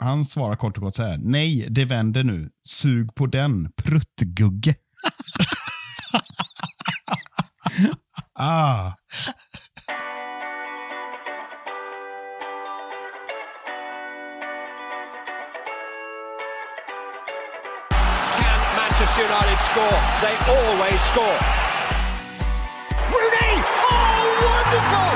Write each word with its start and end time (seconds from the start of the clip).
han 0.00 0.24
svarar 0.24 0.56
kort 0.56 0.76
och 0.76 0.82
gott 0.82 0.96
så 0.96 1.02
här. 1.02 1.18
Nej, 1.22 1.66
det 1.70 1.84
vänder 1.84 2.24
nu. 2.24 2.50
Sug 2.64 3.14
på 3.14 3.26
den, 3.26 3.72
pruttgugge. 3.76 4.74
ah. 8.32 8.92
Can 18.40 18.60
Manchester 18.76 19.22
United 19.22 19.58
score? 19.70 19.98
They 20.20 20.34
always 20.56 21.00
score. 21.12 21.38
Rooney! 23.12 23.54
Oh, 23.90 24.20
wonderful! 24.46 25.12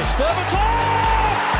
It's 0.00 0.12
Berbatov! 0.18 1.59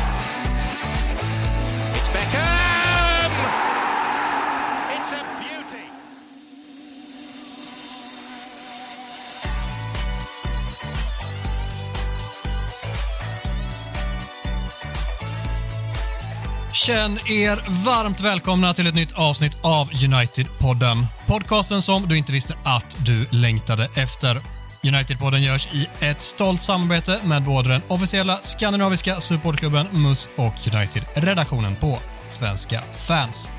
Känn 16.85 17.19
er 17.25 17.85
varmt 17.85 18.21
välkomna 18.21 18.73
till 18.73 18.87
ett 18.87 18.95
nytt 18.95 19.11
avsnitt 19.11 19.57
av 19.61 19.89
United-podden. 19.89 21.05
Podcasten 21.27 21.81
som 21.81 22.07
du 22.07 22.17
inte 22.17 22.31
visste 22.31 22.57
att 22.63 22.97
du 23.05 23.25
längtade 23.31 23.89
efter. 23.95 24.41
United-podden 24.83 25.37
görs 25.37 25.67
i 25.73 25.87
ett 25.99 26.21
stolt 26.21 26.61
samarbete 26.61 27.19
med 27.23 27.43
både 27.43 27.69
den 27.69 27.81
officiella 27.87 28.35
skandinaviska 28.35 29.15
supportklubben 29.15 29.87
MUS 29.91 30.29
och 30.35 30.53
United-redaktionen 30.73 31.75
på 31.75 31.99
Svenska 32.27 32.81
fans. 33.07 33.49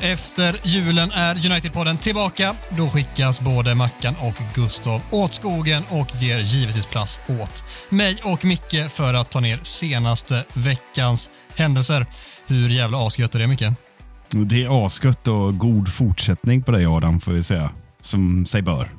Efter 0.00 0.60
julen 0.64 1.10
är 1.10 1.34
United-podden 1.34 1.98
tillbaka. 1.98 2.54
Då 2.76 2.88
skickas 2.88 3.40
både 3.40 3.74
Mackan 3.74 4.14
och 4.16 4.34
Gustav 4.54 5.02
åt 5.10 5.34
skogen 5.34 5.82
och 5.90 6.06
ger 6.14 6.38
givetvis 6.38 6.86
plats 6.86 7.20
åt 7.28 7.64
mig 7.88 8.20
och 8.24 8.44
Micke 8.44 8.90
för 8.90 9.14
att 9.14 9.30
ta 9.30 9.40
ner 9.40 9.58
senaste 9.62 10.44
veckans 10.54 11.30
händelser. 11.54 12.06
Hur 12.46 12.68
jävla 12.68 13.06
asgött 13.06 13.34
är 13.34 13.38
det 13.38 13.46
Micke? 13.46 13.64
Det 14.30 14.62
är 14.64 14.86
asgött 14.86 15.28
och 15.28 15.58
god 15.58 15.92
fortsättning 15.92 16.62
på 16.62 16.72
dig 16.72 16.86
Adam, 16.86 17.20
får 17.20 17.32
vi 17.32 17.42
säga. 17.42 17.70
Som 18.00 18.46
sig 18.46 18.62
bör. 18.62 18.90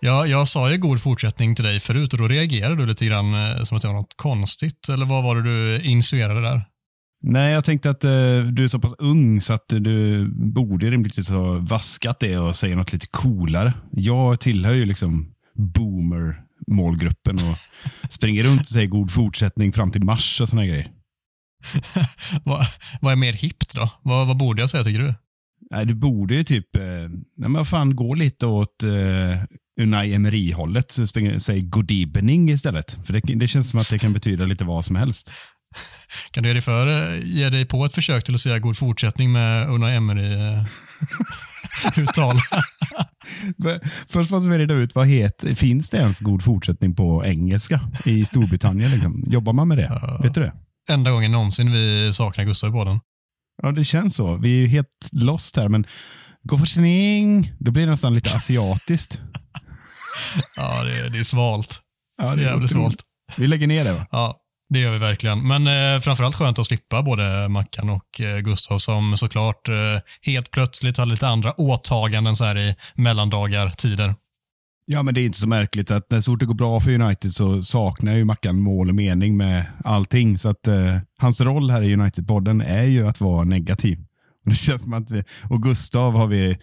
Ja, 0.00 0.26
jag 0.26 0.48
sa 0.48 0.70
ju 0.70 0.78
god 0.78 1.02
fortsättning 1.02 1.54
till 1.54 1.64
dig 1.64 1.80
förut 1.80 2.12
och 2.12 2.18
då 2.18 2.28
reagerade 2.28 2.76
du 2.76 2.86
lite 2.86 3.06
grann 3.06 3.34
eh, 3.34 3.62
som 3.62 3.76
att 3.76 3.82
det 3.82 3.88
var 3.88 3.94
något 3.94 4.16
konstigt. 4.16 4.88
Eller 4.88 5.06
vad 5.06 5.24
var 5.24 5.36
det 5.36 5.42
du 5.42 5.82
insinuerade 5.82 6.40
där? 6.40 6.62
Nej, 7.22 7.52
jag 7.52 7.64
tänkte 7.64 7.90
att 7.90 8.04
eh, 8.04 8.40
du 8.52 8.64
är 8.64 8.68
så 8.68 8.78
pass 8.78 8.94
ung 8.98 9.40
så 9.40 9.52
att 9.52 9.68
du 9.68 10.28
borde 10.28 10.90
rimligtvis 10.90 11.30
ha 11.30 11.58
vaskat 11.58 12.20
det 12.20 12.38
och 12.38 12.56
säga 12.56 12.76
något 12.76 12.92
lite 12.92 13.06
coolare. 13.06 13.72
Jag 13.90 14.40
tillhör 14.40 14.74
ju 14.74 14.84
liksom 14.84 15.32
boomer-målgruppen 15.54 17.36
och 17.36 17.56
springer 18.10 18.42
runt 18.42 18.60
och 18.60 18.66
säger 18.66 18.86
god 18.86 19.10
fortsättning 19.10 19.72
fram 19.72 19.90
till 19.90 20.04
mars 20.04 20.40
och 20.40 20.48
såna 20.48 20.66
grejer. 20.66 20.90
vad, 22.44 22.66
vad 23.00 23.12
är 23.12 23.16
mer 23.16 23.32
hippt 23.32 23.74
då? 23.74 23.90
Vad, 24.02 24.26
vad 24.26 24.36
borde 24.36 24.62
jag 24.62 24.70
säga 24.70 24.84
tycker 24.84 25.00
du? 25.00 25.14
Nej, 25.70 25.86
du 25.86 25.94
borde 25.94 26.34
ju 26.34 26.44
typ, 26.44 26.76
eh, 26.76 26.82
nej 27.36 27.50
men 27.50 27.64
fan 27.64 27.96
gå 27.96 28.14
lite 28.14 28.46
åt 28.46 28.82
eh, 28.82 29.42
Unai 29.80 30.14
Emery-hållet. 30.14 30.98
Säg 31.38 31.62
good 31.62 31.90
evening 31.90 32.50
istället. 32.50 32.98
För 33.06 33.12
det, 33.12 33.20
det 33.20 33.46
känns 33.46 33.70
som 33.70 33.80
att 33.80 33.90
det 33.90 33.98
kan 33.98 34.12
betyda 34.12 34.44
lite 34.44 34.64
vad 34.64 34.84
som 34.84 34.96
helst. 34.96 35.32
Kan 36.30 36.42
du 36.42 36.48
ge 36.48 36.52
dig, 36.52 36.62
för, 36.62 36.86
eh, 37.14 37.18
ge 37.24 37.50
dig 37.50 37.64
på 37.66 37.84
ett 37.84 37.94
försök 37.94 38.24
till 38.24 38.34
att 38.34 38.40
säga 38.40 38.58
god 38.58 38.76
fortsättning 38.76 39.32
med 39.32 39.68
Unai 39.70 39.94
Emery-uttal? 39.96 40.68
Först 44.08 44.30
måste 44.30 44.50
vi 44.50 44.58
reda 44.58 44.74
ut, 44.74 44.94
vad 44.94 45.06
heter, 45.06 45.54
finns 45.54 45.90
det 45.90 45.96
ens 45.98 46.20
god 46.20 46.44
fortsättning 46.44 46.94
på 46.94 47.24
engelska 47.26 47.80
i 48.04 48.24
Storbritannien? 48.24 48.90
Liksom? 48.90 49.24
Jobbar 49.26 49.52
man 49.52 49.68
med 49.68 49.78
det? 49.78 50.18
Vet 50.22 50.34
du 50.34 50.40
det? 50.40 50.52
Enda 50.90 51.10
gången 51.10 51.32
någonsin 51.32 51.72
vi 51.72 52.12
saknar 52.12 52.44
Gustav 52.44 52.70
på 52.72 52.84
den. 52.84 53.00
Ja, 53.62 53.72
det 53.72 53.84
känns 53.84 54.14
så. 54.16 54.36
Vi 54.36 54.48
är 54.56 54.60
ju 54.60 54.66
helt 54.66 54.88
lost 55.12 55.56
här, 55.56 55.68
men 55.68 55.86
god 56.42 56.58
fortsättning, 56.58 57.52
då 57.60 57.70
blir 57.70 57.84
det 57.84 57.90
nästan 57.90 58.14
lite 58.14 58.36
asiatiskt. 58.36 59.20
Ja, 60.56 60.84
det, 60.84 60.98
är- 60.98 61.10
det 61.10 61.18
är 61.18 61.24
svalt. 61.24 61.80
Ja, 62.22 62.34
Det 62.34 62.42
är 62.42 62.46
jävligt 62.46 62.70
svalt. 62.70 63.02
Vi 63.36 63.46
lägger 63.46 63.66
ner 63.66 63.84
det 63.84 63.92
va? 63.92 64.06
Ja, 64.10 64.36
det 64.68 64.78
gör 64.78 64.92
vi 64.92 64.98
verkligen. 64.98 65.48
Men 65.48 65.66
eh, 65.66 66.00
framförallt 66.00 66.36
skönt 66.36 66.58
att 66.58 66.66
slippa 66.66 67.02
både 67.02 67.48
Mackan 67.48 67.90
och 67.90 68.20
eh, 68.20 68.38
Gustav 68.38 68.78
som 68.78 69.16
såklart 69.16 69.68
eh, 69.68 69.74
helt 70.22 70.50
plötsligt 70.50 70.96
hade 70.96 71.10
lite 71.10 71.28
andra 71.28 71.60
åtaganden 71.60 72.36
så 72.36 72.44
här 72.44 72.58
i 72.58 72.74
mellandagar, 72.94 73.70
tider. 73.70 74.14
Ja, 74.90 75.02
men 75.02 75.14
det 75.14 75.20
är 75.20 75.24
inte 75.24 75.38
så 75.38 75.48
märkligt 75.48 75.90
att 75.90 76.10
när 76.10 76.20
så 76.20 76.32
fort 76.32 76.40
det 76.40 76.46
går 76.46 76.54
bra 76.54 76.80
för 76.80 76.90
United 76.90 77.32
så 77.32 77.62
saknar 77.62 78.14
ju 78.14 78.24
Mackan 78.24 78.60
mål 78.60 78.88
och 78.88 78.94
mening 78.94 79.36
med 79.36 79.66
allting. 79.84 80.38
Så 80.38 80.48
att 80.48 80.68
eh, 80.68 80.96
hans 81.18 81.40
roll 81.40 81.70
här 81.70 81.82
i 81.82 81.96
United-podden 81.96 82.64
är 82.64 82.84
ju 82.84 83.08
att 83.08 83.20
vara 83.20 83.44
negativ. 83.44 84.07
Och 84.44 84.50
det 84.50 84.56
känns 84.56 84.82
som 84.82 84.92
att 84.92 85.10
vi, 85.10 85.22
och 85.50 85.62
Gustav 85.62 86.12
har 86.12 86.26
vi, 86.26 86.58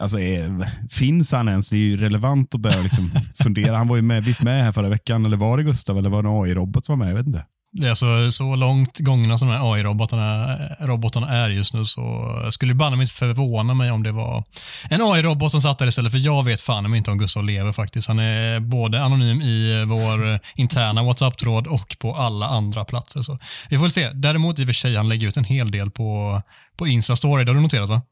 alltså 0.00 0.18
är, 0.18 0.70
finns 0.90 1.32
han 1.32 1.48
ens? 1.48 1.70
Det 1.70 1.76
är 1.76 1.78
ju 1.78 1.96
relevant 1.96 2.54
att 2.54 2.60
börja 2.60 2.82
liksom 2.82 3.10
fundera. 3.42 3.76
Han 3.76 3.88
var 3.88 3.96
ju 3.96 4.02
med, 4.02 4.24
visst 4.24 4.42
med 4.42 4.64
här 4.64 4.72
förra 4.72 4.88
veckan, 4.88 5.26
eller 5.26 5.36
var 5.36 5.56
det 5.56 5.62
Gustav 5.62 5.98
eller 5.98 6.10
var 6.10 6.22
det 6.22 6.28
en 6.28 6.42
AI-robot 6.42 6.86
som 6.86 6.98
var 6.98 7.06
med? 7.06 7.12
Jag 7.12 7.18
vet 7.18 7.26
inte. 7.26 7.44
Det 7.76 7.86
är 7.86 7.90
alltså 7.90 8.32
så 8.32 8.56
långt 8.56 8.98
gångna 8.98 9.38
som 9.38 9.48
de 9.48 9.54
här 9.54 9.74
AI-robotarna 9.74 10.58
robotarna 10.80 11.28
är 11.28 11.50
just 11.50 11.74
nu 11.74 11.84
så 11.84 12.48
skulle 12.50 12.74
banne 12.74 12.96
mig 12.96 13.04
inte 13.04 13.14
förvåna 13.14 13.74
mig 13.74 13.90
om 13.90 14.02
det 14.02 14.12
var 14.12 14.44
en 14.90 15.02
AI-robot 15.02 15.50
som 15.50 15.62
satt 15.62 15.78
där 15.78 15.86
istället 15.86 16.12
för 16.12 16.18
jag 16.18 16.44
vet 16.44 16.60
fan 16.60 16.94
inte 16.94 17.10
om 17.10 17.18
Gustav 17.18 17.44
lever 17.44 17.72
faktiskt. 17.72 18.08
Han 18.08 18.18
är 18.18 18.60
både 18.60 19.02
anonym 19.02 19.42
i 19.42 19.84
vår 19.84 20.40
interna 20.54 21.02
WhatsApp-tråd 21.02 21.66
och 21.66 21.96
på 21.98 22.14
alla 22.14 22.46
andra 22.46 22.84
platser. 22.84 23.22
Så 23.22 23.38
vi 23.68 23.76
får 23.76 23.82
väl 23.82 23.90
se. 23.90 24.10
Däremot 24.10 24.58
i 24.58 24.62
och 24.62 24.66
för 24.66 24.72
sig, 24.72 24.96
han 24.96 25.08
lägger 25.08 25.28
ut 25.28 25.36
en 25.36 25.44
hel 25.44 25.70
del 25.70 25.90
på, 25.90 26.42
på 26.76 26.86
Insta-story. 26.86 27.44
Det 27.44 27.50
har 27.50 27.54
du 27.54 27.60
noterat 27.60 27.88
va? 27.88 28.02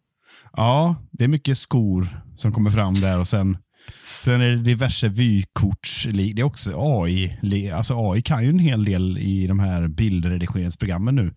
Ja, 0.52 0.96
det 1.12 1.24
är 1.24 1.28
mycket 1.28 1.58
skor 1.58 2.22
som 2.34 2.52
kommer 2.52 2.70
fram 2.70 2.94
där 2.94 3.20
och 3.20 3.28
sen, 3.28 3.56
sen 4.20 4.40
är 4.40 4.48
det 4.48 4.62
diverse 4.62 5.08
vykorts. 5.08 6.08
Det 6.12 6.40
är 6.40 6.42
också 6.42 6.72
AI. 6.76 7.70
Alltså 7.70 7.94
AI 8.10 8.22
kan 8.22 8.42
ju 8.42 8.48
en 8.48 8.58
hel 8.58 8.84
del 8.84 9.18
i 9.18 9.46
de 9.46 9.60
här 9.60 9.88
bildredigeringsprogrammen 9.88 11.14
nu. 11.14 11.34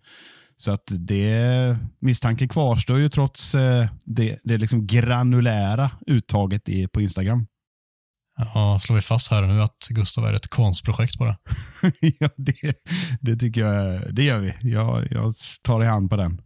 Så 0.56 0.72
att 0.72 0.92
det, 0.98 1.78
misstanken 2.00 2.48
kvarstår 2.48 2.98
ju 2.98 3.08
trots 3.08 3.54
eh, 3.54 3.86
det, 4.04 4.38
det 4.44 4.58
liksom 4.58 4.86
granulära 4.86 5.90
uttaget 6.06 6.68
i, 6.68 6.88
på 6.88 7.00
Instagram. 7.00 7.46
Ja, 8.36 8.78
slår 8.82 8.96
vi 8.96 9.02
fast 9.02 9.30
här 9.30 9.42
nu 9.42 9.62
att 9.62 9.88
Gustav 9.90 10.24
är 10.24 10.32
ett 10.32 10.48
konstprojekt 10.48 11.18
bara. 11.18 11.36
ja, 12.18 12.28
det, 12.36 12.76
det 13.20 13.36
tycker 13.36 13.60
jag, 13.60 14.14
det 14.14 14.24
gör 14.24 14.40
vi. 14.40 14.70
Jag, 14.70 15.08
jag 15.10 15.32
tar 15.62 15.82
i 15.82 15.86
hand 15.86 16.10
på 16.10 16.16
den. 16.16 16.40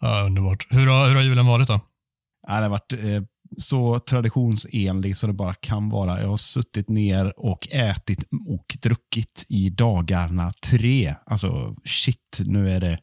Ja, 0.00 0.22
underbart. 0.22 0.66
Hur 0.70 0.86
har, 0.86 1.08
hur 1.08 1.14
har 1.14 1.22
julen 1.22 1.46
varit 1.46 1.68
då? 1.68 1.80
Ja, 2.46 2.54
det 2.54 2.62
har 2.62 2.68
varit 2.68 2.92
eh, 2.92 3.22
så 3.58 3.98
traditionsenlig 3.98 5.16
som 5.16 5.30
det 5.30 5.34
bara 5.34 5.54
kan 5.54 5.88
vara. 5.88 6.20
Jag 6.20 6.28
har 6.28 6.36
suttit 6.36 6.88
ner 6.88 7.32
och 7.36 7.68
ätit 7.70 8.24
och 8.48 8.76
druckit 8.82 9.46
i 9.48 9.70
dagarna 9.70 10.52
tre. 10.70 11.14
Alltså 11.26 11.76
shit, 11.84 12.40
nu 12.40 12.70
är 12.70 12.80
det, 12.80 12.98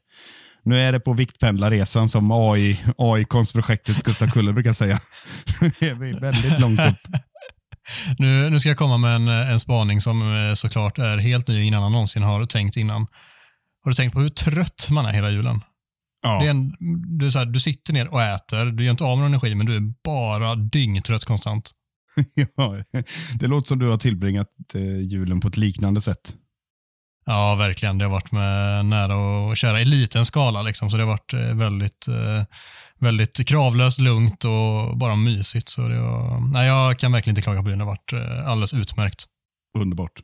nu 0.64 0.82
är 0.82 0.92
det 0.92 1.00
på 1.00 1.14
viktpendlarresan 1.14 2.10
som 2.10 2.32
AI, 2.32 2.80
AI-konstprojektet 2.98 4.04
Gustav 4.04 4.28
Kuller 4.28 4.54
brukar 4.54 4.74
säga. 4.74 5.00
Nu 5.62 5.88
är 5.88 5.94
vi 5.94 6.12
väldigt 6.12 6.60
långt 6.60 6.80
upp. 6.80 6.96
Nu, 8.18 8.50
nu 8.50 8.60
ska 8.60 8.70
jag 8.70 8.78
komma 8.78 8.98
med 8.98 9.16
en, 9.16 9.28
en 9.28 9.60
spaning 9.60 10.02
som 10.02 10.22
eh, 10.22 10.54
såklart 10.54 10.98
är 10.98 11.18
helt 11.18 11.48
ny 11.48 11.64
innan 11.64 11.82
man 11.82 11.92
någonsin 11.92 12.24
har 12.24 12.46
tänkt 12.46 12.78
innan. 12.78 13.08
Har 13.84 13.92
du 13.92 13.94
tänkt 13.94 14.14
på 14.14 14.20
hur 14.20 14.30
trött 14.30 14.88
man 14.92 15.06
är 15.06 15.14
hela 15.14 15.30
julen? 15.30 15.62
Ja. 16.28 16.40
Det 16.40 16.46
är 16.46 16.50
en, 16.50 16.76
du, 17.18 17.26
är 17.26 17.30
så 17.30 17.40
här, 17.40 17.46
du 17.46 17.60
sitter 17.60 17.94
ner 17.94 18.08
och 18.08 18.22
äter, 18.22 18.66
du 18.66 18.84
gör 18.84 18.92
inte 18.92 19.04
av 19.04 19.18
med 19.18 19.24
någon 19.24 19.34
energi, 19.34 19.56
men 19.56 19.66
du 19.66 19.76
är 19.76 19.94
bara 20.04 20.56
dyngtrött 20.56 21.26
konstant. 21.26 21.72
ja, 22.56 22.84
det 23.40 23.48
låter 23.48 23.68
som 23.68 23.80
du 23.80 23.90
har 23.90 23.98
tillbringat 23.98 24.48
eh, 24.74 25.00
julen 25.00 25.40
på 25.40 25.48
ett 25.48 25.58
liknande 25.58 26.02
sätt. 26.02 26.36
Ja, 27.26 27.56
verkligen. 27.56 27.98
Det 27.98 28.06
har 28.06 28.12
varit 28.12 28.32
med 28.32 28.86
nära 28.86 29.18
och 29.18 29.58
kära 29.58 29.82
i 29.82 29.86
liten 29.86 30.26
skala, 30.26 30.62
liksom, 30.62 30.90
så 30.90 30.98
det 30.98 31.04
har 31.04 31.10
varit 31.10 31.34
eh, 31.34 31.40
väldigt, 31.40 32.08
eh, 32.08 32.44
väldigt 33.00 33.48
kravlöst, 33.48 34.00
lugnt 34.00 34.46
och 34.46 34.98
bara 34.98 35.16
mysigt. 35.16 35.70
Så 35.70 35.88
det 35.88 36.00
var, 36.00 36.52
nej, 36.52 36.68
jag 36.68 37.00
kan 37.00 37.12
verkligen 37.12 37.32
inte 37.32 37.42
klaga 37.42 37.64
på 37.64 37.70
det. 37.70 37.76
Det 37.76 37.84
har 37.84 37.92
varit 37.92 38.14
alldeles 38.46 38.74
utmärkt. 38.74 39.26
Underbart. 39.78 40.22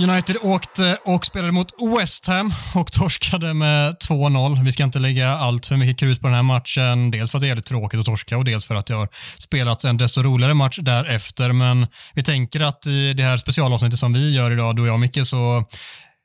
United 0.00 0.36
åkte 0.42 0.98
och 1.04 1.26
spelade 1.26 1.52
mot 1.52 1.72
West 1.98 2.26
Ham 2.26 2.52
och 2.74 2.92
torskade 2.92 3.54
med 3.54 3.96
2-0. 4.08 4.64
Vi 4.64 4.72
ska 4.72 4.84
inte 4.84 4.98
lägga 4.98 5.28
allt 5.28 5.66
för 5.66 5.76
mycket 5.76 5.98
krut 5.98 6.20
på 6.20 6.26
den 6.26 6.36
här 6.36 6.42
matchen. 6.42 7.10
Dels 7.10 7.30
för 7.30 7.38
att 7.38 7.42
det 7.42 7.48
är 7.48 7.56
lite 7.56 7.68
tråkigt 7.68 8.00
att 8.00 8.06
torska 8.06 8.38
och 8.38 8.44
dels 8.44 8.64
för 8.64 8.74
att 8.74 8.86
det 8.86 8.94
har 8.94 9.08
spelats 9.38 9.84
en 9.84 9.96
desto 9.96 10.22
roligare 10.22 10.54
match 10.54 10.78
därefter. 10.82 11.52
Men 11.52 11.86
vi 12.14 12.22
tänker 12.22 12.60
att 12.60 12.86
i 12.86 13.12
det 13.12 13.22
här 13.22 13.36
specialavsnittet 13.36 13.98
som 13.98 14.12
vi 14.12 14.34
gör 14.34 14.50
idag, 14.50 14.76
du 14.76 14.82
och 14.82 14.88
jag 14.88 15.00
Micke, 15.00 15.26
så 15.26 15.64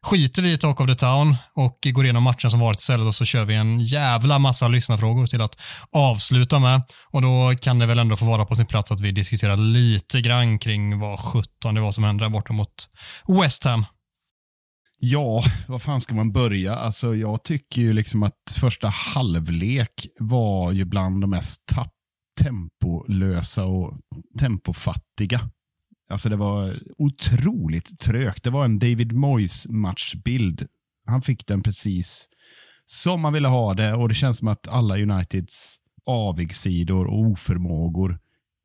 skiter 0.06 0.42
vi 0.42 0.52
i 0.52 0.57
Talk 0.57 0.80
of 0.80 0.88
the 0.88 0.96
Town 0.96 1.36
och 1.54 1.88
går 1.94 2.06
igenom 2.06 2.24
matchen 2.24 2.52
som 2.52 2.60
varit 2.60 2.80
istället 2.80 3.07
och 3.07 3.16
så 3.16 3.25
kör 3.25 3.46
vi 3.46 3.56
en 3.56 3.80
jävla 3.80 4.40
massa 4.40 4.68
lyssnarfrågor 4.68 5.28
till 5.28 5.42
att 5.42 5.62
avsluta 5.92 6.60
med. 6.60 6.81
Och 7.12 7.22
då 7.22 7.54
kan 7.62 7.80
det 7.80 7.86
väl 7.86 8.00
ändå 8.00 8.16
få 8.16 8.25
vara 8.25 8.46
på 8.46 8.56
sin 8.56 8.66
plats 8.66 8.92
att 8.92 9.02
vi 9.02 9.12
diskuterar 9.12 9.57
lite 9.57 10.22
grann 10.22 10.60
kring 10.60 11.00
vad 11.00 11.19
17 11.19 11.75
det 11.75 11.81
var 11.81 11.92
som 11.92 12.04
hände 12.04 12.24
där 12.25 12.30
borta 12.30 12.54
mot 12.54 12.90
West 13.42 13.63
Ham. 13.63 13.86
Ja, 15.00 15.44
var 15.68 15.80
fan 15.80 16.02
ska 16.02 16.16
man 16.16 16.31
börja? 16.31 16.75
Alltså, 16.75 17.16
jag 17.16 17.44
tycker 17.44 17.81
ju 17.81 17.94
liksom 17.94 18.24
att 18.24 18.58
första 18.60 18.88
halvlek 18.88 20.08
var 20.19 20.72
ju 20.72 20.86
bland 20.86 21.22
de 21.22 21.30
mest 21.30 21.66
tapp 21.66 21.92
tempolösa 22.42 23.66
och 23.66 23.94
tempofattiga 24.40 25.50
Alltså 26.10 26.30
det 26.30 26.36
var 26.36 26.80
otroligt 26.98 28.00
trögt. 28.00 28.44
Det 28.44 28.50
var 28.50 28.66
en 28.66 28.80
David 28.80 29.12
Moyes 29.12 29.68
matchbild. 29.68 30.68
Han 31.06 31.22
fick 31.22 31.48
den 31.48 31.63
precis 31.63 32.30
som 32.86 33.22
man 33.22 33.34
ville 33.34 33.48
ha 33.48 33.74
det 33.74 33.94
och 33.94 34.10
det 34.10 34.16
känns 34.16 34.38
som 34.38 34.48
att 34.48 34.68
alla 34.68 34.98
Uniteds 34.98 35.80
avigsidor 36.06 37.07
och 37.07 37.19
oförmågor 37.19 38.19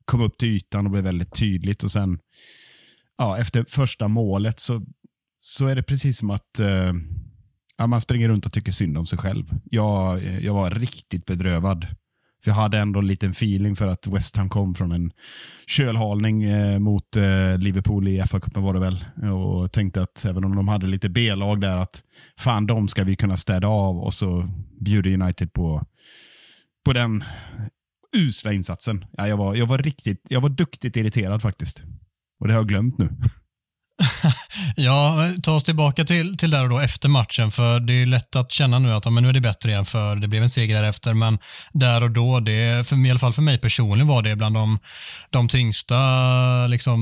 kom 0.05 0.21
upp 0.21 0.37
till 0.37 0.47
ytan 0.47 0.85
och 0.85 0.91
blev 0.91 1.03
väldigt 1.03 1.39
tydligt. 1.39 1.83
Och 1.83 1.91
sen 1.91 2.19
ja, 3.17 3.37
efter 3.37 3.65
första 3.69 4.07
målet 4.07 4.59
så, 4.59 4.85
så 5.39 5.67
är 5.67 5.75
det 5.75 5.83
precis 5.83 6.17
som 6.17 6.29
att 6.29 6.59
eh, 6.59 6.93
ja, 7.77 7.87
man 7.87 8.01
springer 8.01 8.29
runt 8.29 8.45
och 8.45 8.53
tycker 8.53 8.71
synd 8.71 8.97
om 8.97 9.05
sig 9.05 9.19
själv. 9.19 9.45
Jag, 9.63 10.23
jag 10.43 10.53
var 10.53 10.71
riktigt 10.71 11.25
bedrövad 11.25 11.87
för 12.43 12.51
jag 12.51 12.55
hade 12.55 12.77
ändå 12.77 12.99
en 12.99 13.07
liten 13.07 13.31
feeling 13.31 13.75
för 13.75 13.87
att 13.87 14.07
West 14.07 14.37
Ham 14.37 14.49
kom 14.49 14.75
från 14.75 14.91
en 14.91 15.11
kölhalning 15.67 16.43
eh, 16.43 16.79
mot 16.79 17.17
eh, 17.17 17.57
Liverpool 17.57 18.07
i 18.07 18.21
FA-cupen 18.21 18.61
var 18.61 18.73
det 18.73 18.79
väl. 18.79 19.05
Och 19.33 19.71
tänkte 19.71 20.01
att 20.01 20.25
även 20.25 20.43
om 20.43 20.55
de 20.55 20.67
hade 20.67 20.87
lite 20.87 21.09
B-lag 21.09 21.61
där, 21.61 21.77
att 21.77 22.03
fan 22.37 22.67
de 22.67 22.87
ska 22.87 23.03
vi 23.03 23.15
kunna 23.15 23.37
städa 23.37 23.67
av 23.67 23.97
och 23.97 24.13
så 24.13 24.49
bjuder 24.79 25.13
United 25.21 25.53
på, 25.53 25.85
på 26.85 26.93
den 26.93 27.23
usla 28.17 28.53
insatsen. 28.53 29.05
Ja, 29.11 29.27
jag, 29.27 29.37
var, 29.37 29.55
jag 29.55 29.65
var 29.65 29.77
riktigt, 29.77 30.25
jag 30.29 30.41
var 30.41 30.49
duktigt 30.49 30.97
irriterad 30.97 31.41
faktiskt. 31.41 31.83
Och 32.39 32.47
det 32.47 32.53
har 32.53 32.59
jag 32.59 32.67
glömt 32.67 32.97
nu. 32.97 33.09
ja, 34.75 35.29
ta 35.43 35.55
oss 35.55 35.63
tillbaka 35.63 36.03
till, 36.03 36.37
till 36.37 36.49
där 36.51 36.63
och 36.63 36.69
då 36.69 36.79
efter 36.79 37.09
matchen, 37.09 37.51
för 37.51 37.79
det 37.79 37.93
är 37.93 38.05
lätt 38.05 38.35
att 38.35 38.51
känna 38.51 38.79
nu 38.79 38.93
att 38.93 39.05
ja, 39.05 39.11
men 39.11 39.23
nu 39.23 39.29
är 39.29 39.33
det 39.33 39.41
bättre 39.41 39.69
igen, 39.69 39.85
för 39.85 40.15
det 40.15 40.27
blev 40.27 40.43
en 40.43 40.49
seger 40.49 40.75
därefter, 40.75 41.13
men 41.13 41.39
där 41.73 42.03
och 42.03 42.11
då, 42.11 42.39
det, 42.39 42.87
för, 42.87 43.05
i 43.05 43.09
alla 43.09 43.19
fall 43.19 43.33
för 43.33 43.41
mig 43.41 43.57
personligen 43.57 44.07
var 44.07 44.21
det 44.21 44.35
bland 44.35 44.55
de, 44.55 44.79
de 45.29 45.47
tyngsta, 45.47 45.97
liksom, 46.67 47.01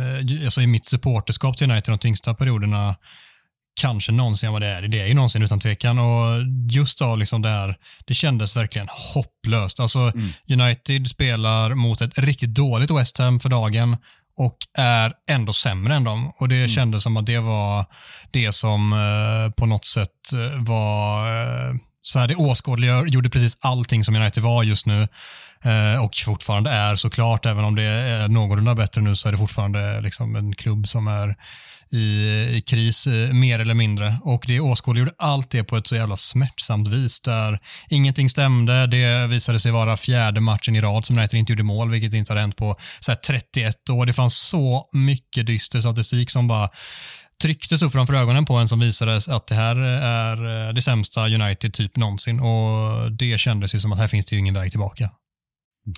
eh, 0.00 0.44
alltså 0.44 0.60
i 0.60 0.66
mitt 0.66 0.86
supporterskap 0.86 1.56
till 1.56 1.70
United, 1.70 1.92
de 1.92 1.98
tyngsta 1.98 2.34
perioderna 2.34 2.96
kanske 3.80 4.12
någonsin 4.12 4.52
vad 4.52 4.62
det 4.62 4.68
är. 4.68 4.82
Det 4.82 5.00
är 5.00 5.06
ju 5.06 5.14
någonsin 5.14 5.42
utan 5.42 5.60
tvekan. 5.60 5.98
Och 5.98 6.44
just 6.70 6.98
då, 6.98 7.16
liksom 7.16 7.42
där, 7.42 7.76
det 8.06 8.14
kändes 8.14 8.56
verkligen 8.56 8.88
hopplöst. 9.14 9.80
Alltså, 9.80 9.98
mm. 9.98 10.60
United 10.60 11.08
spelar 11.08 11.74
mot 11.74 12.00
ett 12.00 12.18
riktigt 12.18 12.54
dåligt 12.54 12.90
West 12.90 13.18
Ham 13.18 13.40
för 13.40 13.48
dagen 13.48 13.96
och 14.36 14.56
är 14.78 15.12
ändå 15.30 15.52
sämre 15.52 15.94
än 15.94 16.04
dem. 16.04 16.32
Och 16.38 16.48
det 16.48 16.56
mm. 16.56 16.68
kändes 16.68 17.02
som 17.02 17.16
att 17.16 17.26
det 17.26 17.38
var 17.38 17.86
det 18.30 18.52
som 18.52 18.92
eh, 18.92 19.52
på 19.52 19.66
något 19.66 19.86
sätt 19.86 20.32
eh, 20.34 20.62
var 20.62 21.26
eh, 21.26 21.74
så 22.02 22.18
här, 22.18 22.28
det 22.28 22.34
åskådliggör, 22.34 23.06
gjorde 23.06 23.30
precis 23.30 23.56
allting 23.60 24.04
som 24.04 24.16
United 24.16 24.42
var 24.42 24.62
just 24.62 24.86
nu 24.86 25.08
eh, 25.64 26.04
och 26.04 26.10
fortfarande 26.24 26.70
är 26.70 26.96
såklart, 26.96 27.46
även 27.46 27.64
om 27.64 27.74
det 27.74 27.84
är 27.84 28.28
någorlunda 28.28 28.74
bättre 28.74 29.00
nu 29.00 29.16
så 29.16 29.28
är 29.28 29.32
det 29.32 29.38
fortfarande 29.38 30.00
liksom 30.00 30.36
en 30.36 30.54
klubb 30.54 30.88
som 30.88 31.08
är 31.08 31.36
i, 31.92 32.28
i 32.56 32.62
kris 32.66 33.06
eh, 33.06 33.32
mer 33.32 33.58
eller 33.58 33.74
mindre. 33.74 34.18
Och 34.22 34.44
det 34.46 34.60
åskådliggjorde 34.60 35.14
allt 35.18 35.50
det 35.50 35.64
på 35.64 35.76
ett 35.76 35.86
så 35.86 35.96
jävla 35.96 36.16
smärtsamt 36.16 36.88
vis 36.88 37.20
där 37.20 37.58
ingenting 37.88 38.30
stämde. 38.30 38.86
Det 38.86 39.26
visade 39.26 39.60
sig 39.60 39.72
vara 39.72 39.96
fjärde 39.96 40.40
matchen 40.40 40.76
i 40.76 40.80
rad 40.80 41.04
som 41.04 41.18
United 41.18 41.38
inte 41.38 41.52
gjorde 41.52 41.62
mål, 41.62 41.90
vilket 41.90 42.14
inte 42.14 42.32
hade 42.32 42.40
hänt 42.40 42.56
på 42.56 42.76
så 43.00 43.14
31 43.26 43.90
år. 43.90 44.06
Det 44.06 44.12
fanns 44.12 44.36
så 44.36 44.88
mycket 44.92 45.46
dyster 45.46 45.80
statistik 45.80 46.30
som 46.30 46.48
bara 46.48 46.68
trycktes 47.42 47.82
upp 47.82 47.92
framför 47.92 48.14
ögonen 48.14 48.44
på 48.44 48.54
en 48.54 48.68
som 48.68 48.80
visade 48.80 49.16
att 49.16 49.46
det 49.46 49.54
här 49.54 49.76
är 49.76 50.68
eh, 50.68 50.74
det 50.74 50.82
sämsta 50.82 51.28
United 51.28 51.72
typ 51.72 51.96
någonsin 51.96 52.40
och 52.40 53.12
det 53.12 53.40
kändes 53.40 53.74
ju 53.74 53.80
som 53.80 53.92
att 53.92 53.98
här 53.98 54.08
finns 54.08 54.26
det 54.26 54.34
ju 54.34 54.40
ingen 54.40 54.54
väg 54.54 54.70
tillbaka. 54.70 55.10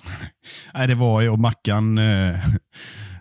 Nej, 0.73 0.87
det 0.87 0.95
var 0.95 1.21
ju, 1.21 1.29
och 1.29 1.39
Mackan, 1.39 1.97
eh, 1.97 2.39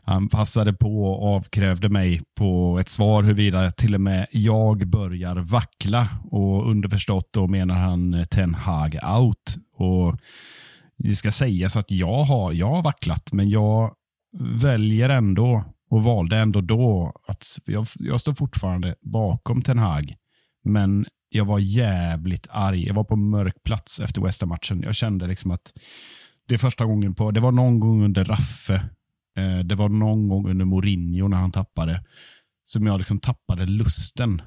han 0.05 0.29
passade 0.29 0.73
på 0.73 1.05
och 1.05 1.37
avkrävde 1.37 1.89
mig 1.89 2.23
på 2.37 2.79
ett 2.79 2.89
svar 2.89 3.23
huruvida 3.23 3.71
till 3.71 3.95
och 3.95 4.01
med 4.01 4.27
jag 4.31 4.89
börjar 4.89 5.37
vackla. 5.37 6.09
Och 6.25 6.71
underförstått 6.71 7.29
då 7.33 7.47
menar 7.47 7.75
han 7.75 8.27
Ten 8.31 8.55
Hag 8.55 8.99
out. 9.19 9.57
Och 9.77 10.17
det 10.99 11.15
ska 11.15 11.31
sägas 11.31 11.77
att 11.77 11.91
jag 11.91 12.25
har, 12.25 12.53
jag 12.53 12.67
har 12.67 12.83
vacklat, 12.83 13.33
men 13.33 13.51
jag 13.51 13.93
väljer 14.39 15.09
ändå 15.09 15.65
och 15.91 16.03
valde 16.03 16.37
ändå 16.39 16.61
då 16.61 17.13
att 17.29 17.45
jag, 17.67 17.87
jag 17.95 18.21
står 18.21 18.35
fortfarande 18.35 18.95
bakom 19.01 19.63
Ten 19.63 19.79
Hag. 19.79 20.15
Men 20.65 21.07
jag 21.29 21.45
var 21.45 21.59
jävligt 21.59 22.47
arg. 22.51 22.87
Jag 22.87 22.95
var 22.95 23.05
på 23.05 23.17
mörk 23.17 23.63
plats 23.65 24.01
efter 24.01 24.23
West 24.23 24.43
matchen 24.45 24.83
Jag 24.83 24.95
kände 24.95 25.27
liksom 25.27 25.51
att 25.51 25.73
det 26.49 26.55
är 26.55 26.59
första 26.59 26.85
gången 26.85 27.15
på, 27.15 27.31
det 27.31 27.41
var 27.41 27.53
någon 27.53 27.81
gång 27.81 28.05
under 28.05 28.25
Raffe, 28.25 28.89
Eh, 29.39 29.59
det 29.59 29.75
var 29.75 29.89
någon 29.89 30.29
gång 30.29 30.51
under 30.51 30.65
Mourinho 30.65 31.29
när 31.29 31.37
han 31.37 31.53
tappade, 31.53 32.05
som 32.65 32.87
jag 32.87 32.99
liksom 32.99 33.19
tappade 33.19 33.67
lusten. 33.67 34.43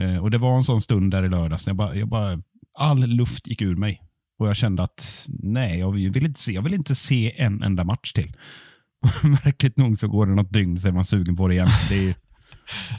Eh, 0.00 0.16
och 0.16 0.30
Det 0.30 0.38
var 0.38 0.56
en 0.56 0.64
sån 0.64 0.80
stund 0.80 1.10
där 1.10 1.22
i 1.24 1.28
lördags, 1.28 1.66
när 1.66 1.70
jag 1.70 1.76
bara, 1.76 1.94
jag 1.96 2.08
bara, 2.08 2.42
all 2.78 3.06
luft 3.06 3.46
gick 3.46 3.62
ur 3.62 3.76
mig. 3.76 4.02
Och 4.38 4.48
jag 4.48 4.56
kände 4.56 4.82
att 4.82 5.26
nej, 5.28 5.78
jag 5.78 5.92
vill 5.92 6.24
inte 6.24 6.40
se, 6.40 6.52
jag 6.52 6.62
vill 6.62 6.74
inte 6.74 6.94
se 6.94 7.42
en 7.42 7.62
enda 7.62 7.84
match 7.84 8.12
till. 8.12 8.36
Märkligt 9.22 9.76
nog 9.76 9.98
så 9.98 10.08
går 10.08 10.26
det 10.26 10.34
något 10.34 10.52
dygn 10.52 10.80
så 10.80 10.88
är 10.88 10.92
man 10.92 11.04
sugen 11.04 11.36
på 11.36 11.48
det 11.48 11.54
igen. 11.54 11.68
Det 11.88 12.08
är, 12.08 12.14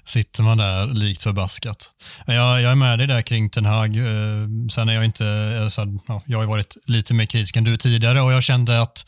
sitter 0.05 0.43
man 0.43 0.57
där 0.57 0.87
likt 0.87 1.21
förbaskat. 1.21 1.91
Jag, 2.25 2.61
jag 2.61 2.71
är 2.71 2.75
med 2.75 2.99
dig 2.99 3.07
där 3.07 3.21
kring 3.21 3.49
Ten 3.49 3.65
Hag. 3.65 3.97
Eh, 3.97 4.47
sen 4.71 4.89
är 4.89 4.93
jag 4.93 5.05
inte, 5.05 5.25
eh, 5.25 5.85
ja, 6.07 6.21
jag 6.25 6.39
har 6.39 6.45
varit 6.45 6.75
lite 6.87 7.13
mer 7.13 7.25
kritisk 7.25 7.55
än 7.55 7.63
du 7.63 7.77
tidigare 7.77 8.21
och 8.21 8.33
jag 8.33 8.43
kände 8.43 8.81
att 8.81 9.05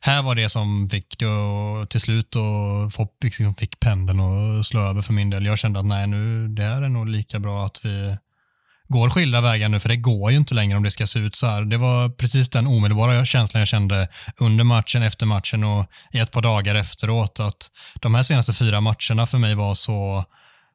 här 0.00 0.22
var 0.22 0.34
det 0.34 0.48
som 0.48 0.90
fick 0.90 1.18
det 1.18 1.26
och 1.26 1.90
till 1.90 2.00
slut 2.00 2.36
och 2.36 3.08
liksom 3.24 3.54
fick 3.54 3.80
pendeln 3.80 4.20
att 4.20 4.66
slå 4.66 4.80
över 4.80 5.02
för 5.02 5.12
min 5.12 5.30
del. 5.30 5.46
Jag 5.46 5.58
kände 5.58 5.80
att 5.80 5.86
nej, 5.86 6.06
nu 6.06 6.48
det 6.48 6.62
här 6.62 6.82
är 6.82 6.88
nog 6.88 7.08
lika 7.08 7.38
bra 7.38 7.66
att 7.66 7.84
vi 7.84 8.16
går 8.88 9.10
skilda 9.10 9.40
vägar 9.40 9.68
nu, 9.68 9.80
för 9.80 9.88
det 9.88 9.96
går 9.96 10.30
ju 10.30 10.36
inte 10.36 10.54
längre 10.54 10.76
om 10.76 10.82
det 10.82 10.90
ska 10.90 11.06
se 11.06 11.18
ut 11.18 11.36
så 11.36 11.46
här. 11.46 11.62
Det 11.62 11.76
var 11.76 12.08
precis 12.08 12.48
den 12.48 12.66
omedelbara 12.66 13.24
känslan 13.24 13.58
jag 13.58 13.68
kände 13.68 14.08
under 14.36 14.64
matchen, 14.64 15.02
efter 15.02 15.26
matchen 15.26 15.64
och 15.64 15.86
i 16.12 16.18
ett 16.18 16.32
par 16.32 16.42
dagar 16.42 16.74
efteråt. 16.74 17.40
Att 17.40 17.70
de 18.00 18.14
här 18.14 18.22
senaste 18.22 18.52
fyra 18.52 18.80
matcherna 18.80 19.26
för 19.26 19.38
mig 19.38 19.54
var 19.54 19.74
så, 19.74 20.24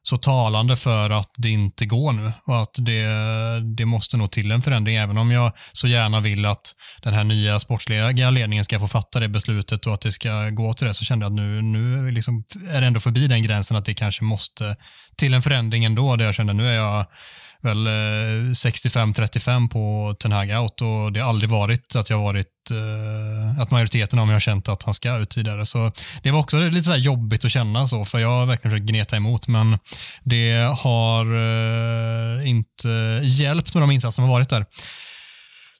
så 0.02 0.16
talande 0.16 0.76
för 0.76 1.10
att 1.10 1.30
det 1.36 1.50
inte 1.50 1.86
går 1.86 2.12
nu 2.12 2.32
och 2.46 2.62
att 2.62 2.74
det, 2.74 3.06
det 3.76 3.84
måste 3.84 4.16
nog 4.16 4.30
till 4.30 4.52
en 4.52 4.62
förändring. 4.62 4.96
Även 4.96 5.18
om 5.18 5.30
jag 5.30 5.52
så 5.72 5.88
gärna 5.88 6.20
vill 6.20 6.46
att 6.46 6.74
den 7.02 7.14
här 7.14 7.24
nya 7.24 7.60
sportsliga 7.60 8.30
ledningen 8.30 8.64
ska 8.64 8.78
få 8.78 8.88
fatta 8.88 9.20
det 9.20 9.28
beslutet 9.28 9.86
och 9.86 9.94
att 9.94 10.00
det 10.00 10.12
ska 10.12 10.50
gå 10.50 10.74
till 10.74 10.86
det, 10.86 10.94
så 10.94 11.04
kände 11.04 11.24
jag 11.24 11.30
att 11.30 11.36
nu, 11.36 11.62
nu 11.62 12.10
liksom 12.10 12.44
är 12.70 12.80
det 12.80 12.86
ändå 12.86 13.00
förbi 13.00 13.26
den 13.26 13.42
gränsen 13.42 13.76
att 13.76 13.84
det 13.84 13.94
kanske 13.94 14.24
måste 14.24 14.76
till 15.16 15.34
en 15.34 15.42
förändring 15.42 15.84
ändå. 15.84 16.16
Där 16.16 16.24
jag 16.24 16.34
kände 16.34 16.52
nu 16.52 16.68
är 16.68 16.74
jag 16.74 17.06
väl 17.62 17.86
eh, 17.86 17.92
65-35 18.50 19.68
på 19.68 20.14
Ten 20.20 20.32
Hag 20.32 20.50
out 20.50 20.82
och 20.82 21.12
det 21.12 21.20
har 21.20 21.28
aldrig 21.28 21.50
varit 21.50 21.96
att 21.96 22.10
jag 22.10 22.18
varit 22.18 22.70
eh, 22.70 23.60
att 23.60 23.70
majoriteten 23.70 24.18
av 24.18 24.26
mig 24.26 24.34
har 24.34 24.40
känt 24.40 24.68
att 24.68 24.82
han 24.82 24.94
ska 24.94 25.16
ut 25.16 25.30
tidigare. 25.30 25.66
Så 25.66 25.92
det 26.22 26.30
var 26.30 26.40
också 26.40 26.58
lite 26.58 26.90
så 26.90 26.96
jobbigt 26.96 27.44
att 27.44 27.50
känna 27.52 27.88
så, 27.88 28.04
för 28.04 28.18
jag 28.18 28.28
har 28.28 28.46
verkligen 28.46 28.72
försökt 28.72 28.90
gneta 28.90 29.16
emot, 29.16 29.48
men 29.48 29.78
det 30.24 30.74
har 30.78 31.26
eh, 32.40 32.48
inte 32.48 32.88
hjälpt 33.22 33.74
med 33.74 33.82
de 33.82 33.90
insatser 33.90 34.14
som 34.14 34.24
har 34.24 34.30
varit 34.30 34.48
där. 34.48 34.66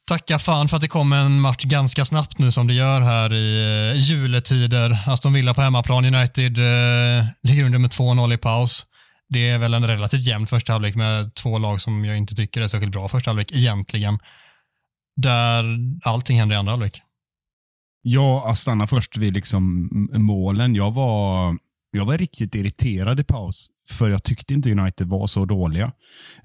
Tacka 0.09 0.39
fan 0.39 0.69
för 0.69 0.77
att 0.77 0.81
det 0.81 0.89
kom 0.89 1.13
en 1.13 1.41
match 1.41 1.65
ganska 1.65 2.05
snabbt 2.05 2.39
nu 2.39 2.53
som 2.53 2.67
det 2.67 2.75
gör 2.75 3.01
här 3.01 3.35
i 3.35 3.93
juletider. 3.97 4.99
Aston 5.07 5.33
Villa 5.33 5.55
på 5.55 5.61
hemmaplan, 5.61 6.15
United 6.15 6.59
eh, 6.59 7.25
ligger 7.43 7.65
under 7.65 7.79
med 7.79 7.91
2-0 7.91 8.35
i 8.35 8.39
paus. 8.39 8.87
Det 9.33 9.49
är 9.49 9.59
väl 9.59 9.75
en 9.75 9.87
relativt 9.87 10.27
jämn 10.27 10.47
första 10.47 10.73
halvlek 10.73 10.95
med 10.95 11.35
två 11.35 11.59
lag 11.59 11.81
som 11.81 12.05
jag 12.05 12.17
inte 12.17 12.35
tycker 12.35 12.61
är 12.61 12.69
särskilt 12.69 12.93
bra 12.93 13.09
första 13.09 13.31
halvlek 13.31 13.53
egentligen. 13.53 14.19
Där 15.17 15.65
allting 16.05 16.39
händer 16.39 16.57
i 16.57 16.59
andra 16.59 16.73
halvlek. 16.73 17.03
Ja, 18.03 18.51
att 18.51 18.59
stanna 18.59 18.87
först 18.87 19.17
vid 19.17 19.35
liksom 19.35 19.89
målen. 20.13 20.75
Jag 20.75 20.93
var, 20.95 21.57
jag 21.91 22.05
var 22.05 22.19
riktigt 22.19 22.55
irriterad 22.55 23.21
i 23.21 23.25
paus, 23.25 23.69
för 23.91 24.11
jag 24.11 24.25
tyckte 24.25 24.55
inte 24.55 24.73
United 24.73 25.07
var 25.07 25.27
så 25.27 25.45
dåliga. 25.45 25.93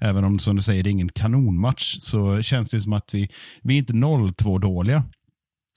Även 0.00 0.24
om, 0.24 0.38
som 0.38 0.56
du 0.56 0.62
säger, 0.62 0.82
det 0.82 0.90
är 0.90 0.92
ingen 0.92 1.08
kanonmatch, 1.08 1.96
så 1.98 2.42
känns 2.42 2.70
det 2.70 2.80
som 2.80 2.92
att 2.92 3.14
vi, 3.14 3.28
vi 3.62 3.74
är 3.74 3.78
inte 3.78 3.92
0-2 3.92 4.60
dåliga. 4.60 5.04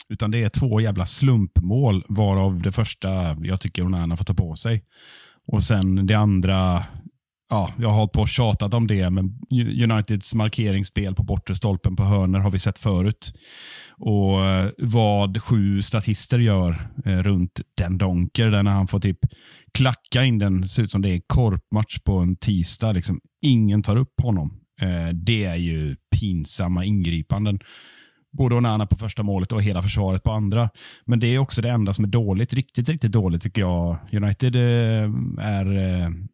Utan 0.10 0.32
det 0.32 0.44
är 0.44 0.50
två 0.50 0.82
jävla 0.82 1.06
slumpmål, 1.06 2.04
varav 2.08 2.62
det 2.62 2.72
första 2.72 3.38
jag 3.42 3.62
tycker 3.62 3.86
Onana 3.86 4.18
får 4.18 4.26
ta 4.26 4.34
på 4.34 4.56
sig. 4.56 4.84
Och 5.48 5.64
sen 5.64 6.08
det 6.08 6.14
andra, 6.14 6.86
ja, 7.52 7.72
jag 7.78 7.90
har 7.90 7.96
hållit 7.96 8.12
på 8.12 8.22
och 8.22 8.30
tjatat 8.30 8.74
om 8.74 8.88
det, 8.88 9.10
men 9.10 9.40
Uniteds 9.84 10.36
markeringsspel 10.36 11.16
på 11.16 11.24
bortre 11.24 11.56
stolpen 11.56 11.96
på 11.96 12.04
hörner 12.04 12.40
har 12.40 12.52
vi 12.52 12.60
sett 12.60 12.80
förut. 12.80 13.34
Och 13.98 14.46
eh, 14.46 14.70
vad 14.78 15.44
sju 15.44 15.82
statister 15.82 16.40
gör 16.40 16.90
eh, 17.06 17.18
runt 17.18 17.62
den 17.78 17.98
donker, 17.98 18.52
där 18.52 18.64
när 18.64 18.72
han 18.72 18.88
får 18.88 19.00
typ 19.00 19.20
klacka 19.74 20.24
in 20.24 20.40
den, 20.40 20.64
ser 20.64 20.84
ut 20.84 20.92
som 20.92 21.02
det 21.02 21.10
är 21.10 21.22
korpmatch 21.28 22.00
på 22.00 22.18
en 22.18 22.36
tisdag. 22.36 22.92
Liksom. 22.92 23.20
Ingen 23.42 23.84
tar 23.84 23.96
upp 23.96 24.22
honom. 24.22 24.60
Eh, 24.82 25.14
det 25.14 25.44
är 25.44 25.56
ju 25.56 25.96
pinsamma 26.20 26.86
ingripanden. 26.86 27.60
Både 28.38 28.56
Onana 28.56 28.86
på 28.86 28.96
första 28.96 29.24
målet 29.24 29.52
och 29.52 29.64
hela 29.64 29.82
försvaret 29.82 30.24
på 30.24 30.32
andra. 30.32 30.70
Men 31.06 31.20
det 31.20 31.28
är 31.28 31.40
också 31.40 31.62
det 31.62 31.70
enda 31.70 31.94
som 31.94 32.04
är 32.04 32.10
dåligt. 32.10 32.54
Riktigt, 32.54 32.90
riktigt 32.90 33.12
dåligt 33.12 33.42
tycker 33.42 33.62
jag. 33.62 33.98
United 34.12 34.56
är 34.56 36.31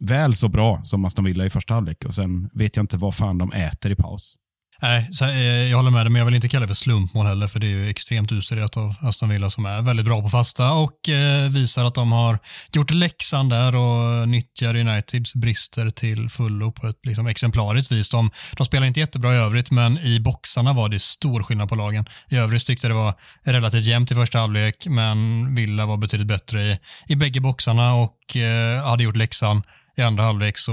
väl 0.00 0.36
så 0.36 0.48
bra 0.48 0.80
som 0.84 1.04
Aston 1.04 1.24
Villa 1.24 1.44
i 1.44 1.50
första 1.50 1.74
halvlek 1.74 2.04
och 2.04 2.14
sen 2.14 2.50
vet 2.54 2.76
jag 2.76 2.82
inte 2.82 2.96
vad 2.96 3.14
fan 3.14 3.38
de 3.38 3.52
äter 3.52 3.92
i 3.92 3.96
paus. 3.96 4.36
Nej, 4.82 5.08
så, 5.12 5.24
eh, 5.24 5.68
jag 5.68 5.76
håller 5.76 5.90
med 5.90 6.06
dig, 6.06 6.10
men 6.10 6.18
jag 6.18 6.26
vill 6.26 6.34
inte 6.34 6.48
kalla 6.48 6.60
det 6.60 6.68
för 6.68 6.74
slumpmål 6.74 7.26
heller, 7.26 7.48
för 7.48 7.60
det 7.60 7.66
är 7.66 7.70
ju 7.70 7.88
extremt 7.88 8.32
uselt 8.32 8.76
av 8.76 8.94
Aston 9.00 9.28
Villa 9.28 9.50
som 9.50 9.66
är 9.66 9.82
väldigt 9.82 10.06
bra 10.06 10.22
på 10.22 10.28
fasta 10.28 10.72
och 10.72 11.08
eh, 11.08 11.48
visar 11.48 11.84
att 11.84 11.94
de 11.94 12.12
har 12.12 12.38
gjort 12.72 12.90
läxan 12.90 13.48
där 13.48 13.74
och 13.74 14.28
nyttjar 14.28 14.76
Uniteds 14.76 15.34
brister 15.34 15.90
till 15.90 16.28
fullo 16.28 16.72
på 16.72 16.86
ett 16.86 16.96
liksom, 17.06 17.26
exemplariskt 17.26 17.92
vis. 17.92 18.10
De, 18.10 18.30
de 18.56 18.66
spelar 18.66 18.86
inte 18.86 19.00
jättebra 19.00 19.34
i 19.34 19.36
övrigt, 19.36 19.70
men 19.70 19.98
i 19.98 20.20
boxarna 20.20 20.72
var 20.72 20.88
det 20.88 21.02
stor 21.02 21.42
skillnad 21.42 21.68
på 21.68 21.74
lagen. 21.74 22.06
I 22.28 22.36
övrigt 22.36 22.66
tyckte 22.66 22.86
jag 22.86 22.96
det 22.96 23.02
var 23.02 23.14
relativt 23.44 23.84
jämnt 23.84 24.10
i 24.10 24.14
första 24.14 24.38
halvlek, 24.38 24.86
men 24.86 25.54
Villa 25.54 25.86
var 25.86 25.96
betydligt 25.96 26.28
bättre 26.28 26.62
i, 26.62 26.78
i 27.08 27.16
bägge 27.16 27.40
boxarna 27.40 27.94
och 27.94 28.36
eh, 28.36 28.84
hade 28.84 29.04
gjort 29.04 29.16
läxan 29.16 29.62
i 30.00 30.02
andra 30.02 30.24
halvlek 30.24 30.58
så 30.58 30.72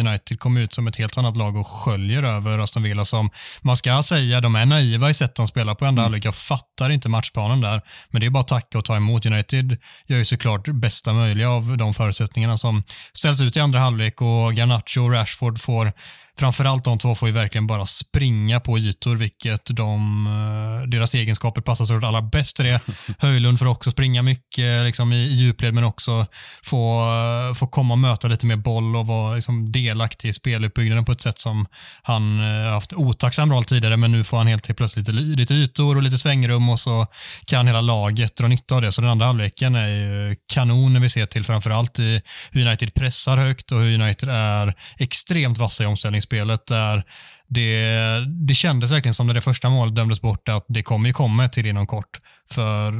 United 0.00 0.40
kom 0.40 0.56
ut 0.56 0.74
som 0.74 0.86
ett 0.86 0.96
helt 0.96 1.18
annat 1.18 1.36
lag 1.36 1.56
och 1.56 1.66
sköljer 1.66 2.22
över 2.22 2.58
Aston 2.58 2.82
Villa 2.82 3.04
som 3.04 3.30
man 3.62 3.76
ska 3.76 4.02
säga, 4.02 4.40
de 4.40 4.54
är 4.54 4.66
naiva 4.66 5.10
i 5.10 5.14
sättet 5.14 5.36
de 5.36 5.48
spelar 5.48 5.74
på 5.74 5.84
andra 5.84 6.02
mm. 6.02 6.02
halvlek. 6.02 6.24
Jag 6.24 6.34
fattar 6.34 6.90
inte 6.90 7.08
matchplanen 7.08 7.60
där, 7.60 7.82
men 8.10 8.20
det 8.20 8.26
är 8.26 8.30
bara 8.30 8.40
att 8.40 8.48
tacka 8.48 8.78
och 8.78 8.84
ta 8.84 8.96
emot. 8.96 9.26
United 9.26 9.78
gör 10.06 10.18
ju 10.18 10.24
såklart 10.24 10.68
bästa 10.68 11.12
möjliga 11.12 11.50
av 11.50 11.76
de 11.76 11.94
förutsättningarna 11.94 12.58
som 12.58 12.82
ställs 13.12 13.40
ut 13.40 13.56
i 13.56 13.60
andra 13.60 13.78
halvlek 13.78 14.22
och 14.22 14.54
Garnacho 14.54 15.00
och 15.00 15.12
Rashford 15.12 15.60
får 15.60 15.92
framförallt 16.38 16.84
de 16.84 16.98
två 16.98 17.14
får 17.14 17.28
ju 17.28 17.34
verkligen 17.34 17.66
bara 17.66 17.86
springa 17.86 18.60
på 18.60 18.78
ytor, 18.78 19.16
vilket 19.16 19.76
de, 19.76 20.26
eh, 20.26 20.88
deras 20.88 21.14
egenskaper 21.14 21.60
passar 21.60 21.84
såklart 21.84 22.08
allra 22.08 22.22
bäst 22.22 22.56
till 22.56 22.64
det. 22.64 22.80
Höjlund 23.18 23.58
får 23.58 23.66
också 23.66 23.90
springa 23.90 24.22
mycket 24.22 24.84
liksom, 24.84 25.12
i, 25.12 25.16
i 25.16 25.34
djupled, 25.34 25.74
men 25.74 25.84
också 25.84 26.26
få, 26.62 27.00
eh, 27.00 27.54
få 27.54 27.66
komma 27.66 27.94
och 27.94 27.98
möta 27.98 28.28
lite 28.28 28.46
mer 28.46 28.56
boll 28.56 28.96
och 28.96 29.06
vara 29.06 29.34
liksom, 29.34 29.72
delaktig 29.72 30.28
i 30.28 30.32
speluppbyggnaden 30.32 31.04
på 31.04 31.12
ett 31.12 31.20
sätt 31.20 31.38
som 31.38 31.66
han 32.02 32.40
eh, 32.40 32.72
haft 32.72 32.92
otacksam 32.92 33.52
roll 33.52 33.64
tidigare, 33.64 33.96
men 33.96 34.12
nu 34.12 34.24
får 34.24 34.36
han 34.36 34.46
helt 34.46 34.76
plötsligt 34.76 35.08
lite, 35.08 35.40
lite 35.40 35.54
ytor 35.54 35.96
och 35.96 36.02
lite 36.02 36.18
svängrum 36.18 36.68
och 36.68 36.80
så 36.80 37.06
kan 37.46 37.66
hela 37.66 37.80
laget 37.80 38.36
dra 38.36 38.48
nytta 38.48 38.74
av 38.74 38.82
det. 38.82 38.92
Så 38.92 39.00
den 39.00 39.10
andra 39.10 39.26
halvleken 39.26 39.74
är 39.74 39.88
ju 39.88 40.36
kanon 40.52 40.92
när 40.92 41.00
vi 41.00 41.10
ser 41.10 41.26
till 41.26 41.44
framförallt 41.44 41.98
i 41.98 42.22
hur 42.50 42.66
United 42.66 42.94
pressar 42.94 43.38
högt 43.38 43.72
och 43.72 43.80
hur 43.80 44.00
United 44.02 44.28
är 44.28 44.74
extremt 44.98 45.58
vassa 45.58 45.82
i 45.82 45.86
omställning 45.86 46.22
spelet 46.24 46.66
där 46.66 47.04
det, 47.48 48.26
det 48.46 48.54
kändes 48.54 48.90
verkligen 48.90 49.14
som 49.14 49.26
när 49.26 49.34
det 49.34 49.40
första 49.40 49.70
målet 49.70 49.96
dömdes 49.96 50.20
bort 50.20 50.48
att 50.48 50.64
det 50.68 50.82
kommer 50.82 51.08
ju 51.08 51.12
komma 51.12 51.48
till 51.48 51.66
inom 51.66 51.86
kort. 51.86 52.18
För 52.50 52.92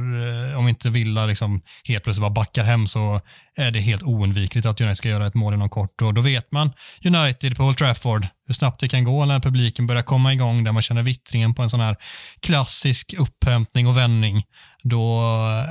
eh, 0.51 0.59
om 0.59 0.67
inte 0.67 0.89
Villa 0.89 1.25
liksom 1.25 1.61
helt 1.83 2.03
plötsligt 2.03 2.21
bara 2.21 2.29
backar 2.29 2.63
hem 2.63 2.87
så 2.87 3.21
är 3.55 3.71
det 3.71 3.79
helt 3.79 4.03
oundvikligt 4.03 4.65
att 4.65 4.81
United 4.81 4.97
ska 4.97 5.09
göra 5.09 5.27
ett 5.27 5.33
mål 5.33 5.53
inom 5.53 5.69
kort. 5.69 6.01
Och 6.01 6.13
då 6.13 6.21
vet 6.21 6.51
man 6.51 6.71
United 7.05 7.57
på 7.57 7.63
Old 7.63 7.77
Trafford, 7.77 8.27
hur 8.47 8.53
snabbt 8.53 8.79
det 8.79 8.87
kan 8.87 9.03
gå 9.03 9.25
när 9.25 9.39
publiken 9.39 9.87
börjar 9.87 10.03
komma 10.03 10.33
igång, 10.33 10.63
där 10.63 10.71
man 10.71 10.81
känner 10.81 11.03
vittringen 11.03 11.53
på 11.53 11.61
en 11.61 11.69
sån 11.69 11.79
här 11.79 11.95
klassisk 12.39 13.13
upphämtning 13.17 13.87
och 13.87 13.97
vändning. 13.97 14.43
Då 14.83 15.21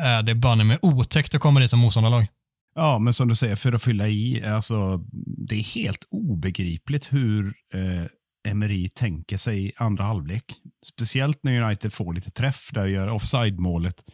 är 0.04 0.22
det 0.22 0.34
banne 0.34 0.64
med 0.64 0.78
otäckt 0.82 1.34
att 1.34 1.40
komma 1.40 1.60
dit 1.60 1.70
som 1.70 1.78
motståndarlag. 1.78 2.26
Ja, 2.74 2.98
men 2.98 3.12
som 3.12 3.28
du 3.28 3.34
säger, 3.34 3.56
för 3.56 3.72
att 3.72 3.82
fylla 3.82 4.08
i, 4.08 4.44
alltså, 4.44 5.04
det 5.48 5.54
är 5.54 5.74
helt 5.74 6.06
obegripligt 6.10 7.12
hur 7.12 7.54
eh, 7.74 8.06
Emery 8.48 8.88
tänker 8.88 9.36
sig 9.36 9.72
andra 9.76 10.04
halvlek. 10.04 10.44
Speciellt 10.86 11.38
när 11.42 11.62
United 11.62 11.92
får 11.92 12.14
lite 12.14 12.30
träff, 12.30 12.70
där 12.72 12.86
gör 12.86 13.08
offside-målet, 13.08 14.04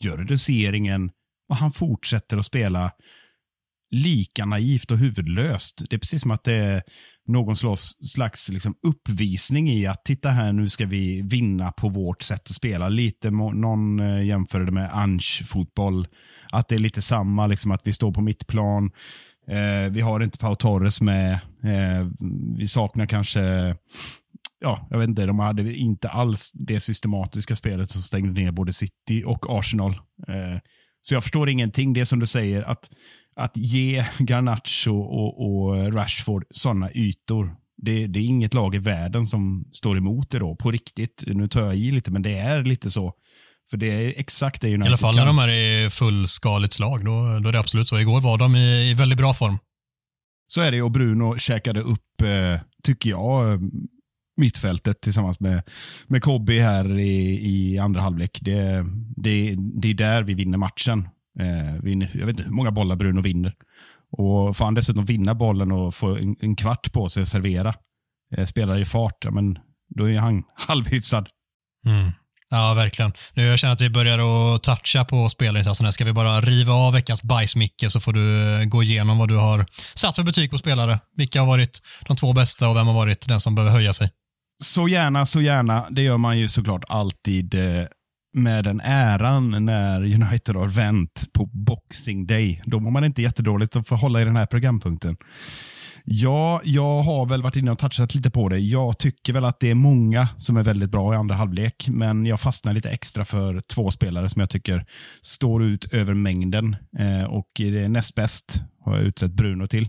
gör 0.00 0.16
reduceringen 0.16 1.10
och 1.48 1.56
han 1.56 1.72
fortsätter 1.72 2.36
att 2.36 2.46
spela 2.46 2.92
lika 3.90 4.44
naivt 4.44 4.90
och 4.90 4.98
huvudlöst. 4.98 5.82
Det 5.90 5.96
är 5.96 6.00
precis 6.00 6.22
som 6.22 6.30
att 6.30 6.44
det 6.44 6.54
är 6.54 6.82
någon 7.26 7.56
slags, 7.56 7.90
slags 8.00 8.48
liksom 8.48 8.74
uppvisning 8.82 9.70
i 9.70 9.86
att 9.86 10.04
titta 10.04 10.30
här, 10.30 10.52
nu 10.52 10.68
ska 10.68 10.86
vi 10.86 11.22
vinna 11.22 11.72
på 11.72 11.88
vårt 11.88 12.22
sätt 12.22 12.50
att 12.50 12.56
spela. 12.56 12.88
Lite, 12.88 13.30
någon 13.30 14.00
eh, 14.00 14.24
jämförde 14.24 14.64
det 14.64 14.72
med 14.72 14.90
Ange-fotboll 14.92 16.06
att 16.56 16.68
det 16.68 16.74
är 16.74 16.78
lite 16.78 17.02
samma, 17.02 17.46
liksom 17.46 17.70
att 17.70 17.86
vi 17.86 17.92
står 17.92 18.12
på 18.12 18.20
mittplan. 18.20 18.90
Eh, 19.48 19.90
vi 19.90 20.00
har 20.00 20.20
inte 20.20 20.38
Pau 20.38 20.54
Torres 20.54 21.00
med. 21.00 21.32
Eh, 21.64 22.08
vi 22.56 22.68
saknar 22.68 23.06
kanske, 23.06 23.40
ja, 24.60 24.86
jag 24.90 24.98
vet 24.98 25.08
inte, 25.08 25.26
de 25.26 25.38
hade 25.38 25.74
inte 25.74 26.08
alls 26.08 26.52
det 26.54 26.80
systematiska 26.80 27.56
spelet 27.56 27.90
som 27.90 28.02
stängde 28.02 28.40
ner 28.40 28.50
både 28.50 28.72
City 28.72 29.24
och 29.26 29.58
Arsenal. 29.58 29.92
Eh, 30.28 30.58
så 31.02 31.14
jag 31.14 31.22
förstår 31.22 31.48
ingenting. 31.48 31.92
Det 31.92 32.00
är 32.00 32.04
som 32.04 32.18
du 32.18 32.26
säger, 32.26 32.62
att, 32.62 32.90
att 33.36 33.56
ge 33.56 34.04
Garnacho 34.18 35.00
och, 35.00 35.46
och 35.46 35.92
Rashford 35.92 36.44
sådana 36.50 36.90
ytor. 36.92 37.56
Det, 37.76 38.06
det, 38.06 38.18
är 38.18 38.24
inget 38.24 38.54
lag 38.54 38.74
i 38.74 38.78
världen 38.78 39.26
som 39.26 39.64
står 39.72 39.98
emot 39.98 40.30
det 40.30 40.38
då, 40.38 40.56
på 40.56 40.70
riktigt. 40.70 41.24
Nu 41.26 41.48
tar 41.48 41.62
jag 41.62 41.76
i 41.76 41.90
lite, 41.90 42.10
men 42.10 42.22
det 42.22 42.38
är 42.38 42.62
lite 42.62 42.90
så. 42.90 43.12
För 43.70 43.76
det 43.76 43.86
är 43.86 44.14
exakt 44.16 44.62
det 44.62 44.68
United 44.68 44.84
I 44.84 44.88
alla 44.88 44.96
fall 44.96 45.16
när 45.16 45.26
de 45.26 45.38
är 45.38 45.48
i 45.48 45.90
fullskaligt 45.90 46.72
slag, 46.72 47.04
då, 47.04 47.38
då 47.38 47.48
är 47.48 47.52
det 47.52 47.60
absolut 47.60 47.88
så. 47.88 47.98
Igår 47.98 48.20
var 48.20 48.38
de 48.38 48.56
i, 48.56 48.90
i 48.90 48.94
väldigt 48.94 49.18
bra 49.18 49.34
form. 49.34 49.58
Så 50.46 50.60
är 50.60 50.72
det 50.72 50.82
och 50.82 50.90
Bruno 50.90 51.38
käkade 51.38 51.80
upp, 51.80 52.22
eh, 52.22 52.60
tycker 52.82 53.10
jag, 53.10 53.60
mittfältet 54.36 55.00
tillsammans 55.00 55.40
med, 55.40 55.62
med 56.06 56.22
Kobby 56.22 56.58
här 56.58 56.98
i, 56.98 57.40
i 57.48 57.78
andra 57.78 58.00
halvlek. 58.00 58.38
Det, 58.42 58.84
det, 59.16 59.56
det 59.58 59.88
är 59.88 59.94
där 59.94 60.22
vi 60.22 60.34
vinner 60.34 60.58
matchen. 60.58 61.08
Eh, 61.40 61.82
vi, 61.82 62.08
jag 62.14 62.26
vet 62.26 62.28
inte 62.28 62.42
hur 62.42 62.50
många 62.50 62.70
bollar 62.70 62.96
Bruno 62.96 63.20
vinner. 63.20 63.54
Och 64.10 64.56
får 64.56 64.64
han 64.64 64.74
dessutom 64.74 65.04
vinna 65.04 65.34
bollen 65.34 65.72
och 65.72 65.94
få 65.94 66.16
en, 66.16 66.36
en 66.40 66.56
kvart 66.56 66.92
på 66.92 67.08
sig 67.08 67.22
att 67.22 67.28
servera, 67.28 67.74
eh, 68.36 68.44
spelar 68.44 68.78
i 68.78 68.84
fart, 68.84 69.24
ja, 69.24 69.30
men 69.30 69.58
då 69.94 70.10
är 70.10 70.18
han 70.18 70.44
halvhyfsad. 70.54 71.28
Mm. 71.86 72.12
Ja, 72.50 72.74
verkligen. 72.74 73.12
Nu 73.34 73.46
jag 73.46 73.58
känner 73.58 73.74
att 73.74 73.80
vi 73.80 73.90
börjar 73.90 74.18
att 74.54 74.62
toucha 74.62 75.04
på 75.04 75.28
spelarinsatserna. 75.28 75.92
Ska 75.92 76.04
vi 76.04 76.12
bara 76.12 76.40
riva 76.40 76.72
av 76.72 76.92
veckans 76.92 77.22
bajs, 77.22 77.56
Micke, 77.56 77.84
så 77.88 78.00
får 78.00 78.12
du 78.12 78.54
eh, 78.60 78.64
gå 78.64 78.82
igenom 78.82 79.18
vad 79.18 79.28
du 79.28 79.36
har 79.36 79.66
satt 79.94 80.16
för 80.16 80.22
betyg 80.22 80.50
på 80.50 80.58
spelare. 80.58 81.00
Vilka 81.16 81.40
har 81.40 81.46
varit 81.46 81.80
de 82.08 82.16
två 82.16 82.32
bästa 82.32 82.68
och 82.68 82.76
vem 82.76 82.86
har 82.86 82.94
varit 82.94 83.28
den 83.28 83.40
som 83.40 83.54
behöver 83.54 83.72
höja 83.72 83.92
sig? 83.92 84.10
Så 84.64 84.88
gärna, 84.88 85.26
så 85.26 85.40
gärna. 85.40 85.86
Det 85.90 86.02
gör 86.02 86.18
man 86.18 86.38
ju 86.38 86.48
såklart 86.48 86.84
alltid 86.88 87.54
eh, 87.54 87.86
med 88.34 88.64
den 88.64 88.80
äran 88.80 89.64
när 89.64 90.02
United 90.02 90.56
har 90.56 90.66
vänt 90.66 91.24
på 91.32 91.46
Boxing 91.46 92.26
Day. 92.26 92.62
Då 92.66 92.80
mår 92.80 92.90
man 92.90 93.04
inte 93.04 93.22
jättedåligt 93.22 93.76
att 93.76 93.88
få 93.88 93.94
hålla 93.94 94.20
i 94.20 94.24
den 94.24 94.36
här 94.36 94.46
programpunkten. 94.46 95.16
Ja, 96.08 96.60
jag 96.64 97.02
har 97.02 97.26
väl 97.26 97.42
varit 97.42 97.56
inne 97.56 97.70
och 97.70 97.78
touchat 97.78 98.14
lite 98.14 98.30
på 98.30 98.48
det. 98.48 98.58
Jag 98.58 98.98
tycker 98.98 99.32
väl 99.32 99.44
att 99.44 99.60
det 99.60 99.70
är 99.70 99.74
många 99.74 100.28
som 100.36 100.56
är 100.56 100.62
väldigt 100.62 100.90
bra 100.90 101.14
i 101.14 101.16
andra 101.16 101.34
halvlek, 101.34 101.88
men 101.88 102.26
jag 102.26 102.40
fastnar 102.40 102.72
lite 102.72 102.90
extra 102.90 103.24
för 103.24 103.60
två 103.60 103.90
spelare 103.90 104.28
som 104.28 104.40
jag 104.40 104.50
tycker 104.50 104.86
står 105.22 105.64
ut 105.64 105.84
över 105.92 106.14
mängden. 106.14 106.76
Eh, 106.98 107.24
och 107.24 107.48
det 107.54 107.88
näst 107.88 108.14
bäst 108.14 108.60
har 108.80 108.96
jag 108.96 109.04
utsett 109.04 109.32
Bruno 109.32 109.66
till. 109.66 109.88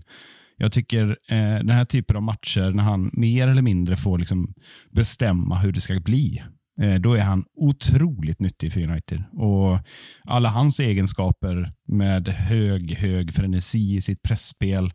Jag 0.57 0.71
tycker 0.71 1.09
eh, 1.29 1.38
den 1.38 1.69
här 1.69 1.86
typen 1.86 2.15
av 2.15 2.24
matcher, 2.24 2.71
när 2.71 2.83
han 2.83 3.09
mer 3.13 3.47
eller 3.47 3.62
mindre 3.62 3.95
får 3.95 4.17
liksom 4.17 4.53
bestämma 4.91 5.59
hur 5.59 5.71
det 5.71 5.81
ska 5.81 6.00
bli, 6.00 6.43
eh, 6.81 6.95
då 6.95 7.13
är 7.13 7.24
han 7.24 7.45
otroligt 7.55 8.39
nyttig 8.39 8.74
för 8.74 8.81
United. 8.81 9.24
Och 9.31 9.79
Alla 10.24 10.50
hans 10.50 10.79
egenskaper 10.79 11.74
med 11.88 12.27
hög, 12.27 12.95
hög 12.95 13.33
frenesi 13.33 13.95
i 13.95 14.01
sitt 14.01 14.21
pressspel 14.21 14.91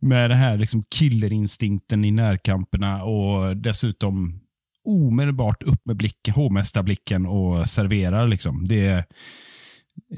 med 0.00 0.30
den 0.30 0.38
här 0.38 0.56
liksom 0.56 0.84
killerinstinkten 0.88 2.04
i 2.04 2.10
närkamperna 2.10 3.04
och 3.04 3.56
dessutom 3.56 4.40
omedelbart 4.84 5.62
upp 5.62 5.86
med 5.86 5.96
blicken, 5.96 6.34
hovmästarblicken 6.34 7.26
och 7.26 7.68
serverar. 7.68 8.28
Liksom. 8.28 8.68
Det, 8.68 9.04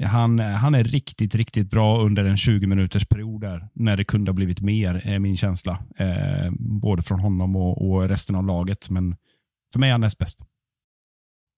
han, 0.05 0.39
han 0.39 0.75
är 0.75 0.83
riktigt, 0.83 1.35
riktigt 1.35 1.69
bra 1.69 2.01
under 2.01 2.25
en 2.25 2.37
20 2.37 2.67
minuters 2.67 3.05
period 3.05 3.41
där, 3.41 3.69
när 3.73 3.97
det 3.97 4.03
kunde 4.03 4.31
ha 4.31 4.33
blivit 4.33 4.61
mer, 4.61 5.01
är 5.05 5.19
min 5.19 5.37
känsla. 5.37 5.83
Eh, 5.97 6.51
både 6.59 7.03
från 7.03 7.19
honom 7.19 7.55
och, 7.55 7.89
och, 7.89 8.09
resten 8.09 8.35
av 8.35 8.45
laget, 8.45 8.89
men 8.89 9.15
för 9.73 9.79
mig 9.79 9.89
är 9.89 9.91
han 9.91 10.01
näst 10.01 10.17
bäst. 10.17 10.39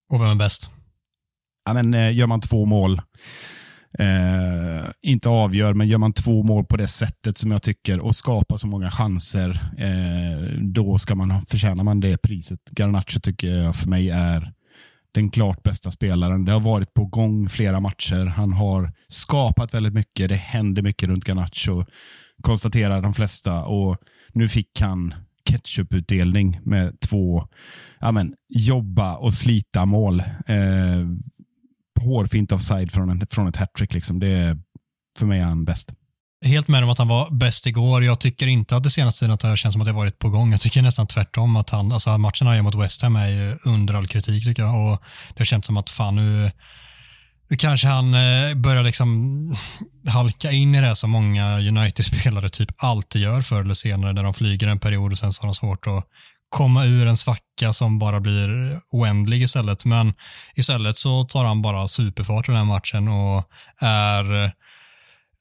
Och 0.10 0.22
vem 0.22 0.30
är 0.30 0.36
bäst? 0.36 0.70
Ja, 1.66 1.74
men, 1.74 1.94
eh, 1.94 2.16
gör 2.16 2.28
man 2.28 2.42
två 2.42 2.66
mål, 2.66 3.02
eh, 4.00 4.90
inte 5.02 5.30
avgör, 5.30 5.74
men 5.74 5.88
gör 5.88 5.98
man 5.98 6.14
två 6.14 6.44
mål 6.44 6.66
på 6.66 6.78
det 6.78 6.88
sättet 6.88 7.38
som 7.38 7.52
jag 7.52 7.62
tycker 7.62 8.00
och 8.00 8.16
skapar 8.16 8.58
så 8.58 8.68
många 8.68 8.92
chanser, 8.92 9.50
eh, 9.78 10.62
då 10.62 10.98
ska 10.98 11.16
man, 11.16 11.42
förtjänar 11.42 11.84
man 11.84 12.00
det 12.00 12.18
priset. 12.18 12.60
Garnacho 12.78 13.20
tycker 13.20 13.48
jag 13.48 13.76
för 13.76 13.90
mig 13.90 14.10
är 14.10 14.54
den 15.12 15.30
klart 15.30 15.64
bästa 15.64 15.92
spelaren. 15.92 16.46
Det 16.46 16.52
har 16.52 16.60
varit 16.60 16.94
på 16.94 17.06
gång 17.06 17.50
flera 17.50 17.80
matcher. 17.80 18.26
Han 18.26 18.54
har 18.54 18.94
skapat 19.08 19.74
väldigt 19.74 19.94
mycket. 19.94 20.30
Det 20.30 20.36
händer 20.36 20.82
mycket 20.82 21.10
runt 21.10 21.28
Garnacho, 21.28 21.86
konstaterar 22.42 23.02
de 23.02 23.14
flesta. 23.14 23.64
Och 23.64 23.98
Nu 24.34 24.50
fick 24.50 24.82
han 24.82 25.14
ketchuputdelning 25.50 26.60
med 26.64 27.00
två 27.00 27.48
ja, 28.00 28.12
men, 28.12 28.34
jobba 28.50 29.16
och 29.16 29.34
slita 29.34 29.86
mål. 29.86 30.20
Eh, 30.48 31.08
hårfint 32.02 32.52
offside 32.52 32.92
från, 32.92 33.10
en, 33.10 33.28
från 33.30 33.48
ett 33.48 33.56
hattrick. 33.56 33.94
Liksom. 33.94 34.20
Det 34.20 34.58
för 35.20 35.26
mig 35.26 35.40
är 35.40 35.44
han 35.44 35.66
bäst. 35.66 35.94
Helt 36.46 36.68
med 36.68 36.84
om 36.84 36.90
att 36.90 36.98
han 36.98 37.08
var 37.08 37.30
bäst 37.32 37.68
igår. 37.68 38.04
Jag 38.04 38.20
tycker 38.20 38.48
inte 38.48 38.76
att 38.76 38.84
det 38.84 38.90
senaste 38.90 39.20
tiden 39.20 39.34
att 39.34 39.40
det 39.40 39.58
känns 39.58 39.74
som 39.74 39.82
att 39.82 39.88
det 39.88 39.94
varit 39.94 40.20
på 40.20 40.30
gång. 40.30 40.52
Jag 40.52 40.62
tycker 40.62 40.82
nästan 40.82 41.08
tvärtom. 41.08 41.56
att 41.56 41.70
han, 41.70 41.92
alltså 41.92 42.18
Matchen 42.18 42.48
han 42.48 42.56
gör 42.56 42.64
mot 42.64 42.76
West 42.76 43.02
Ham 43.02 43.16
är 43.16 43.28
ju 43.28 43.58
under 43.66 43.94
all 43.94 44.08
kritik 44.08 44.46
tycker 44.46 44.64
jag. 44.64 44.94
Och 44.94 45.02
Det 45.36 45.46
känns 45.46 45.66
som 45.66 45.78
att 45.78 45.90
fan 45.90 46.16
nu, 46.16 46.52
nu 47.50 47.58
kanske 47.58 47.88
han 47.88 48.14
eh, 48.14 48.56
börjar 48.56 48.84
liksom 48.84 49.56
halka 50.08 50.52
in 50.52 50.76
i 50.76 50.82
det 50.82 50.96
som 50.96 51.12
många 51.12 51.60
United-spelare 51.60 52.50
typ 52.50 52.70
alltid 52.78 53.22
gör 53.22 53.42
förr 53.42 53.62
eller 53.62 53.74
senare. 53.74 54.14
Där 54.14 54.24
de 54.24 54.34
flyger 54.34 54.68
en 54.68 54.80
period 54.80 55.12
och 55.12 55.20
sen 55.20 55.34
så 55.34 55.42
har 55.42 55.48
de 55.48 55.56
svårt 55.56 55.88
att 55.88 56.06
komma 56.52 56.86
ur 56.86 57.08
en 57.08 57.18
svacka 57.18 57.74
som 57.74 58.00
bara 58.00 58.20
blir 58.20 58.82
oändlig 58.92 59.44
istället. 59.44 59.86
Men 59.86 60.14
istället 60.56 60.98
så 60.98 61.24
tar 61.24 61.46
han 61.46 61.62
bara 61.62 61.88
superfart 61.88 62.50
i 62.50 62.52
den 62.52 62.58
här 62.58 62.66
matchen 62.66 63.08
och 63.08 63.44
är 63.82 64.54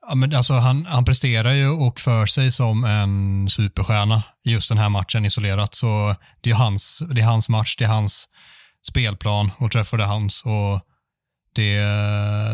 Ja, 0.08 0.14
men 0.14 0.34
alltså 0.34 0.54
han, 0.54 0.86
han 0.86 1.04
presterar 1.04 1.52
ju 1.52 1.68
och 1.68 2.00
för 2.00 2.26
sig 2.26 2.52
som 2.52 2.84
en 2.84 3.50
superstjärna 3.50 4.22
i 4.44 4.52
just 4.52 4.68
den 4.68 4.78
här 4.78 4.88
matchen 4.88 5.24
isolerat. 5.24 5.74
Så 5.74 6.14
det 6.40 6.50
är 6.50 6.54
hans, 6.54 7.02
det 7.14 7.20
är 7.20 7.24
hans 7.24 7.48
match, 7.48 7.76
det 7.76 7.84
är 7.84 7.88
hans 7.88 8.28
spelplan 8.88 9.50
och 9.58 9.72
träffar 9.72 9.98
det 9.98 10.04
hans. 10.04 10.42
Och 10.44 10.80
det, 11.54 11.80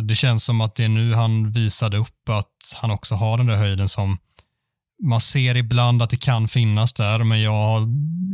det 0.02 0.14
känns 0.14 0.44
som 0.44 0.60
att 0.60 0.75
det 0.75 0.84
är 0.84 0.88
nu 0.88 1.14
han 1.14 1.52
visade 1.52 1.96
upp 1.96 2.28
att 2.28 2.75
han 2.76 2.90
också 2.90 3.14
har 3.14 3.38
den 3.38 3.46
där 3.46 3.56
höjden 3.56 3.88
som 3.88 4.18
man 5.02 5.20
ser 5.20 5.56
ibland 5.56 6.02
att 6.02 6.10
det 6.10 6.16
kan 6.16 6.48
finnas 6.48 6.92
där, 6.92 7.18
men 7.18 7.42
jag 7.42 7.52
har 7.52 7.86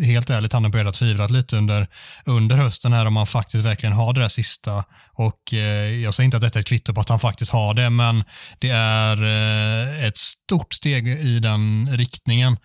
helt 0.05 0.31
ärligt 0.31 0.53
handen 0.53 0.73
på 0.73 0.79
hjärtat 0.79 0.95
tvivlat 0.95 1.31
lite 1.31 1.57
under, 1.57 1.87
under 2.25 2.57
hösten 2.57 2.93
här 2.93 3.07
om 3.07 3.17
han 3.17 3.27
faktiskt 3.27 3.65
verkligen 3.65 3.93
har 3.93 4.13
det 4.13 4.21
där 4.21 4.29
sista. 4.29 4.85
Och 5.15 5.55
eh, 5.55 6.03
jag 6.03 6.15
säger 6.15 6.25
inte 6.25 6.37
att 6.37 6.43
detta 6.43 6.59
är 6.59 6.61
ett 6.61 6.67
kvitto 6.67 6.95
på 6.95 7.01
att 7.01 7.09
han 7.09 7.21
faktiskt 7.21 7.53
har 7.53 7.75
det, 7.75 7.91
men 7.91 8.25
det 8.59 8.69
är 8.71 9.23
eh, 9.23 10.05
ett 10.05 10.17
stort 10.17 10.73
steg 10.73 11.09
i 11.09 11.39
den 11.39 11.89
riktningen 11.97 12.57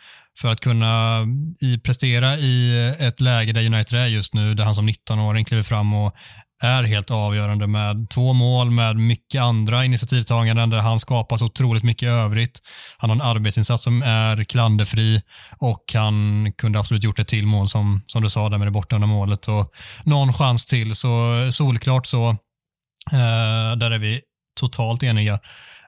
för 0.42 0.52
att 0.52 0.60
kunna 0.60 1.26
i, 1.62 1.78
prestera 1.78 2.38
i 2.38 2.88
ett 3.00 3.22
läge 3.22 3.54
där 3.54 3.66
United 3.66 4.00
är 4.00 4.06
just 4.08 4.34
nu, 4.34 4.54
där 4.54 4.64
han 4.64 4.76
som 4.76 4.90
19-åring 4.90 5.46
kliver 5.46 5.64
fram 5.64 5.94
och 5.94 6.14
är 6.62 6.84
helt 6.84 7.12
avgörande 7.12 7.68
med 7.68 8.10
två 8.10 8.34
mål, 8.34 8.72
med 8.72 8.96
mycket 8.96 9.42
andra 9.42 9.86
initiativtaganden 9.86 10.70
där 10.70 10.78
han 10.78 11.00
skapar 11.00 11.38
så 11.38 11.46
otroligt 11.46 11.84
mycket 11.84 12.10
övrigt. 12.10 12.60
Han 12.98 13.10
har 13.10 13.16
en 13.16 13.22
arbetsinsats 13.22 13.84
som 13.84 14.02
är 14.02 14.44
klanderfri 14.44 15.22
och 15.60 15.84
han 15.94 16.54
kunde 16.58 16.80
absolut 16.80 17.04
gjort 17.04 17.20
ett 17.20 17.28
till 17.28 17.46
mål 17.46 17.68
som, 17.68 18.02
som 18.08 18.24
du 18.24 18.30
sa 18.30 18.50
där 18.50 18.58
med 18.58 18.68
det 18.68 18.72
bortdömda 18.72 19.08
målet 19.08 19.48
och 19.48 19.74
någon 20.04 20.34
chans 20.34 20.66
till. 20.66 20.96
Så 20.96 21.08
solklart 21.52 22.06
så, 22.06 22.30
eh, 23.12 23.78
där 23.78 23.92
är 23.92 24.00
vi 24.00 24.22
totalt 24.60 25.04
eniga. 25.04 25.40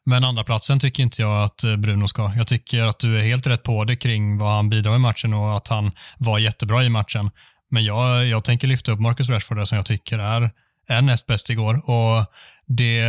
Men 0.06 0.24
andra 0.24 0.44
platsen 0.44 0.80
tycker 0.80 1.04
inte 1.04 1.22
jag 1.22 1.44
att 1.44 1.64
Bruno 1.78 2.08
ska. 2.08 2.32
Jag 2.36 2.48
tycker 2.48 2.86
att 2.86 3.00
du 3.00 3.20
är 3.20 3.24
helt 3.24 3.48
rätt 3.48 3.64
på 3.64 3.84
det 3.84 3.96
kring 3.96 4.38
vad 4.38 4.50
han 4.50 4.70
bidrar 4.70 4.96
i 4.96 5.00
matchen 5.00 5.34
och 5.34 5.58
att 5.58 5.68
han 5.68 5.92
var 6.18 6.40
jättebra 6.40 6.84
i 6.84 6.90
matchen. 6.90 7.30
Men 7.70 7.86
jag, 7.86 8.26
jag 8.26 8.44
tänker 8.44 8.68
lyfta 8.68 8.92
upp 8.92 9.00
Marcus 9.00 9.30
Rashford 9.30 9.68
som 9.68 9.76
jag 9.76 9.86
tycker 9.86 10.20
är, 10.20 10.52
är 10.88 11.02
näst 11.02 11.26
bäst 11.26 11.50
igår. 11.50 11.90
Och 11.90 12.26
det, 12.68 13.02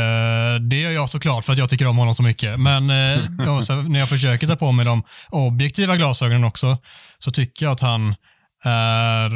det 0.61 0.81
gör 0.81 0.90
jag 0.90 1.11
såklart 1.11 1.44
för 1.44 1.53
att 1.53 1.59
jag 1.59 1.70
tycker 1.70 1.87
om 1.87 1.99
honom 1.99 2.14
så 2.14 2.23
mycket. 2.23 2.61
Men 2.61 2.90
eh, 2.90 3.20
när 3.88 3.99
jag 3.99 4.09
försöker 4.09 4.46
ta 4.46 4.57
på 4.57 4.73
mig 4.73 4.85
de 4.85 5.03
objektiva 5.31 5.96
glasögonen 5.96 6.44
också 6.44 6.79
så 7.18 7.31
tycker 7.31 7.66
jag 7.66 7.73
att 7.73 7.81
han 7.81 8.14
är, 8.62 9.31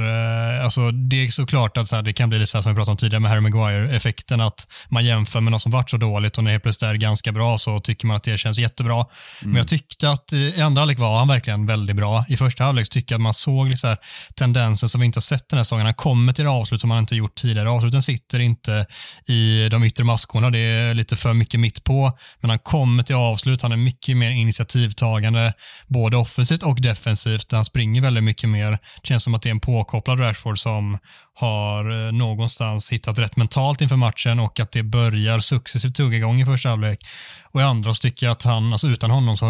eh, 0.56 0.64
alltså 0.64 0.90
det 0.90 1.26
är 1.26 1.30
såklart 1.30 1.76
att 1.76 1.88
så 1.88 1.96
här, 1.96 2.02
det 2.02 2.12
kan 2.12 2.28
bli 2.28 2.38
lite 2.38 2.50
så 2.50 2.62
som 2.62 2.72
vi 2.72 2.76
pratade 2.76 2.90
om 2.90 2.96
tidigare 2.96 3.20
med 3.20 3.30
Harry 3.30 3.40
Maguire-effekten, 3.40 4.40
att 4.40 4.66
man 4.88 5.04
jämför 5.04 5.40
med 5.40 5.50
något 5.50 5.62
som 5.62 5.72
varit 5.72 5.90
så 5.90 5.96
dåligt 5.96 6.38
och 6.38 6.44
när 6.44 6.50
helt 6.50 6.62
plötsligt 6.62 6.90
är 6.90 6.94
ganska 6.94 7.32
bra 7.32 7.58
så 7.58 7.80
tycker 7.80 8.06
man 8.06 8.16
att 8.16 8.24
det 8.24 8.38
känns 8.38 8.58
jättebra. 8.58 8.94
Mm. 8.94 9.08
Men 9.42 9.54
jag 9.54 9.68
tyckte 9.68 10.10
att 10.10 10.32
i 10.32 10.60
andra 10.60 10.80
halvlek 10.80 10.98
var 10.98 11.18
han 11.18 11.28
verkligen 11.28 11.66
väldigt 11.66 11.96
bra. 11.96 12.24
I 12.28 12.36
första 12.36 12.64
halvlek 12.64 12.90
tycker 12.90 13.14
jag 13.14 13.18
att 13.18 13.22
man 13.22 13.34
såg 13.34 13.68
liksom 13.68 13.88
här, 13.88 13.98
tendensen 14.36 14.88
som 14.88 15.00
vi 15.00 15.06
inte 15.06 15.16
har 15.16 15.22
sett 15.22 15.48
den 15.48 15.56
här 15.56 15.64
säsongen. 15.64 15.86
Han 15.86 15.94
kommer 15.94 16.32
till 16.32 16.44
det 16.44 16.50
avslut 16.50 16.80
som 16.80 16.90
han 16.90 17.00
inte 17.00 17.16
gjort 17.16 17.34
tidigare. 17.34 17.70
Avsluten 17.70 18.02
sitter 18.02 18.38
inte 18.38 18.86
i 19.28 19.68
de 19.68 19.84
yttre 19.84 20.04
maskorna, 20.04 20.50
det 20.50 20.58
är 20.58 20.94
lite 20.94 21.16
för 21.16 21.34
mycket 21.34 21.60
mitt 21.60 21.84
på, 21.84 22.18
men 22.40 22.50
han 22.50 22.58
kommer 22.58 23.02
till 23.02 23.16
avslut. 23.16 23.62
Han 23.62 23.72
är 23.72 23.76
mycket 23.76 24.16
mer 24.16 24.30
initiativtagande, 24.30 25.52
både 25.86 26.16
offensivt 26.16 26.62
och 26.62 26.80
defensivt. 26.80 27.52
Han 27.52 27.64
springer 27.64 28.02
väldigt 28.02 28.24
mycket 28.24 28.48
mer 28.48 28.78
känns 29.14 29.24
som 29.24 29.34
att 29.34 29.42
det 29.42 29.48
är 29.48 29.50
en 29.50 29.60
påkopplad 29.60 30.20
Rashford 30.20 30.58
som 30.58 30.98
har 31.34 32.06
eh, 32.06 32.12
någonstans 32.12 32.92
hittat 32.92 33.18
rätt 33.18 33.36
mentalt 33.36 33.80
inför 33.80 33.96
matchen 33.96 34.40
och 34.40 34.60
att 34.60 34.72
det 34.72 34.82
börjar 34.82 35.40
successivt 35.40 35.94
tugga 35.94 36.16
igång 36.16 36.40
i 36.40 36.46
första 36.46 36.68
halvlek. 36.68 37.06
Och 37.52 37.60
i 37.60 37.64
andra 37.64 37.94
så 37.94 38.00
tycker 38.00 38.26
jag 38.26 38.32
att 38.32 38.42
han, 38.42 38.72
alltså 38.72 38.86
utan 38.86 39.10
honom 39.10 39.36
så, 39.36 39.46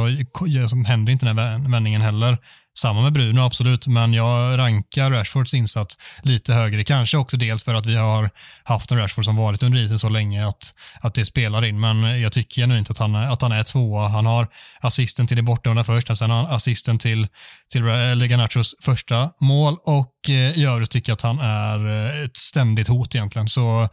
så 0.68 0.76
händer 0.76 1.12
inte 1.12 1.26
den 1.26 1.38
här 1.38 1.70
vändningen 1.70 2.00
heller. 2.00 2.38
Samma 2.78 3.02
med 3.02 3.12
Bruno, 3.12 3.40
absolut, 3.40 3.86
men 3.86 4.14
jag 4.14 4.58
rankar 4.58 5.10
Rashfords 5.10 5.54
insats 5.54 5.98
lite 6.22 6.54
högre. 6.54 6.84
Kanske 6.84 7.16
också 7.16 7.36
dels 7.36 7.64
för 7.64 7.74
att 7.74 7.86
vi 7.86 7.96
har 7.96 8.30
haft 8.64 8.90
en 8.90 8.98
Rashford 8.98 9.24
som 9.24 9.36
varit 9.36 9.62
under 9.62 9.78
isen 9.78 9.98
så 9.98 10.08
länge 10.08 10.46
att, 10.46 10.74
att 11.00 11.14
det 11.14 11.24
spelar 11.24 11.64
in, 11.64 11.80
men 11.80 12.20
jag 12.20 12.32
tycker 12.32 12.62
genuint 12.62 12.90
att 12.90 12.98
han, 12.98 13.14
att 13.14 13.42
han 13.42 13.52
är 13.52 13.62
tvåa. 13.62 14.08
Han 14.08 14.26
har 14.26 14.48
assisten 14.80 15.26
till 15.26 15.36
det 15.36 15.42
bortdömda 15.42 15.84
först, 15.84 16.16
sen 16.16 16.30
har 16.30 16.36
han 16.36 16.46
assisten 16.46 16.98
till, 16.98 17.28
till 17.72 17.88
eh, 17.88 18.16
Leganachos 18.16 18.74
första 18.82 19.30
mål 19.40 19.76
och 19.84 20.14
eh, 20.28 20.58
i 20.58 20.64
övrigt 20.64 20.90
tycker 20.90 21.10
jag 21.10 21.16
att 21.16 21.22
han 21.22 21.38
är 21.38 22.06
eh, 22.06 22.24
ett 22.24 22.36
ständigt 22.36 22.88
hot 22.88 23.14
egentligen. 23.14 23.48
Så 23.48 23.88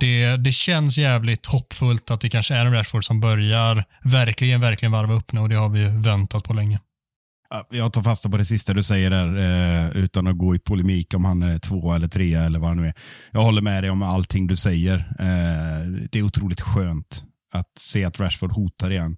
det, 0.00 0.36
det 0.36 0.52
känns 0.52 0.98
jävligt 0.98 1.46
hoppfullt 1.46 2.10
att 2.10 2.20
det 2.20 2.30
kanske 2.30 2.54
är 2.54 2.66
en 2.66 2.72
Rashford 2.72 3.04
som 3.04 3.20
börjar 3.20 3.84
verkligen, 4.04 4.60
verkligen 4.60 4.92
varva 4.92 5.14
upp 5.14 5.32
nu 5.32 5.40
och 5.40 5.48
det 5.48 5.56
har 5.56 5.68
vi 5.68 5.84
väntat 5.84 6.44
på 6.44 6.52
länge. 6.52 6.78
Jag 7.70 7.92
tar 7.92 8.02
fasta 8.02 8.28
på 8.28 8.36
det 8.36 8.44
sista 8.44 8.74
du 8.74 8.82
säger 8.82 9.10
där, 9.10 9.36
eh, 9.36 9.96
utan 9.96 10.26
att 10.26 10.38
gå 10.38 10.54
i 10.54 10.58
polemik 10.58 11.14
om 11.14 11.24
han 11.24 11.42
är 11.42 11.58
två 11.58 11.92
eller 11.92 12.08
tre 12.08 12.34
eller 12.34 12.58
vad 12.58 12.68
han 12.68 12.76
nu 12.76 12.88
är. 12.88 12.94
Jag 13.30 13.42
håller 13.42 13.62
med 13.62 13.82
dig 13.82 13.90
om 13.90 14.02
allting 14.02 14.46
du 14.46 14.56
säger. 14.56 14.96
Eh, 15.18 16.06
det 16.10 16.18
är 16.18 16.22
otroligt 16.22 16.60
skönt 16.60 17.24
att 17.52 17.78
se 17.78 18.04
att 18.04 18.20
Rashford 18.20 18.52
hotar 18.52 18.92
igen. 18.92 19.16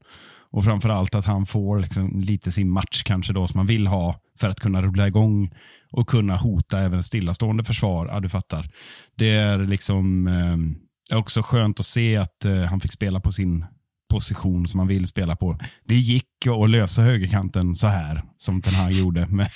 Och 0.50 0.64
framförallt 0.64 1.14
att 1.14 1.24
han 1.24 1.46
får 1.46 1.80
liksom 1.80 2.20
lite 2.20 2.52
sin 2.52 2.70
match 2.70 3.02
kanske 3.02 3.32
då 3.32 3.46
som 3.46 3.58
man 3.58 3.66
vill 3.66 3.86
ha 3.86 4.20
för 4.40 4.48
att 4.48 4.60
kunna 4.60 4.82
rulla 4.82 5.06
igång 5.06 5.50
och 5.90 6.08
kunna 6.08 6.36
hota 6.36 6.80
även 6.80 7.02
stillastående 7.02 7.64
försvar. 7.64 8.06
Ja, 8.06 8.20
du 8.20 8.28
fattar. 8.28 8.70
Det 9.16 9.30
är 9.30 9.58
liksom 9.58 10.26
eh, 10.26 11.18
också 11.18 11.42
skönt 11.42 11.80
att 11.80 11.86
se 11.86 12.16
att 12.16 12.44
eh, 12.44 12.62
han 12.62 12.80
fick 12.80 12.92
spela 12.92 13.20
på 13.20 13.32
sin 13.32 13.64
position 14.08 14.68
som 14.68 14.78
man 14.78 14.88
vill 14.88 15.06
spela 15.06 15.36
på. 15.36 15.58
Det 15.84 15.94
gick 15.94 16.46
att 16.62 16.70
lösa 16.70 17.02
högerkanten 17.02 17.74
så 17.74 17.86
här, 17.86 18.22
som 18.38 18.60
den 18.60 18.74
här 18.74 18.90
gjorde 18.90 19.26
med, 19.26 19.50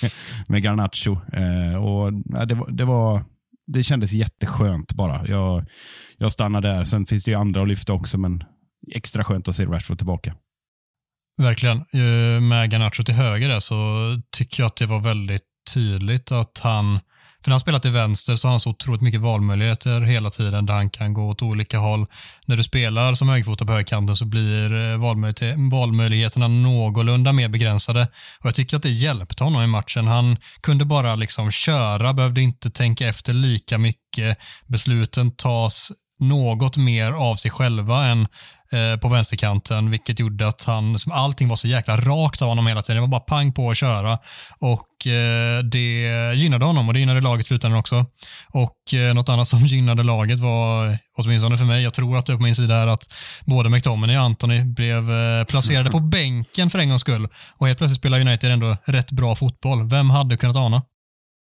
med 0.47 0.63
Garnacho. 0.63 1.17
Eh, 1.33 1.83
och, 1.83 2.13
ja, 2.25 2.45
det, 2.45 2.65
det, 2.71 2.85
var, 2.85 3.23
det 3.67 3.83
kändes 3.83 4.11
jätteskönt 4.11 4.93
bara. 4.93 5.27
Jag, 5.27 5.65
jag 6.17 6.31
stannar 6.31 6.61
där. 6.61 6.85
Sen 6.85 7.05
finns 7.05 7.23
det 7.23 7.31
ju 7.31 7.37
andra 7.37 7.61
att 7.61 7.67
lyfta 7.67 7.93
också, 7.93 8.17
men 8.17 8.43
extra 8.95 9.23
skönt 9.23 9.47
att 9.47 9.55
se 9.55 9.65
Rashford 9.65 9.97
tillbaka. 9.97 10.35
Verkligen. 11.37 11.77
Eh, 11.77 12.41
med 12.41 12.71
Garnacho 12.71 13.03
till 13.03 13.15
höger 13.15 13.49
där 13.49 13.59
så 13.59 13.75
tycker 14.37 14.63
jag 14.63 14.67
att 14.67 14.75
det 14.75 14.85
var 14.85 14.99
väldigt 14.99 15.43
tydligt 15.73 16.31
att 16.31 16.59
han 16.63 16.99
för 17.43 17.49
när 17.49 17.53
han 17.53 17.59
spelar 17.59 17.79
till 17.79 17.91
vänster 17.91 18.35
så 18.35 18.47
har 18.47 18.53
han 18.53 18.59
så 18.59 18.69
otroligt 18.69 19.01
mycket 19.01 19.21
valmöjligheter 19.21 20.01
hela 20.01 20.29
tiden 20.29 20.65
där 20.65 20.73
han 20.73 20.89
kan 20.89 21.13
gå 21.13 21.29
åt 21.29 21.41
olika 21.41 21.77
håll. 21.77 22.05
När 22.45 22.55
du 22.55 22.63
spelar 22.63 23.13
som 23.13 23.29
högerfotad 23.29 23.65
på 23.65 23.71
högerkanten 23.71 24.15
så 24.15 24.25
blir 24.25 24.73
eh, 24.73 24.97
valmöjligheterna 25.71 26.47
någorlunda 26.47 27.33
mer 27.33 27.49
begränsade. 27.49 28.07
Och 28.39 28.45
Jag 28.45 28.55
tycker 28.55 28.77
att 28.77 28.83
det 28.83 28.89
hjälpte 28.89 29.43
honom 29.43 29.63
i 29.63 29.67
matchen. 29.67 30.07
Han 30.07 30.37
kunde 30.61 30.85
bara 30.85 31.15
liksom 31.15 31.51
köra, 31.51 32.13
behövde 32.13 32.41
inte 32.41 32.69
tänka 32.69 33.07
efter 33.07 33.33
lika 33.33 33.77
mycket. 33.77 34.37
Besluten 34.67 35.31
tas 35.31 35.91
något 36.23 36.77
mer 36.77 37.11
av 37.11 37.35
sig 37.35 37.51
själva 37.51 38.05
än 38.05 38.27
eh, 38.71 38.99
på 38.99 39.07
vänsterkanten, 39.07 39.91
vilket 39.91 40.19
gjorde 40.19 40.47
att 40.47 40.63
han, 40.63 40.97
allting 41.11 41.47
var 41.47 41.55
så 41.55 41.67
jäkla 41.67 41.97
rakt 41.97 42.41
av 42.41 42.47
honom 42.47 42.67
hela 42.67 42.81
tiden. 42.81 42.95
Det 42.95 43.01
var 43.01 43.07
bara 43.07 43.19
pang 43.19 43.53
på 43.53 43.69
att 43.69 43.77
köra 43.77 44.17
och 44.59 45.07
eh, 45.07 45.63
det 45.63 46.33
gynnade 46.35 46.65
honom 46.65 46.87
och 46.87 46.93
det 46.93 46.99
gynnade 46.99 47.21
laget 47.21 47.45
i 47.45 47.47
slutändan 47.47 47.79
också. 47.79 48.05
Och 48.49 48.93
eh, 48.93 49.13
något 49.13 49.29
annat 49.29 49.47
som 49.47 49.59
gynnade 49.65 50.03
laget 50.03 50.39
var, 50.39 50.97
åtminstone 51.17 51.57
för 51.57 51.65
mig, 51.65 51.83
jag 51.83 51.93
tror 51.93 52.17
att 52.17 52.25
det 52.25 52.33
är 52.33 52.37
på 52.37 52.43
min 52.43 52.55
sida 52.55 52.75
är 52.75 52.87
att 52.87 53.13
både 53.45 53.69
McTominay 53.69 54.17
och 54.17 54.23
Anthony 54.23 54.63
blev 54.63 55.11
eh, 55.11 55.43
placerade 55.43 55.91
på 55.91 55.99
bänken 55.99 56.69
för 56.69 56.79
en 56.79 56.89
gångs 56.89 57.01
skull 57.01 57.27
och 57.57 57.67
helt 57.67 57.77
plötsligt 57.77 57.99
spelar 57.99 58.21
United 58.21 58.51
ändå 58.51 58.77
rätt 58.85 59.11
bra 59.11 59.35
fotboll. 59.35 59.89
Vem 59.89 60.09
hade 60.09 60.37
kunnat 60.37 60.55
ana? 60.55 60.81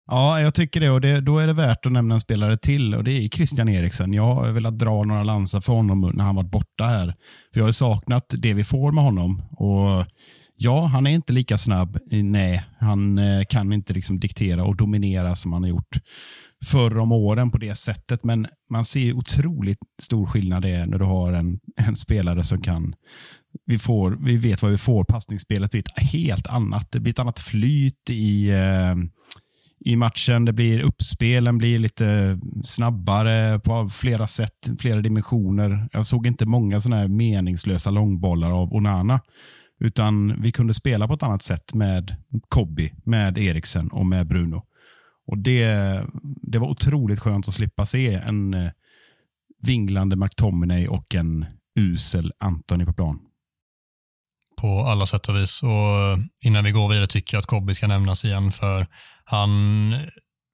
Ja, 0.07 0.41
jag 0.41 0.53
tycker 0.53 0.79
det 0.79 0.89
och 0.89 1.01
det, 1.01 1.21
då 1.21 1.39
är 1.39 1.47
det 1.47 1.53
värt 1.53 1.85
att 1.85 1.91
nämna 1.91 2.13
en 2.13 2.19
spelare 2.19 2.57
till 2.57 2.95
och 2.95 3.03
det 3.03 3.11
är 3.11 3.29
Christian 3.29 3.69
Eriksen. 3.69 4.13
Jag 4.13 4.35
har 4.35 4.51
velat 4.51 4.79
dra 4.79 5.03
några 5.03 5.23
lansar 5.23 5.61
för 5.61 5.73
honom 5.73 6.11
när 6.13 6.23
han 6.23 6.35
varit 6.35 6.51
borta 6.51 6.83
här. 6.83 7.15
För 7.53 7.59
Jag 7.59 7.65
har 7.65 7.71
saknat 7.71 8.35
det 8.37 8.53
vi 8.53 8.63
får 8.63 8.91
med 8.91 9.03
honom. 9.03 9.41
Och 9.51 10.05
Ja, 10.57 10.85
han 10.85 11.07
är 11.07 11.11
inte 11.11 11.33
lika 11.33 11.57
snabb. 11.57 11.97
Nej, 12.11 12.63
han 12.79 13.17
eh, 13.17 13.45
kan 13.49 13.73
inte 13.73 13.93
liksom 13.93 14.19
diktera 14.19 14.63
och 14.63 14.75
dominera 14.75 15.35
som 15.35 15.53
han 15.53 15.63
har 15.63 15.69
gjort 15.69 15.99
förr 16.65 16.97
om 16.97 17.11
åren 17.11 17.51
på 17.51 17.57
det 17.57 17.75
sättet. 17.75 18.23
Men 18.23 18.47
man 18.69 18.85
ser 18.85 19.13
otroligt 19.13 19.79
stor 20.01 20.25
skillnad 20.25 20.61
det 20.61 20.85
när 20.85 20.97
du 20.97 21.05
har 21.05 21.33
en, 21.33 21.59
en 21.75 21.95
spelare 21.95 22.43
som 22.43 22.61
kan 22.61 22.95
vi, 23.65 23.77
får, 23.77 24.17
vi 24.25 24.37
vet 24.37 24.61
vad 24.61 24.71
vi 24.71 24.77
får. 24.77 25.03
Passningsspelet 25.03 25.71
blir 25.71 25.81
ett 25.81 25.99
helt 25.99 26.47
annat. 26.47 26.91
Det 26.91 26.99
blir 26.99 27.13
ett 27.13 27.19
annat 27.19 27.39
flyt 27.39 28.09
i, 28.09 28.49
eh, 28.49 28.95
i 29.85 29.95
matchen. 29.95 30.45
Det 30.45 30.53
blir 30.53 30.79
uppspelen 30.79 31.57
blir 31.57 31.79
lite 31.79 32.39
snabbare 32.63 33.59
på 33.59 33.89
flera 33.89 34.27
sätt, 34.27 34.69
flera 34.79 35.01
dimensioner. 35.01 35.89
Jag 35.91 36.05
såg 36.05 36.27
inte 36.27 36.45
många 36.45 36.79
sådana 36.81 37.01
här 37.01 37.07
meningslösa 37.07 37.89
långbollar 37.91 38.51
av 38.51 38.73
Onana. 38.73 39.19
Utan 39.79 40.41
vi 40.41 40.51
kunde 40.51 40.73
spela 40.73 41.07
på 41.07 41.13
ett 41.13 41.23
annat 41.23 41.41
sätt 41.41 41.73
med 41.73 42.15
Kobi, 42.49 42.93
med 43.03 43.37
Eriksen 43.37 43.87
och 43.87 44.05
med 44.05 44.27
Bruno. 44.27 44.63
Och 45.27 45.37
det, 45.37 45.65
det 46.23 46.59
var 46.59 46.67
otroligt 46.67 47.19
skönt 47.19 47.47
att 47.47 47.53
slippa 47.53 47.85
se 47.85 48.13
en 48.13 48.53
eh, 48.53 48.71
vinglande 49.61 50.15
McTominay 50.15 50.87
och 50.87 51.15
en 51.15 51.45
usel 51.79 52.31
Anthony 52.39 52.85
på 52.85 52.93
plan. 52.93 53.19
På 54.57 54.79
alla 54.79 55.05
sätt 55.05 55.29
och 55.29 55.35
vis. 55.35 55.63
Och 55.63 55.69
eh, 55.69 56.17
innan 56.41 56.63
vi 56.63 56.71
går 56.71 56.89
vidare 56.89 57.07
tycker 57.07 57.35
jag 57.35 57.39
att 57.39 57.45
Kobi 57.45 57.73
ska 57.73 57.87
nämnas 57.87 58.25
igen 58.25 58.51
för 58.51 58.87
han 59.25 59.93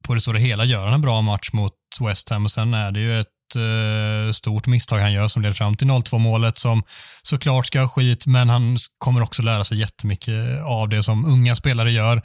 på 0.03 0.13
det 0.13 0.21
stora 0.21 0.37
hela 0.37 0.65
gör 0.65 0.85
han 0.85 0.93
en 0.93 1.01
bra 1.01 1.21
match 1.21 1.49
mot 1.53 1.73
West 2.01 2.29
Ham 2.29 2.45
och 2.45 2.51
sen 2.51 2.73
är 2.73 2.91
det 2.91 2.99
ju 2.99 3.19
ett 3.19 3.27
eh, 3.55 4.31
stort 4.31 4.67
misstag 4.67 4.99
han 4.99 5.13
gör 5.13 5.27
som 5.27 5.41
leder 5.41 5.53
fram 5.53 5.77
till 5.77 5.87
0-2 5.87 6.19
målet 6.19 6.59
som 6.59 6.83
såklart 7.21 7.65
ska 7.65 7.81
ha 7.81 7.87
skit 7.87 8.25
men 8.25 8.49
han 8.49 8.77
kommer 8.97 9.21
också 9.21 9.41
lära 9.41 9.63
sig 9.63 9.79
jättemycket 9.79 10.63
av 10.63 10.89
det 10.89 11.03
som 11.03 11.25
unga 11.25 11.55
spelare 11.55 11.91
gör. 11.91 12.21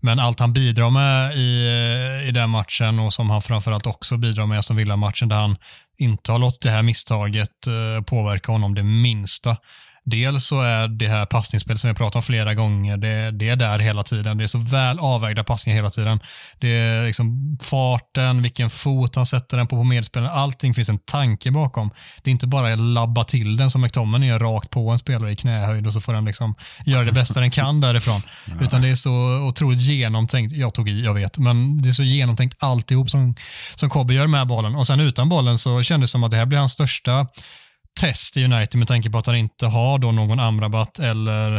Men 0.00 0.18
allt 0.18 0.40
han 0.40 0.52
bidrar 0.52 0.90
med 0.90 1.36
i, 1.36 1.66
eh, 1.66 2.28
i 2.28 2.30
den 2.32 2.50
matchen 2.50 2.98
och 2.98 3.12
som 3.12 3.30
han 3.30 3.42
framförallt 3.42 3.86
också 3.86 4.16
bidrar 4.16 4.46
med 4.46 4.64
som 4.64 4.76
Villa-matchen 4.76 5.28
där 5.28 5.36
han 5.36 5.56
inte 5.98 6.32
har 6.32 6.38
låtit 6.38 6.62
det 6.62 6.70
här 6.70 6.82
misstaget 6.82 7.66
eh, 7.66 8.04
påverka 8.04 8.52
honom 8.52 8.74
det 8.74 8.82
minsta. 8.82 9.56
Dels 10.10 10.46
så 10.46 10.60
är 10.60 10.88
det 10.88 11.08
här 11.08 11.26
passningsspelet 11.26 11.80
som 11.80 11.90
vi 11.90 11.94
pratat 11.94 12.16
om 12.16 12.22
flera 12.22 12.54
gånger, 12.54 12.96
det, 12.96 13.30
det, 13.30 13.48
är 13.48 13.56
där 13.56 13.78
hela 13.78 14.02
tiden. 14.02 14.38
Det 14.38 14.44
är 14.44 14.48
så 14.48 14.58
väl 14.58 14.98
avvägda 14.98 15.44
passningar 15.44 15.76
hela 15.76 15.90
tiden. 15.90 16.20
Det 16.58 16.68
är 16.68 17.06
liksom 17.06 17.58
farten, 17.62 18.42
vilken 18.42 18.70
fot 18.70 19.16
han 19.16 19.26
sätter 19.26 19.56
den 19.56 19.66
på 19.66 19.76
på 19.80 19.84
medspelaren. 19.84 20.32
Allting 20.32 20.74
finns 20.74 20.88
en 20.88 20.98
tanke 20.98 21.50
bakom. 21.50 21.90
Det 22.22 22.30
är 22.30 22.32
inte 22.32 22.46
bara 22.46 22.72
att 22.72 22.80
labba 22.80 23.24
till 23.24 23.56
den 23.56 23.70
som 23.70 23.80
McTominay 23.80 24.28
gör 24.28 24.38
rakt 24.38 24.70
på 24.70 24.90
en 24.90 24.98
spelare 24.98 25.32
i 25.32 25.36
knähöjd 25.36 25.86
och 25.86 25.92
så 25.92 26.00
får 26.00 26.12
den 26.12 26.24
liksom 26.24 26.54
göra 26.84 27.04
det 27.04 27.12
bästa 27.12 27.40
den 27.40 27.50
kan 27.50 27.80
därifrån. 27.80 28.22
Ja. 28.46 28.52
Utan 28.60 28.82
det 28.82 28.88
är 28.88 28.96
så 28.96 29.12
otroligt 29.48 29.80
genomtänkt. 29.80 30.56
Jag 30.56 30.74
tog 30.74 30.88
i, 30.88 31.04
jag 31.04 31.14
vet, 31.14 31.38
men 31.38 31.82
det 31.82 31.88
är 31.88 31.92
så 31.92 32.02
genomtänkt 32.02 32.62
alltihop 32.62 33.10
som, 33.10 33.34
som 33.74 33.90
Kobbe 33.90 34.14
gör 34.14 34.26
med 34.26 34.46
bollen. 34.46 34.74
Och 34.74 34.86
sen 34.86 35.00
utan 35.00 35.28
bollen 35.28 35.58
så 35.58 35.82
kändes 35.82 36.10
det 36.10 36.12
som 36.12 36.24
att 36.24 36.30
det 36.30 36.36
här 36.36 36.46
blir 36.46 36.58
hans 36.58 36.72
största 36.72 37.26
test 38.00 38.36
i 38.36 38.44
United 38.44 38.78
med 38.78 38.88
tanke 38.88 39.10
på 39.10 39.18
att 39.18 39.26
han 39.26 39.36
inte 39.36 39.66
har 39.66 39.98
då 39.98 40.12
någon 40.12 40.40
Amrabat 40.40 40.98
eller, 40.98 41.56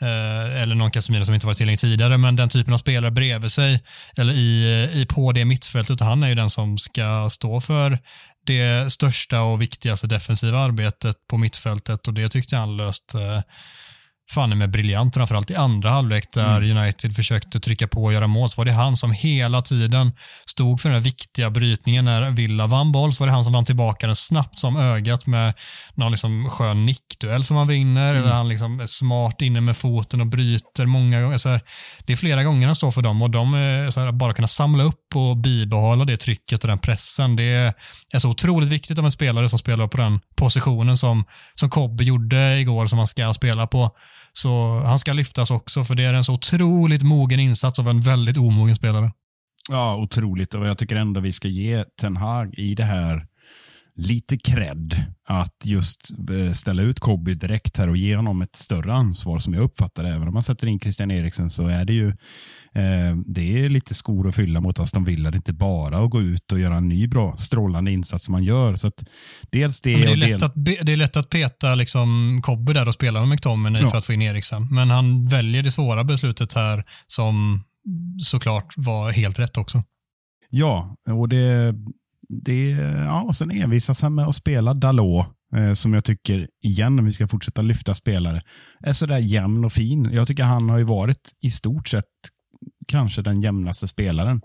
eh, 0.00 0.62
eller 0.62 0.74
någon 0.74 0.90
Casemiro 0.90 1.24
som 1.24 1.34
inte 1.34 1.46
varit 1.46 1.56
tillgänglig 1.56 1.80
tidigare, 1.80 2.18
men 2.18 2.36
den 2.36 2.48
typen 2.48 2.74
av 2.74 2.78
spelare 2.78 3.10
bredvid 3.10 3.52
sig 3.52 3.84
eller 4.16 4.32
i, 4.32 4.90
i 4.92 5.06
på 5.06 5.32
det 5.32 5.44
mittfältet, 5.44 6.00
han 6.00 6.22
är 6.22 6.28
ju 6.28 6.34
den 6.34 6.50
som 6.50 6.78
ska 6.78 7.30
stå 7.30 7.60
för 7.60 7.98
det 8.46 8.92
största 8.92 9.40
och 9.42 9.62
viktigaste 9.62 10.06
defensiva 10.06 10.58
arbetet 10.58 11.16
på 11.30 11.38
mittfältet. 11.38 12.08
Och 12.08 12.14
det 12.14 12.28
tyckte 12.28 12.54
jag 12.54 12.60
han 12.60 12.76
löst 12.76 13.14
eh, 13.14 13.40
fan 14.30 14.58
med 14.58 14.70
briljant, 14.70 15.14
framförallt 15.14 15.50
i 15.50 15.54
andra 15.54 15.90
halvlek 15.90 16.32
där 16.32 16.62
mm. 16.62 16.76
United 16.76 17.16
försökte 17.16 17.60
trycka 17.60 17.88
på 17.88 18.04
och 18.04 18.12
göra 18.12 18.26
mål, 18.26 18.50
så 18.50 18.60
var 18.60 18.64
det 18.64 18.72
han 18.72 18.96
som 18.96 19.12
hela 19.12 19.62
tiden 19.62 20.12
stod 20.46 20.80
för 20.80 20.88
den 20.88 20.96
här 20.96 21.02
viktiga 21.02 21.50
brytningen 21.50 22.04
när 22.04 22.30
Villa 22.30 22.66
vann 22.66 22.92
boll, 22.92 23.14
så 23.14 23.22
var 23.22 23.26
det 23.26 23.32
han 23.32 23.44
som 23.44 23.52
vann 23.52 23.64
tillbaka 23.64 24.06
den 24.06 24.16
snabbt 24.16 24.58
som 24.58 24.76
ögat 24.76 25.26
med 25.26 25.54
någon 25.94 26.12
liksom 26.12 26.50
skön 26.50 26.86
nickduell 26.86 27.44
som 27.44 27.56
han 27.56 27.68
vinner, 27.68 28.10
mm. 28.10 28.22
eller 28.22 28.32
han 28.34 28.48
liksom 28.48 28.80
är 28.80 28.86
smart 28.86 29.42
inne 29.42 29.60
med 29.60 29.76
foten 29.76 30.20
och 30.20 30.26
bryter 30.26 30.86
många 30.86 31.22
gånger. 31.22 31.38
Så 31.38 31.48
här, 31.48 31.60
det 32.06 32.12
är 32.12 32.16
flera 32.16 32.44
gånger 32.44 32.66
han 32.66 32.76
står 32.76 32.90
för 32.90 33.02
dem 33.02 33.22
och 33.22 33.30
de 33.30 33.54
är 33.54 33.90
så 33.90 34.00
här, 34.00 34.12
bara 34.12 34.34
kunna 34.34 34.48
samla 34.48 34.84
upp 34.84 35.16
och 35.16 35.36
bibehålla 35.36 36.04
det 36.04 36.16
trycket 36.16 36.64
och 36.64 36.68
den 36.68 36.78
pressen. 36.78 37.36
Det 37.36 37.74
är 38.12 38.18
så 38.18 38.30
otroligt 38.30 38.68
viktigt 38.68 38.98
av 38.98 39.04
en 39.04 39.12
spelare 39.12 39.48
som 39.48 39.58
spelar 39.58 39.88
på 39.88 39.96
den 39.96 40.20
positionen 40.36 40.98
som, 40.98 41.24
som 41.54 41.70
Kobbe 41.70 42.04
gjorde 42.04 42.58
igår, 42.58 42.86
som 42.86 42.98
han 42.98 43.06
ska 43.06 43.34
spela 43.34 43.66
på. 43.66 43.90
Så 44.36 44.82
han 44.86 44.98
ska 44.98 45.12
lyftas 45.12 45.50
också, 45.50 45.84
för 45.84 45.94
det 45.94 46.04
är 46.04 46.14
en 46.14 46.24
så 46.24 46.32
otroligt 46.32 47.02
mogen 47.02 47.40
insats 47.40 47.78
av 47.78 47.88
en 47.88 48.00
väldigt 48.00 48.36
omogen 48.36 48.76
spelare. 48.76 49.12
Ja, 49.70 49.96
otroligt. 49.96 50.54
Och 50.54 50.66
jag 50.66 50.78
tycker 50.78 50.96
ändå 50.96 51.20
vi 51.20 51.32
ska 51.32 51.48
ge 51.48 51.84
Ten 52.00 52.16
Hag 52.16 52.54
i 52.54 52.74
det 52.74 52.84
här 52.84 53.26
lite 53.96 54.36
cred 54.36 55.04
att 55.28 55.56
just 55.64 56.10
eh, 56.30 56.52
ställa 56.52 56.82
ut 56.82 57.00
Kobby 57.00 57.34
direkt 57.34 57.76
här 57.76 57.88
och 57.88 57.96
ge 57.96 58.16
honom 58.16 58.42
ett 58.42 58.56
större 58.56 58.94
ansvar 58.94 59.38
som 59.38 59.54
jag 59.54 59.62
uppfattar 59.62 60.02
det. 60.02 60.08
Även 60.08 60.28
om 60.28 60.34
man 60.34 60.42
sätter 60.42 60.66
in 60.66 60.80
Christian 60.80 61.10
Eriksen 61.10 61.50
så 61.50 61.66
är 61.66 61.84
det 61.84 61.92
ju 61.92 62.08
eh, 62.74 63.16
det 63.26 63.64
är 63.64 63.68
lite 63.68 63.94
skor 63.94 64.28
att 64.28 64.34
fylla 64.34 64.60
mot 64.60 64.78
Aston 64.78 65.04
Villa. 65.04 65.30
Det 65.30 65.34
är 65.34 65.38
inte 65.38 65.52
bara 65.52 66.04
att 66.04 66.10
gå 66.10 66.22
ut 66.22 66.52
och 66.52 66.60
göra 66.60 66.76
en 66.76 66.88
ny 66.88 67.06
bra 67.06 67.36
strålande 67.36 67.90
insats 67.90 68.24
som 68.24 68.32
man 68.32 68.44
gör. 68.44 68.76
Så 68.76 68.88
att 68.88 69.04
dels 69.50 69.80
det, 69.80 69.96
det, 69.96 70.12
är, 70.12 70.16
lätt 70.16 70.28
del... 70.28 70.44
att, 70.44 70.52
det 70.56 70.92
är 70.92 70.96
lätt 70.96 71.16
att 71.16 71.30
peta 71.30 71.74
liksom 71.74 72.40
Kobby 72.42 72.72
där 72.72 72.88
och 72.88 72.94
spela 72.94 73.20
med 73.20 73.28
McTominay 73.28 73.82
ja. 73.82 73.90
för 73.90 73.98
att 73.98 74.04
få 74.04 74.12
in 74.12 74.22
Eriksen. 74.22 74.68
Men 74.70 74.90
han 74.90 75.28
väljer 75.28 75.62
det 75.62 75.72
svåra 75.72 76.04
beslutet 76.04 76.52
här 76.52 76.84
som 77.06 77.64
såklart 78.18 78.74
var 78.76 79.10
helt 79.10 79.38
rätt 79.38 79.58
också. 79.58 79.82
Ja, 80.50 80.96
och 81.08 81.28
det 81.28 81.74
det, 82.42 82.70
ja, 83.04 83.22
och 83.22 83.36
sen 83.36 83.50
envisas 83.50 84.02
han 84.02 84.14
med 84.14 84.26
att 84.26 84.36
spela 84.36 84.74
Dalot, 84.74 85.26
eh, 85.56 85.72
som 85.72 85.94
jag 85.94 86.04
tycker, 86.04 86.48
igen, 86.62 86.98
om 86.98 87.04
vi 87.04 87.12
ska 87.12 87.28
fortsätta 87.28 87.62
lyfta 87.62 87.94
spelare, 87.94 88.42
är 88.80 88.92
sådär 88.92 89.18
jämn 89.18 89.64
och 89.64 89.72
fin. 89.72 90.10
Jag 90.12 90.26
tycker 90.26 90.42
han 90.42 90.70
har 90.70 90.78
ju 90.78 90.84
varit 90.84 91.32
i 91.40 91.50
stort 91.50 91.88
sett 91.88 92.04
kanske 92.88 93.22
den 93.22 93.40
jämnaste 93.40 93.88
spelaren 93.88 94.42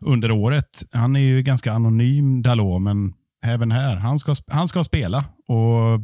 under 0.00 0.30
året. 0.30 0.84
Han 0.92 1.16
är 1.16 1.20
ju 1.20 1.42
ganska 1.42 1.72
anonym 1.72 2.42
Dalot, 2.42 2.82
men 2.82 3.14
även 3.44 3.70
här, 3.70 3.96
han 3.96 4.18
ska, 4.18 4.34
han 4.46 4.68
ska 4.68 4.84
spela. 4.84 5.24
Och 5.48 6.00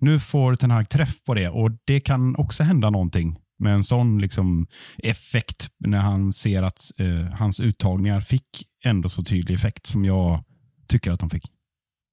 Nu 0.00 0.18
får 0.18 0.56
Ten 0.56 0.70
Hag 0.70 0.88
träff 0.88 1.24
på 1.24 1.34
det 1.34 1.48
och 1.48 1.70
det 1.86 2.00
kan 2.00 2.36
också 2.36 2.62
hända 2.62 2.90
någonting 2.90 3.38
med 3.58 3.74
en 3.74 3.84
sån 3.84 4.18
liksom 4.18 4.66
effekt 5.02 5.68
när 5.84 5.98
han 5.98 6.32
ser 6.32 6.62
att 6.62 6.80
eh, 6.98 7.34
hans 7.38 7.60
uttagningar 7.60 8.20
fick 8.20 8.64
ändå 8.84 9.08
så 9.08 9.24
tydlig 9.24 9.54
effekt 9.54 9.86
som 9.86 10.04
jag 10.04 10.44
tycker 10.88 11.10
att 11.10 11.20
de 11.20 11.30
fick. 11.30 11.44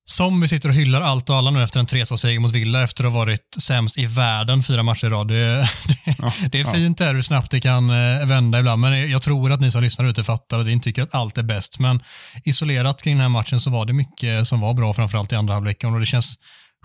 Som 0.07 0.41
vi 0.41 0.47
sitter 0.47 0.69
och 0.69 0.75
hyllar 0.75 1.01
allt 1.01 1.29
och 1.29 1.35
alla 1.35 1.51
nu 1.51 1.63
efter 1.63 1.79
en 1.79 1.85
3-2-seger 1.85 2.39
mot 2.39 2.51
Villa 2.51 2.83
efter 2.83 3.03
att 3.03 3.13
ha 3.13 3.19
varit 3.19 3.55
sämst 3.61 3.97
i 3.97 4.05
världen 4.05 4.63
fyra 4.63 4.83
matcher 4.83 5.07
i 5.07 5.09
rad. 5.09 5.27
Det, 5.27 5.69
det, 5.88 6.15
ja, 6.17 6.33
det 6.51 6.59
är 6.59 6.73
fint 6.73 6.97
där 6.97 7.13
hur 7.13 7.21
snabbt 7.21 7.51
det 7.51 7.59
kan 7.59 7.89
eh, 7.89 8.25
vända 8.25 8.59
ibland, 8.59 8.81
men 8.81 9.11
jag 9.11 9.21
tror 9.21 9.51
att 9.51 9.61
ni 9.61 9.71
som 9.71 9.81
lyssnar 9.81 10.05
ute 10.05 10.23
fattar 10.23 10.59
att 10.59 10.65
vi 10.65 10.71
inte 10.71 10.83
tycker 10.83 11.01
att 11.01 11.15
allt 11.15 11.38
är 11.38 11.43
bäst. 11.43 11.79
Men 11.79 12.03
isolerat 12.43 13.01
kring 13.01 13.15
den 13.15 13.21
här 13.21 13.29
matchen 13.29 13.61
så 13.61 13.69
var 13.69 13.85
det 13.85 13.93
mycket 13.93 14.47
som 14.47 14.59
var 14.59 14.73
bra, 14.73 14.93
framförallt 14.93 15.31
i 15.31 15.35
andra 15.35 15.53
halvleken 15.53 15.93
och 15.93 15.99
det 15.99 16.05
känns 16.05 16.35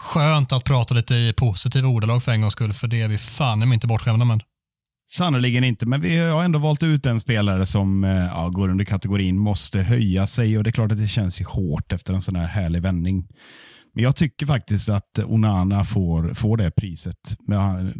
skönt 0.01 0.53
att 0.53 0.65
prata 0.65 0.95
lite 0.95 1.15
i 1.15 1.33
positiva 1.33 1.89
ordalag 1.89 2.23
för 2.23 2.33
en 2.33 2.41
gångs 2.41 2.53
skull, 2.53 2.73
för 2.73 2.89
det 2.89 3.01
är 3.01 3.09
vi 3.09 3.19
fan 3.19 3.73
inte 3.73 3.87
bortskämda 3.87 4.25
med. 4.25 4.43
Sannerligen 5.13 5.65
inte, 5.65 5.87
men 5.87 6.01
vi 6.01 6.17
har 6.17 6.45
ändå 6.45 6.59
valt 6.59 6.83
ut 6.83 7.07
en 7.07 7.21
spelare 7.21 7.67
som 7.67 8.05
eh, 8.05 8.27
ja, 8.27 8.49
går 8.49 8.69
under 8.69 8.85
kategorin 8.85 9.39
måste 9.39 9.79
höja 9.81 10.27
sig 10.27 10.59
och 10.59 10.65
det 10.65 10.71
är 10.71 10.73
klart 10.73 10.93
att 10.93 10.99
det 10.99 11.09
känns 11.09 11.41
ju 11.41 11.45
hårt 11.45 11.93
efter 11.93 12.15
en 12.15 12.23
sån 12.23 12.37
här 12.37 12.47
härlig 12.47 12.83
vändning. 12.83 13.29
Men 13.95 14.05
jag 14.05 14.17
tycker 14.17 14.47
faktiskt 14.47 14.89
att 14.89 15.19
Onana 15.19 15.85
får, 15.85 16.35
får 16.35 16.57
det 16.57 16.71
priset 16.71 17.37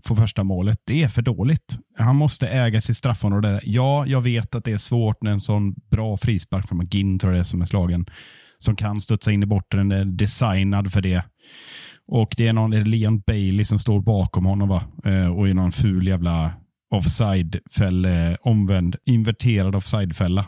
för 0.05 0.15
första 0.15 0.45
målet. 0.45 0.79
Det 0.87 1.03
är 1.03 1.09
för 1.09 1.23
dåligt. 1.23 1.79
Han 1.99 2.17
måste 2.17 2.49
äga 2.49 2.81
sitt 2.81 2.97
straffområde. 2.97 3.61
Ja, 3.63 4.07
jag 4.07 4.21
vet 4.21 4.55
att 4.55 4.65
det 4.65 4.73
är 4.73 4.79
svårt 4.79 5.23
när 5.23 5.31
en 5.31 5.41
sån 5.41 5.75
bra 5.91 6.17
frispark 6.17 6.69
från 6.69 6.79
McGinn 6.79 7.19
tror 7.19 7.33
jag 7.33 7.37
det 7.37 7.43
är 7.43 7.45
som 7.45 7.63
är 7.63 7.67
slagen 7.67 8.07
som 8.59 8.77
kan 8.77 9.01
studsa 9.01 9.33
in 9.33 9.43
i 9.43 9.47
bortre. 9.47 9.79
Den 9.79 9.93
är 9.93 10.05
designad 10.05 10.93
för 10.93 11.01
det. 11.01 11.25
Och 12.07 12.35
det 12.37 12.49
är 12.49 12.53
någon, 12.53 12.73
är 12.73 12.85
Leon 12.85 13.21
Bailey 13.21 13.65
som 13.65 13.79
står 13.79 14.01
bakom 14.01 14.45
honom 14.45 14.69
va? 14.69 14.83
Eh, 15.05 15.27
och 15.27 15.49
är 15.49 15.55
någon 15.55 15.73
ful 15.73 16.07
jävla 16.07 16.53
offside-fälla, 16.91 18.37
omvänd, 18.43 18.97
inverterad 19.05 19.75
offside-fälla. 19.75 20.45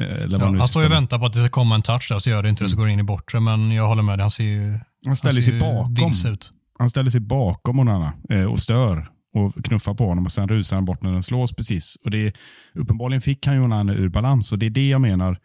Eh, 0.00 0.26
Ja, 0.30 0.38
han 0.38 0.68
står 0.68 0.82
ju 0.82 0.86
och 0.88 0.92
väntar 0.94 1.18
på 1.18 1.26
att 1.26 1.32
det 1.32 1.38
ska 1.38 1.48
komma 1.48 1.74
en 1.74 1.82
touch 1.82 2.06
där, 2.10 2.18
så 2.18 2.30
gör 2.30 2.42
det 2.42 2.48
inte 2.48 2.64
det, 2.64 2.70
så 2.70 2.76
går 2.76 2.86
det 2.86 2.92
in 2.92 3.00
i 3.00 3.02
bortre. 3.02 3.40
Men 3.40 3.70
jag 3.70 3.88
håller 3.88 4.02
med 4.02 4.18
dig, 4.18 4.22
han 4.22 4.30
ser 4.30 4.44
ju, 4.44 4.78
Han 5.06 5.16
ställer 5.16 5.34
han 5.34 5.42
sig 5.42 5.60
bakom. 5.60 6.32
ut. 6.32 6.50
Han 6.78 6.88
ställer 6.88 7.10
sig 7.10 7.20
bakom 7.20 7.78
Onana 7.78 8.12
eh, 8.30 8.44
och 8.44 8.58
stör 8.58 9.08
och 9.34 9.64
knuffar 9.64 9.94
på 9.94 10.06
honom 10.08 10.24
och 10.24 10.32
sen 10.32 10.48
rusar 10.48 10.76
han 10.76 10.84
bort 10.84 11.02
när 11.02 11.12
den 11.12 11.22
slås 11.22 11.52
precis. 11.52 11.96
Och 12.04 12.10
det 12.10 12.36
uppenbarligen 12.74 13.20
fick 13.20 13.46
han 13.46 13.54
ju 13.56 13.62
Onana 13.62 13.94
ur 13.94 14.08
balans 14.08 14.52
och 14.52 14.58
det 14.58 14.66
är 14.66 14.70
det 14.70 14.88
jag 14.88 15.00
menar. 15.00 15.38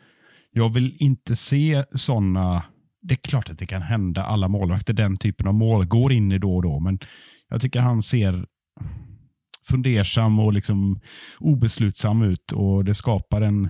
Jag 0.51 0.73
vill 0.73 0.95
inte 0.99 1.35
se 1.35 1.83
sådana... 1.93 2.63
Det 3.01 3.13
är 3.13 3.15
klart 3.29 3.49
att 3.49 3.57
det 3.59 3.65
kan 3.65 3.81
hända 3.81 4.23
alla 4.23 4.47
målvakter, 4.47 4.93
den 4.93 5.15
typen 5.17 5.47
av 5.47 5.53
mål 5.53 5.85
går 5.85 6.13
in 6.13 6.31
i 6.31 6.37
då 6.37 6.55
och 6.55 6.61
då, 6.63 6.79
men 6.79 6.99
jag 7.49 7.61
tycker 7.61 7.79
han 7.79 8.01
ser 8.01 8.45
fundersam 9.67 10.39
och 10.39 10.53
liksom 10.53 11.01
obeslutsam 11.39 12.21
ut 12.21 12.51
och 12.51 12.85
det 12.85 12.93
skapar 12.93 13.41
en... 13.41 13.69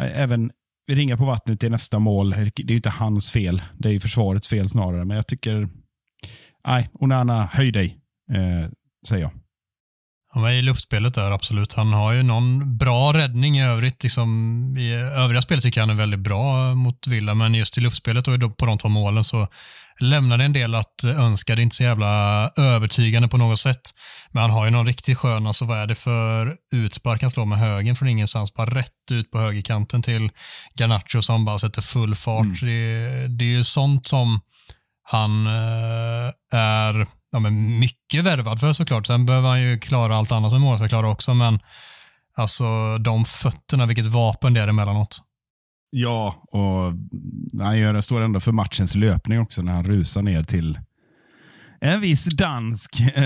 Även 0.00 0.50
ringa 0.90 1.16
på 1.16 1.24
vattnet 1.24 1.64
i 1.64 1.68
nästa 1.68 1.98
mål, 1.98 2.30
det 2.30 2.36
är 2.36 2.70
ju 2.70 2.76
inte 2.76 2.90
hans 2.90 3.30
fel. 3.30 3.62
Det 3.78 3.88
är 3.88 3.92
ju 3.92 4.00
försvarets 4.00 4.48
fel 4.48 4.68
snarare, 4.68 5.04
men 5.04 5.16
jag 5.16 5.26
tycker... 5.26 5.68
Nej, 6.66 6.90
Onana, 6.92 7.44
höj 7.52 7.72
dig, 7.72 7.98
eh, 8.32 8.70
säger 9.08 9.22
jag. 9.22 9.41
Ja, 10.34 10.40
men 10.40 10.52
I 10.52 10.62
luftspelet 10.62 11.14
där, 11.14 11.30
absolut. 11.30 11.72
Han 11.72 11.92
har 11.92 12.12
ju 12.12 12.22
någon 12.22 12.76
bra 12.76 13.12
räddning 13.12 13.58
i 13.58 13.64
övrigt. 13.64 14.02
Liksom, 14.02 14.28
I 14.78 14.92
övriga 14.94 15.42
spel 15.42 15.62
tycker 15.62 15.80
jag 15.80 15.86
han 15.86 15.96
är 15.96 16.00
väldigt 16.00 16.20
bra 16.20 16.74
mot 16.74 17.06
Villa, 17.06 17.34
men 17.34 17.54
just 17.54 17.78
i 17.78 17.80
luftspelet 17.80 18.28
och 18.28 18.56
på 18.56 18.66
de 18.66 18.78
två 18.78 18.88
målen 18.88 19.24
så 19.24 19.48
lämnar 20.00 20.38
det 20.38 20.44
en 20.44 20.52
del 20.52 20.74
att 20.74 21.04
önska. 21.04 21.54
Det 21.54 21.60
är 21.60 21.62
inte 21.62 21.76
så 21.76 21.82
jävla 21.82 22.50
övertygande 22.58 23.28
på 23.28 23.36
något 23.36 23.60
sätt. 23.60 23.80
Men 24.30 24.42
han 24.42 24.50
har 24.50 24.64
ju 24.64 24.70
någon 24.70 24.86
riktigt 24.86 25.18
skön, 25.18 25.46
alltså 25.46 25.64
vad 25.64 25.78
är 25.78 25.86
det 25.86 25.94
för 25.94 26.56
utspark 26.74 27.22
han 27.22 27.30
slår 27.30 27.44
med 27.44 27.58
högen 27.58 27.96
från 27.96 28.08
ingenstans, 28.08 28.54
bara 28.54 28.70
rätt 28.70 29.10
ut 29.12 29.30
på 29.30 29.38
högerkanten 29.38 30.02
till 30.02 30.30
Garnacho 30.78 31.22
som 31.22 31.44
bara 31.44 31.58
sätter 31.58 31.82
full 31.82 32.14
fart. 32.14 32.60
Det, 32.60 33.28
det 33.28 33.44
är 33.44 33.56
ju 33.56 33.64
sånt 33.64 34.08
som 34.08 34.40
han 35.02 35.46
eh, 35.46 36.32
är 36.52 37.06
ja, 37.32 37.38
men 37.38 37.78
mycket 37.78 38.24
värvad 38.24 38.60
för 38.60 38.72
såklart. 38.72 39.06
Sen 39.06 39.26
behöver 39.26 39.48
han 39.48 39.62
ju 39.62 39.78
klara 39.78 40.16
allt 40.16 40.32
annat 40.32 40.50
som 40.50 40.60
mål 40.60 40.78
ska 40.78 40.88
klara 40.88 41.10
också, 41.10 41.34
men 41.34 41.58
alltså 42.36 42.98
de 42.98 43.24
fötterna, 43.24 43.86
vilket 43.86 44.06
vapen 44.06 44.54
det 44.54 44.60
är 44.60 44.68
emellanåt. 44.68 45.22
Ja, 45.90 46.42
och 46.52 46.92
han 47.62 47.78
gör, 47.78 48.00
står 48.00 48.20
ändå 48.20 48.40
för 48.40 48.52
matchens 48.52 48.94
löpning 48.94 49.40
också 49.40 49.62
när 49.62 49.72
han 49.72 49.84
rusar 49.84 50.22
ner 50.22 50.42
till 50.42 50.78
en 51.84 52.00
viss 52.00 52.24
dansk 52.24 53.00
eh, 53.16 53.24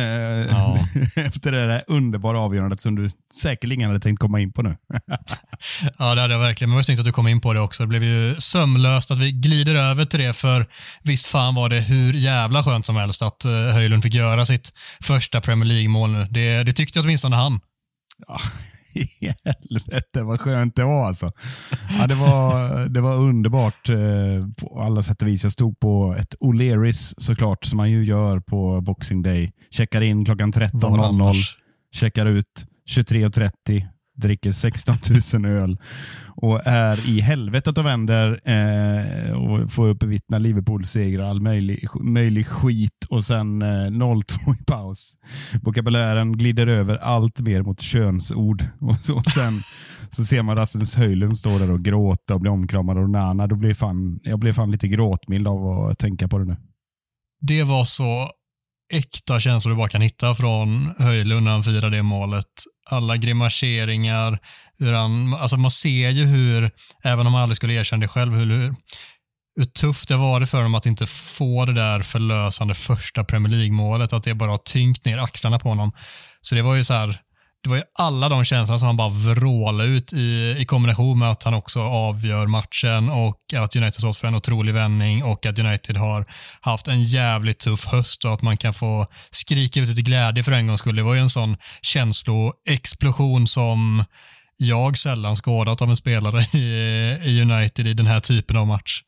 Ja. 0.49 0.79
efter 1.17 1.53
det 1.53 1.67
där 1.67 1.83
underbara 1.87 2.41
avgörandet 2.41 2.81
som 2.81 2.95
du 2.95 3.11
säkerligen 3.43 3.89
hade 3.89 4.01
tänkt 4.01 4.19
komma 4.19 4.41
in 4.41 4.53
på 4.53 4.63
nu. 4.63 4.77
Ja, 5.99 6.15
det 6.15 6.21
hade 6.21 6.35
jag 6.35 6.41
verkligen. 6.41 6.71
Men 6.71 6.75
det 6.75 6.79
var 6.79 6.83
snyggt 6.83 6.99
att 6.99 7.07
du 7.07 7.13
kom 7.13 7.29
in 7.29 7.41
på 7.41 7.53
det 7.53 7.61
också. 7.61 7.83
Det 7.83 7.87
blev 7.87 8.05
ju 8.05 8.35
sömlöst 8.39 9.11
att 9.11 9.19
vi 9.19 9.33
glider 9.33 9.75
över 9.75 10.05
till 10.05 10.21
det, 10.21 10.33
för 10.33 10.67
visst 11.03 11.27
fan 11.27 11.55
var 11.55 11.69
det 11.69 11.81
hur 11.81 12.13
jävla 12.13 12.63
skönt 12.63 12.87
som 12.87 12.97
helst 12.97 13.23
att 13.23 13.47
uh, 13.47 13.53
Höjlund 13.53 14.03
fick 14.03 14.15
göra 14.15 14.47
sitt 14.47 14.73
första 15.03 15.41
Premier 15.41 15.65
League-mål 15.69 16.11
nu. 16.11 16.27
Det, 16.31 16.63
det 16.63 16.73
tyckte 16.73 17.01
åtminstone 17.01 17.37
han. 17.37 17.61
Ja, 18.27 18.41
helvete 19.45 20.23
vad 20.23 20.41
skönt 20.41 20.77
det 20.77 20.85
var 20.85 21.07
alltså. 21.07 21.33
Ja, 21.99 22.07
det, 22.07 22.15
var, 22.15 22.89
det 22.89 23.01
var 23.01 23.17
underbart 23.17 23.89
eh, 23.89 23.97
på 24.57 24.81
alla 24.81 25.03
sätt 25.03 25.23
och 25.23 25.29
vis. 25.29 25.43
Jag 25.43 25.53
stod 25.53 25.81
på 25.81 26.17
ett 26.19 26.35
O'Learys 26.41 27.15
såklart, 27.19 27.65
som 27.65 27.77
man 27.77 27.91
ju 27.91 28.05
gör 28.05 28.41
på 28.41 28.81
Boxing 28.81 29.23
Day. 29.23 29.53
Checkar 29.71 30.01
in 30.01 30.25
klockan 30.25 30.51
Var 30.51 30.61
13.00. 30.61 31.05
annars? 31.05 31.57
checkar 31.93 32.27
ut 32.27 32.67
23.30, 32.91 33.87
dricker 34.17 34.53
16 34.53 34.97
000 35.35 35.47
öl 35.47 35.79
och 36.37 36.67
är 36.67 37.09
i 37.09 37.21
helvetet 37.21 37.79
och 37.79 37.87
vänder 37.87 38.41
eh, 38.45 39.33
och 39.33 39.73
får 39.73 39.89
upp 39.89 39.99
bevittna 39.99 40.39
Liverpools 40.39 40.91
seger 40.91 41.21
och 41.21 41.29
all 41.29 41.41
möjlig, 41.41 41.87
möjlig 42.01 42.47
skit 42.47 43.07
och 43.09 43.25
sen 43.25 43.63
eh, 43.63 43.67
0-2 43.67 44.23
i 44.61 44.65
paus. 44.65 45.17
Vokabulären 45.63 46.37
glider 46.37 46.67
över 46.67 46.97
allt 46.97 47.41
mer 47.41 47.63
mot 47.63 47.81
könsord 47.81 48.65
och, 48.81 49.17
och 49.17 49.27
sen 49.27 49.53
så 50.11 50.25
ser 50.25 50.43
man 50.43 50.57
Rasmus 50.57 50.95
Höjlund 50.95 51.39
stå 51.39 51.59
där 51.59 51.71
och 51.71 51.85
gråta 51.85 52.35
och 52.35 52.41
bli 52.41 52.51
omkramad 52.51 52.99
av 52.99 53.09
Nana. 53.09 53.47
Då 53.47 53.57
blir 53.57 53.75
fan, 53.75 54.21
jag 54.23 54.39
blev 54.39 54.53
fan 54.53 54.71
lite 54.71 54.89
gråtmild 54.89 55.49
av 55.49 55.89
att 55.89 55.99
tänka 55.99 56.29
på 56.29 56.39
det 56.39 56.45
nu. 56.45 56.57
Det 57.41 57.63
var 57.63 57.85
så 57.85 58.31
äkta 58.93 59.41
känslor 59.41 59.71
du 59.73 59.77
bara 59.77 59.89
kan 59.89 60.03
hitta 60.03 60.35
från 60.35 60.95
Höjlund 60.99 61.45
när 61.45 61.51
han 61.51 61.65
firar 61.65 61.91
det 61.91 62.03
målet. 62.03 62.47
Alla 62.91 63.17
grimaseringar, 63.17 64.39
hur 64.79 64.93
han, 64.93 65.35
alltså 65.35 65.57
man 65.57 65.71
ser 65.71 66.11
ju 66.11 66.25
hur, 66.25 66.71
även 67.05 67.27
om 67.27 67.35
han 67.35 67.43
aldrig 67.43 67.57
skulle 67.57 67.75
erkänna 67.75 68.01
det 68.01 68.09
själv, 68.09 68.35
hur, 68.35 68.75
hur 69.57 69.65
tufft 69.65 70.09
det 70.09 70.17
var 70.17 70.47
för 70.47 70.59
honom 70.59 70.75
att 70.75 70.87
inte 70.87 71.07
få 71.07 71.65
det 71.65 71.73
där 71.73 72.03
förlösande 72.03 72.75
första 72.75 73.25
Premier 73.25 73.53
League-målet, 73.53 74.13
att 74.13 74.23
det 74.23 74.35
bara 74.35 74.51
har 74.51 74.59
tyngt 74.59 75.05
ner 75.05 75.19
axlarna 75.19 75.59
på 75.59 75.69
honom. 75.69 75.93
Så 76.43 76.55
det 76.55 76.63
var 76.63 76.75
ju 76.75 76.85
så 76.85 76.95
här, 76.95 77.21
det 77.63 77.71
var 77.71 77.77
ju 77.77 77.83
alla 77.95 78.29
de 78.29 78.45
känslorna 78.45 78.79
som 78.79 78.87
han 78.87 78.97
bara 78.97 79.09
vrålade 79.09 79.91
ut 79.91 80.13
i, 80.13 80.57
i 80.59 80.65
kombination 80.65 81.19
med 81.19 81.31
att 81.31 81.43
han 81.43 81.55
också 81.55 81.81
avgör 81.81 82.47
matchen 82.47 83.09
och 83.09 83.39
att 83.57 83.77
United 83.77 83.95
stått 84.01 84.17
för 84.17 84.29
en 84.29 84.35
otrolig 84.35 84.75
vändning 84.75 85.25
och 85.25 85.47
att 85.47 85.59
United 85.59 85.97
har 85.97 86.27
haft 86.61 86.89
en 86.89 87.03
jävligt 87.03 87.59
tuff 87.59 87.87
höst 87.87 88.25
och 88.25 88.33
att 88.33 88.43
man 88.43 88.57
kan 88.57 88.75
få 88.75 89.07
skrika 89.31 89.81
ut 89.81 89.89
lite 89.89 90.03
glädje 90.03 90.45
för 90.45 90.53
en 90.53 90.67
gångs 90.67 90.81
skull. 90.81 90.97
Det 90.97 91.03
var 91.03 91.15
ju 91.15 91.21
en 91.21 91.31
sån 91.31 91.57
känsloexplosion 91.83 93.47
som 93.47 94.05
jag 94.57 94.99
sällan 94.99 95.37
skådat 95.37 95.83
av 95.83 95.91
en 95.91 95.97
spelare 95.97 96.41
i, 96.59 96.67
i 97.25 97.43
United 97.43 97.87
i 97.87 97.95
den 97.95 98.07
här 98.07 98.21
typen 98.21 98.57
av 98.57 98.67
match. 98.67 99.03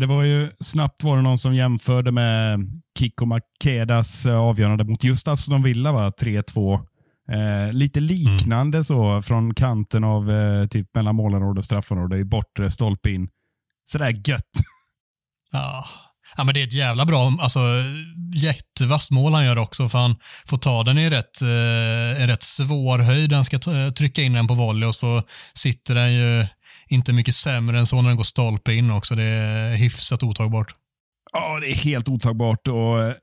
Det 0.00 0.06
var 0.06 0.22
ju 0.22 0.50
snabbt 0.60 1.04
var 1.04 1.16
det 1.16 1.22
någon 1.22 1.38
som 1.38 1.54
jämförde 1.54 2.12
med 2.12 2.58
Kiko 2.98 3.24
Makedas 3.26 4.26
avgörande 4.26 4.84
mot 4.84 5.04
just 5.04 5.28
Aston 5.28 5.62
Villa, 5.62 5.90
3-2. 5.92 6.80
Eh, 7.32 7.72
lite 7.72 8.00
liknande 8.00 8.84
så 8.84 9.22
från 9.22 9.54
kanten 9.54 10.04
av 10.04 10.30
eh, 10.30 10.66
typ 10.66 10.94
mellan 10.94 11.14
målområde 11.16 11.58
och 11.58 11.64
straffområde 11.64 12.18
i 12.18 12.24
bortre 12.24 12.70
stolpe 12.70 13.10
in. 13.10 13.28
Sådär 13.84 14.28
gött. 14.28 14.44
Ja. 15.50 15.84
ja, 16.36 16.44
men 16.44 16.54
det 16.54 16.62
är 16.62 16.66
ett 16.66 16.72
jävla 16.72 17.06
bra, 17.06 17.38
alltså 17.40 17.58
jättevasst 18.34 19.10
mål 19.10 19.32
han 19.32 19.44
gör 19.44 19.58
också, 19.58 19.88
för 19.88 19.98
han 19.98 20.16
får 20.46 20.56
ta 20.56 20.82
den 20.82 20.98
i 20.98 21.10
rätt, 21.10 21.42
eh, 21.42 22.22
en 22.22 22.28
rätt 22.28 22.42
svår 22.42 22.98
höjd. 22.98 23.32
Han 23.32 23.44
ska 23.44 23.58
trycka 23.96 24.22
in 24.22 24.32
den 24.32 24.46
på 24.46 24.54
volley 24.54 24.88
och 24.88 24.94
så 24.94 25.22
sitter 25.54 25.94
den 25.94 26.12
ju 26.14 26.46
inte 26.88 27.12
mycket 27.12 27.34
sämre 27.34 27.78
än 27.78 27.86
så 27.86 28.02
när 28.02 28.08
den 28.08 28.16
går 28.16 28.24
stolpe 28.24 28.74
in 28.74 28.90
också. 28.90 29.14
Det 29.14 29.22
är 29.22 29.76
hyfsat 29.76 30.22
otagbart. 30.22 30.74
Ja, 31.32 31.60
det 31.60 31.66
är 31.66 31.74
helt 31.74 32.08
otagbart 32.08 32.68
och 32.68 33.02
eh, 33.02 33.14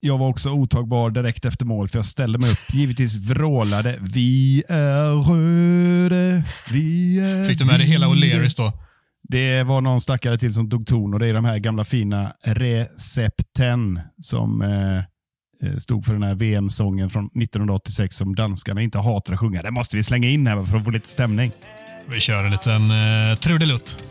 jag 0.00 0.18
var 0.18 0.28
också 0.28 0.50
otagbar 0.50 1.10
direkt 1.10 1.44
efter 1.44 1.66
mål 1.66 1.88
för 1.88 1.98
jag 1.98 2.04
ställde 2.04 2.38
mig 2.38 2.50
upp. 2.50 2.58
Givetvis 2.72 3.14
vrålade 3.14 3.98
Vi 4.00 4.62
är 4.68 5.32
röda, 5.32 6.44
vi 6.72 7.18
är 7.20 7.48
Fick 7.48 7.58
du 7.58 7.64
med 7.64 7.80
dig 7.80 7.86
hela 7.86 8.08
vita." 8.08 8.26
O'Learys 8.26 8.56
då? 8.56 8.72
Det 9.22 9.62
var 9.62 9.80
någon 9.80 10.00
stackare 10.00 10.38
till 10.38 10.54
som 10.54 10.70
tog 10.70 10.86
ton 10.86 11.14
och 11.14 11.20
det 11.20 11.26
är 11.26 11.34
de 11.34 11.44
här 11.44 11.58
gamla 11.58 11.84
fina 11.84 12.32
recepten 12.44 14.00
som 14.22 14.62
eh, 14.62 14.98
eh, 15.68 15.76
stod 15.78 16.04
för 16.04 16.12
den 16.12 16.22
här 16.22 16.34
VM-sången 16.34 17.10
från 17.10 17.24
1986 17.26 18.16
som 18.16 18.34
danskarna 18.34 18.82
inte 18.82 18.98
hatar 18.98 19.32
att 19.32 19.40
sjunga. 19.40 19.62
Det 19.62 19.70
måste 19.70 19.96
vi 19.96 20.02
slänga 20.02 20.28
in 20.28 20.46
här 20.46 20.64
för 20.64 20.76
att 20.76 20.84
få 20.84 20.90
lite 20.90 21.08
stämning. 21.08 21.52
Vi 22.06 22.20
kör 22.20 22.44
en 22.44 22.50
liten 22.50 22.90
eh, 22.90 23.38
trudelutt. 23.38 24.04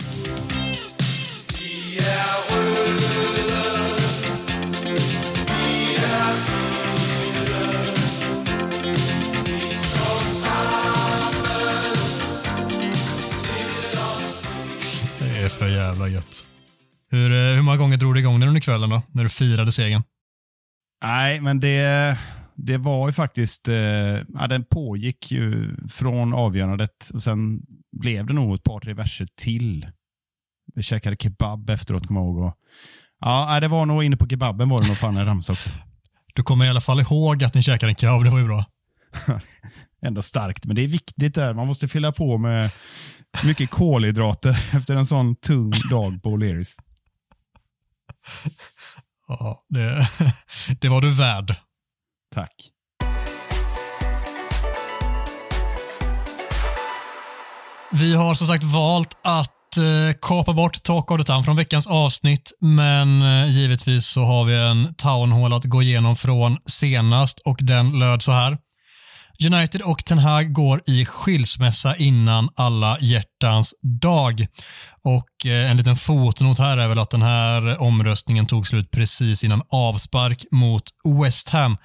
Det 1.98 2.37
för 15.58 15.68
jävla 15.68 16.08
gött. 16.08 16.46
Hur, 17.10 17.32
eh, 17.32 17.56
hur 17.56 17.62
många 17.62 17.78
gånger 17.78 17.98
drog 17.98 18.16
du 18.16 18.20
igång 18.20 18.40
den 18.40 18.50
under 18.50 18.62
kvällen 18.62 18.90
då, 18.90 19.02
när 19.12 19.24
du 19.24 19.30
firade 19.30 19.72
segern? 19.72 20.04
Nej, 21.04 21.42
men 21.42 21.60
det, 21.60 22.18
det 22.56 22.78
var 22.78 23.08
ju 23.08 23.14
faktiskt, 23.14 23.68
eh, 23.68 23.76
ja, 23.76 24.48
den 24.50 24.64
pågick 24.64 25.32
ju 25.32 25.76
från 25.90 26.34
avgörandet 26.34 27.10
och 27.14 27.22
sen 27.22 27.62
blev 27.92 28.26
det 28.26 28.34
nog 28.34 28.56
ett 28.56 28.64
par, 28.64 28.80
tre 28.80 28.94
verser 28.94 29.28
till. 29.36 29.88
Vi 30.76 30.84
käkade 30.84 31.16
kebab 31.16 31.70
efteråt, 31.70 32.08
kommer 32.08 32.22
jag 32.22 32.28
ihåg. 32.28 32.38
Och, 32.38 32.54
ja, 33.20 33.60
det 33.60 33.68
var 33.68 33.86
nog 33.86 34.04
inne 34.04 34.18
på 34.18 34.28
kebaben 34.28 34.70
var 34.70 34.82
det 34.82 34.88
nog 34.88 34.98
fan 34.98 35.18
en 35.18 35.26
ramsa 35.26 35.54
också. 35.54 35.70
Du 36.36 36.44
kommer 36.44 36.66
i 36.66 36.70
alla 36.70 36.82
fall 36.82 37.00
ihåg 37.00 37.44
att 37.44 37.54
ni 37.54 37.64
käkade 37.64 37.92
en 37.92 37.96
kebab, 37.96 38.24
det 38.24 38.30
var 38.30 38.40
ju 38.40 38.46
bra. 38.46 38.66
Ändå 40.02 40.22
starkt, 40.22 40.66
men 40.66 40.76
det 40.76 40.82
är 40.82 40.88
viktigt 40.88 41.36
där. 41.36 41.54
Man 41.54 41.68
måste 41.68 41.88
fylla 41.88 42.12
på 42.12 42.38
med 42.38 42.72
Mycket 43.46 43.70
kolhydrater 43.70 44.52
efter 44.78 44.96
en 44.96 45.06
sån 45.06 45.36
tung 45.36 45.72
dag 45.90 46.24
på 46.24 46.30
O'Learys. 46.30 46.70
Ja, 49.28 49.62
det, 49.70 50.08
det 50.82 50.90
var 50.90 51.02
du 51.02 51.12
värd. 51.12 51.56
Tack. 52.36 52.72
Vi 57.92 58.16
har 58.16 58.36
som 58.36 58.48
sagt 58.48 58.64
valt 58.64 59.18
att 59.24 59.78
eh, 59.78 60.18
kapa 60.22 60.54
bort 60.54 60.84
Talk 60.84 61.12
of 61.12 61.18
the 61.18 61.24
Town 61.24 61.44
från 61.44 61.56
veckans 61.56 61.88
avsnitt, 61.88 62.52
men 62.60 63.22
eh, 63.22 63.58
givetvis 63.58 64.08
så 64.08 64.24
har 64.24 64.46
vi 64.46 64.56
en 64.56 64.96
Town 64.96 65.32
Hall 65.32 65.54
att 65.54 65.64
gå 65.64 65.82
igenom 65.82 66.16
från 66.16 66.58
senast 66.66 67.40
och 67.40 67.58
den 67.62 68.00
löd 68.00 68.22
så 68.22 68.32
här. 68.32 68.58
United 69.46 69.82
och 69.82 70.06
Ten 70.06 70.18
Hag 70.18 70.54
går 70.54 70.82
i 70.88 71.06
skilsmässa 71.06 71.96
innan 71.96 72.50
alla 72.56 72.98
hjärtans 73.00 73.74
dag. 74.02 74.48
Och 75.04 75.46
eh, 75.46 75.72
en 75.72 75.78
liten 75.78 75.96
fotnot 75.96 76.60
här 76.60 76.78
är 76.78 76.88
väl 76.88 77.00
att 77.00 77.10
den 77.10 77.22
här 77.22 77.82
omröstningen 77.82 78.46
tog 78.46 78.68
slut 78.68 78.92
precis 78.92 79.44
innan 79.44 79.62
avspark 79.70 80.46
mot 80.52 80.84
West 81.22 81.50
Ham. 81.50 81.78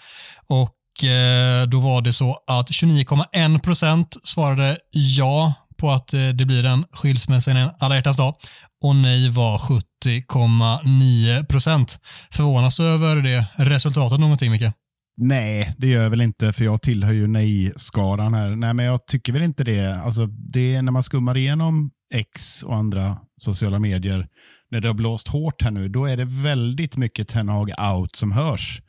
Och 0.48 1.04
eh, 1.04 1.66
då 1.66 1.80
var 1.80 2.02
det 2.02 2.12
så 2.12 2.38
att 2.46 2.70
29,1 2.70 3.58
procent 3.58 4.16
svarade 4.24 4.78
ja 4.90 5.54
på 5.78 5.90
att 5.90 6.14
eh, 6.14 6.28
det 6.28 6.44
blir 6.44 6.64
en 6.64 6.84
skilsmässa 6.92 7.50
innan 7.50 7.70
alla 7.78 7.94
hjärtans 7.94 8.16
dag 8.16 8.34
och 8.82 8.96
nej 8.96 9.28
var 9.28 9.58
70,9 9.58 11.46
procent. 11.46 11.98
Förvånas 12.30 12.76
du 12.76 12.84
över 12.84 13.16
det 13.16 13.46
resultatet 13.56 14.20
någonting, 14.20 14.50
Micke? 14.50 14.72
Nej, 15.16 15.74
det 15.78 15.86
gör 15.86 16.02
jag 16.02 16.10
väl 16.10 16.20
inte, 16.20 16.52
för 16.52 16.64
jag 16.64 16.82
tillhör 16.82 17.12
ju 17.12 17.26
nej-skaran 17.26 18.34
här. 18.34 18.56
Nej, 18.56 18.74
men 18.74 18.84
jag 18.84 19.06
tycker 19.06 19.32
väl 19.32 19.42
inte 19.42 19.64
det. 19.64 20.00
Alltså, 20.00 20.26
det 20.26 20.74
är 20.74 20.82
när 20.82 20.92
man 20.92 21.02
skummar 21.02 21.36
igenom 21.36 21.90
X 22.14 22.62
och 22.62 22.76
andra 22.76 23.16
sociala 23.36 23.78
medier, 23.78 24.28
när 24.70 24.80
det 24.80 24.88
har 24.88 24.94
blåst 24.94 25.28
hårt 25.28 25.62
här 25.62 25.70
nu, 25.70 25.88
då 25.88 26.06
är 26.06 26.16
det 26.16 26.24
väldigt 26.24 26.96
mycket 26.96 27.28
Ten 27.28 27.48
Hag 27.48 27.72
out 27.94 28.16
som 28.16 28.32
hörs. 28.32 28.82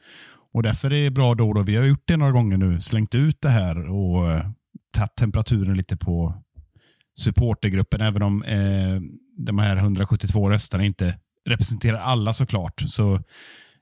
Och 0.54 0.64
därför 0.64 0.94
är 0.94 1.04
det 1.04 1.12
bra 1.12 1.36
då, 1.36 1.54
då 1.54 1.62
vi 1.62 1.76
har 1.76 1.84
gjort 1.84 2.04
det 2.08 2.18
några 2.18 2.32
gånger 2.32 2.58
nu, 2.58 2.82
slängt 2.82 3.16
ut 3.16 3.42
det 3.42 3.50
här 3.50 3.90
och 3.90 4.32
eh, 4.32 4.46
tagit 4.98 5.16
temperaturen 5.16 5.78
lite 5.78 5.98
på 5.98 6.44
supportergruppen, 7.20 8.02
även 8.02 8.22
om 8.22 8.44
eh, 8.44 9.02
de 9.38 9.60
här 9.60 9.76
172 9.76 10.50
rösterna 10.50 10.84
inte 10.84 11.18
representerar 11.50 12.00
alla 12.00 12.34
såklart. 12.34 12.84
Så 12.86 13.20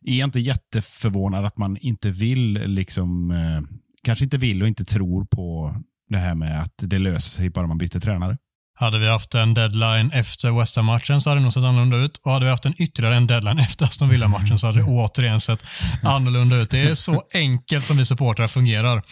är 0.05 0.19
jag 0.19 0.27
inte 0.27 0.39
jätteförvånad 0.39 1.45
att 1.45 1.57
man 1.57 1.77
inte 1.77 2.09
vill, 2.09 2.53
liksom, 2.53 3.31
eh, 3.31 3.61
kanske 4.03 4.25
inte 4.25 4.37
vill 4.37 4.61
och 4.61 4.67
inte 4.67 4.85
tror 4.85 5.25
på 5.25 5.75
det 6.09 6.17
här 6.17 6.35
med 6.35 6.61
att 6.61 6.73
det 6.77 6.99
löser 6.99 7.37
sig 7.37 7.49
bara 7.49 7.67
man 7.67 7.77
byter 7.77 7.99
tränare. 7.99 8.37
Hade 8.81 8.99
vi 8.99 9.07
haft 9.07 9.35
en 9.35 9.53
deadline 9.53 10.11
efter 10.11 10.59
West 10.59 10.75
Ham-matchen 10.75 11.21
så 11.21 11.29
hade 11.29 11.39
det 11.39 11.43
nog 11.43 11.53
sett 11.53 11.63
annorlunda 11.63 11.97
ut. 11.97 12.17
Och 12.17 12.31
hade 12.31 12.45
vi 12.45 12.51
haft 12.51 12.65
en 12.65 12.81
ytterligare 12.81 13.15
en 13.15 13.27
deadline 13.27 13.59
efter 13.59 13.85
Aston 13.85 14.09
Villa-matchen 14.09 14.59
så 14.59 14.67
hade 14.67 14.79
det 14.79 14.85
återigen 14.85 15.41
sett 15.41 15.63
annorlunda 16.03 16.55
ut. 16.55 16.69
Det 16.69 16.81
är 16.81 16.95
så 16.95 17.23
enkelt 17.33 17.85
som 17.85 17.97
vi 17.97 18.05
supportrar 18.05 18.47
fungerar. 18.47 19.03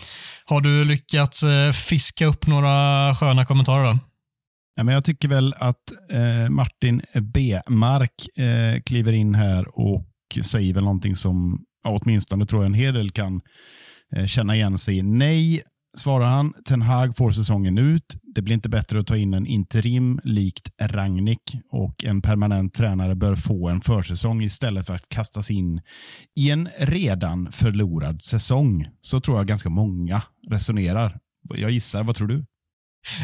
Har 0.46 0.62
du 0.62 0.86
lyckats 0.86 1.44
eh, 1.44 1.72
fiska 1.72 2.26
upp 2.26 2.48
några 2.48 3.16
sköna 3.16 3.46
kommentarer 3.46 3.84
då? 3.84 4.00
Ja, 4.76 4.84
men 4.84 4.94
jag 4.94 5.06
tycker 5.06 5.28
väl 5.28 5.56
att 5.58 5.92
eh, 6.12 6.50
Martin 6.50 7.02
B. 7.22 7.62
Mark 7.68 8.38
eh, 8.38 8.82
kliver 8.82 9.14
in 9.14 9.36
här 9.36 9.80
och 9.80 10.09
säger 10.44 10.74
väl 10.74 10.84
någonting 10.84 11.16
som 11.16 11.66
ja, 11.84 12.00
åtminstone 12.02 12.46
tror 12.46 12.64
jag 12.64 12.68
en 12.68 12.74
hel 12.74 12.94
del 12.94 13.12
kan 13.12 13.42
eh, 14.16 14.26
känna 14.26 14.56
igen 14.56 14.78
sig 14.78 14.98
i. 14.98 15.04
Nej, 15.04 15.62
svarar 15.98 16.26
han. 16.26 16.54
Ten 16.66 16.82
Hag 16.82 17.18
får 17.18 17.32
säsongen 17.32 17.78
ut. 17.78 18.16
Det 18.36 18.42
blir 18.42 18.54
inte 18.54 18.70
bättre 18.70 19.00
att 19.00 19.08
ta 19.08 19.18
in 19.18 19.34
en 19.34 19.48
interim 19.48 20.20
likt 20.24 20.70
Rangnick 20.82 21.58
och 21.72 22.04
en 22.04 22.22
permanent 22.22 22.74
tränare 22.74 23.16
bör 23.16 23.36
få 23.36 23.70
en 23.70 23.82
försäsong 23.82 24.44
istället 24.44 24.88
för 24.88 24.96
att 24.96 25.10
kastas 25.10 25.52
in 25.52 25.82
i 26.36 26.50
en 26.52 26.70
redan 26.78 27.52
förlorad 27.52 28.22
säsong. 28.22 28.88
Så 29.02 29.20
tror 29.20 29.38
jag 29.38 29.48
ganska 29.48 29.70
många 29.70 30.22
resonerar. 30.50 31.20
Jag 31.50 31.72
gissar, 31.72 32.04
vad 32.04 32.16
tror 32.16 32.28
du? 32.28 32.46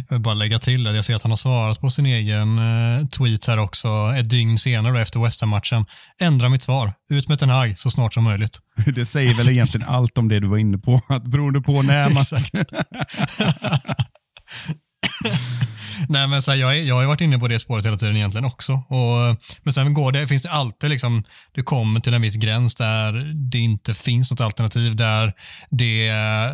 Jag 0.10 0.16
vill 0.16 0.22
bara 0.22 0.34
lägga 0.34 0.60
till 0.60 0.88
att 0.88 0.96
jag 0.96 1.06
ser 1.06 1.16
att 1.16 1.22
han 1.22 1.32
har 1.32 1.38
svarat 1.38 1.82
på 1.82 1.90
sin 1.90 2.06
egen 2.06 2.60
eh, 2.60 3.08
tweet 3.08 3.46
här 3.46 3.58
också 3.58 3.88
ett 4.18 4.30
dygn 4.30 4.60
senare 4.60 5.02
efter 5.02 5.20
West 5.20 5.42
Ham-matchen. 5.42 5.86
Ändra 6.22 6.50
mitt 6.50 6.64
svar. 6.64 6.94
Ut 7.12 7.28
med 7.28 7.40
Ten 7.40 7.50
Hag 7.50 7.80
så 7.80 7.92
snart 7.92 8.14
som 8.14 8.24
möjligt. 8.24 8.60
Det 8.96 9.06
säger 9.06 9.34
väl 9.34 9.50
egentligen 9.50 9.88
allt 9.88 10.18
om 10.18 10.28
det 10.28 10.40
du 10.40 10.48
var 10.48 10.58
inne 10.58 10.78
på. 10.78 11.02
Att 11.10 11.24
beroende 11.24 11.62
på 11.62 11.82
när 11.82 12.10
man... 12.10 12.24
Nej, 16.10 16.28
men 16.28 16.42
så 16.42 16.52
här, 16.52 16.58
jag, 16.58 16.80
jag 16.80 16.96
har 16.96 17.06
varit 17.06 17.22
inne 17.22 17.40
på 17.40 17.48
det 17.48 17.60
spåret 17.60 17.86
hela 17.86 17.98
tiden 17.98 18.16
egentligen 18.16 18.46
också. 18.46 18.74
Och, 18.74 19.38
men 19.64 19.74
sen 19.74 19.94
går 19.94 20.12
det, 20.12 20.28
finns 20.28 20.44
det 20.44 20.52
alltid 20.52 20.90
liksom, 20.90 21.24
du 21.52 21.64
kommer 21.64 22.00
till 22.00 22.14
en 22.14 22.22
viss 22.22 22.36
gräns 22.36 22.76
där 22.76 23.14
det 23.52 23.60
inte 23.60 23.94
finns 23.94 24.32
något 24.32 24.42
alternativ, 24.42 24.96
där 24.96 25.34
det 25.70 26.12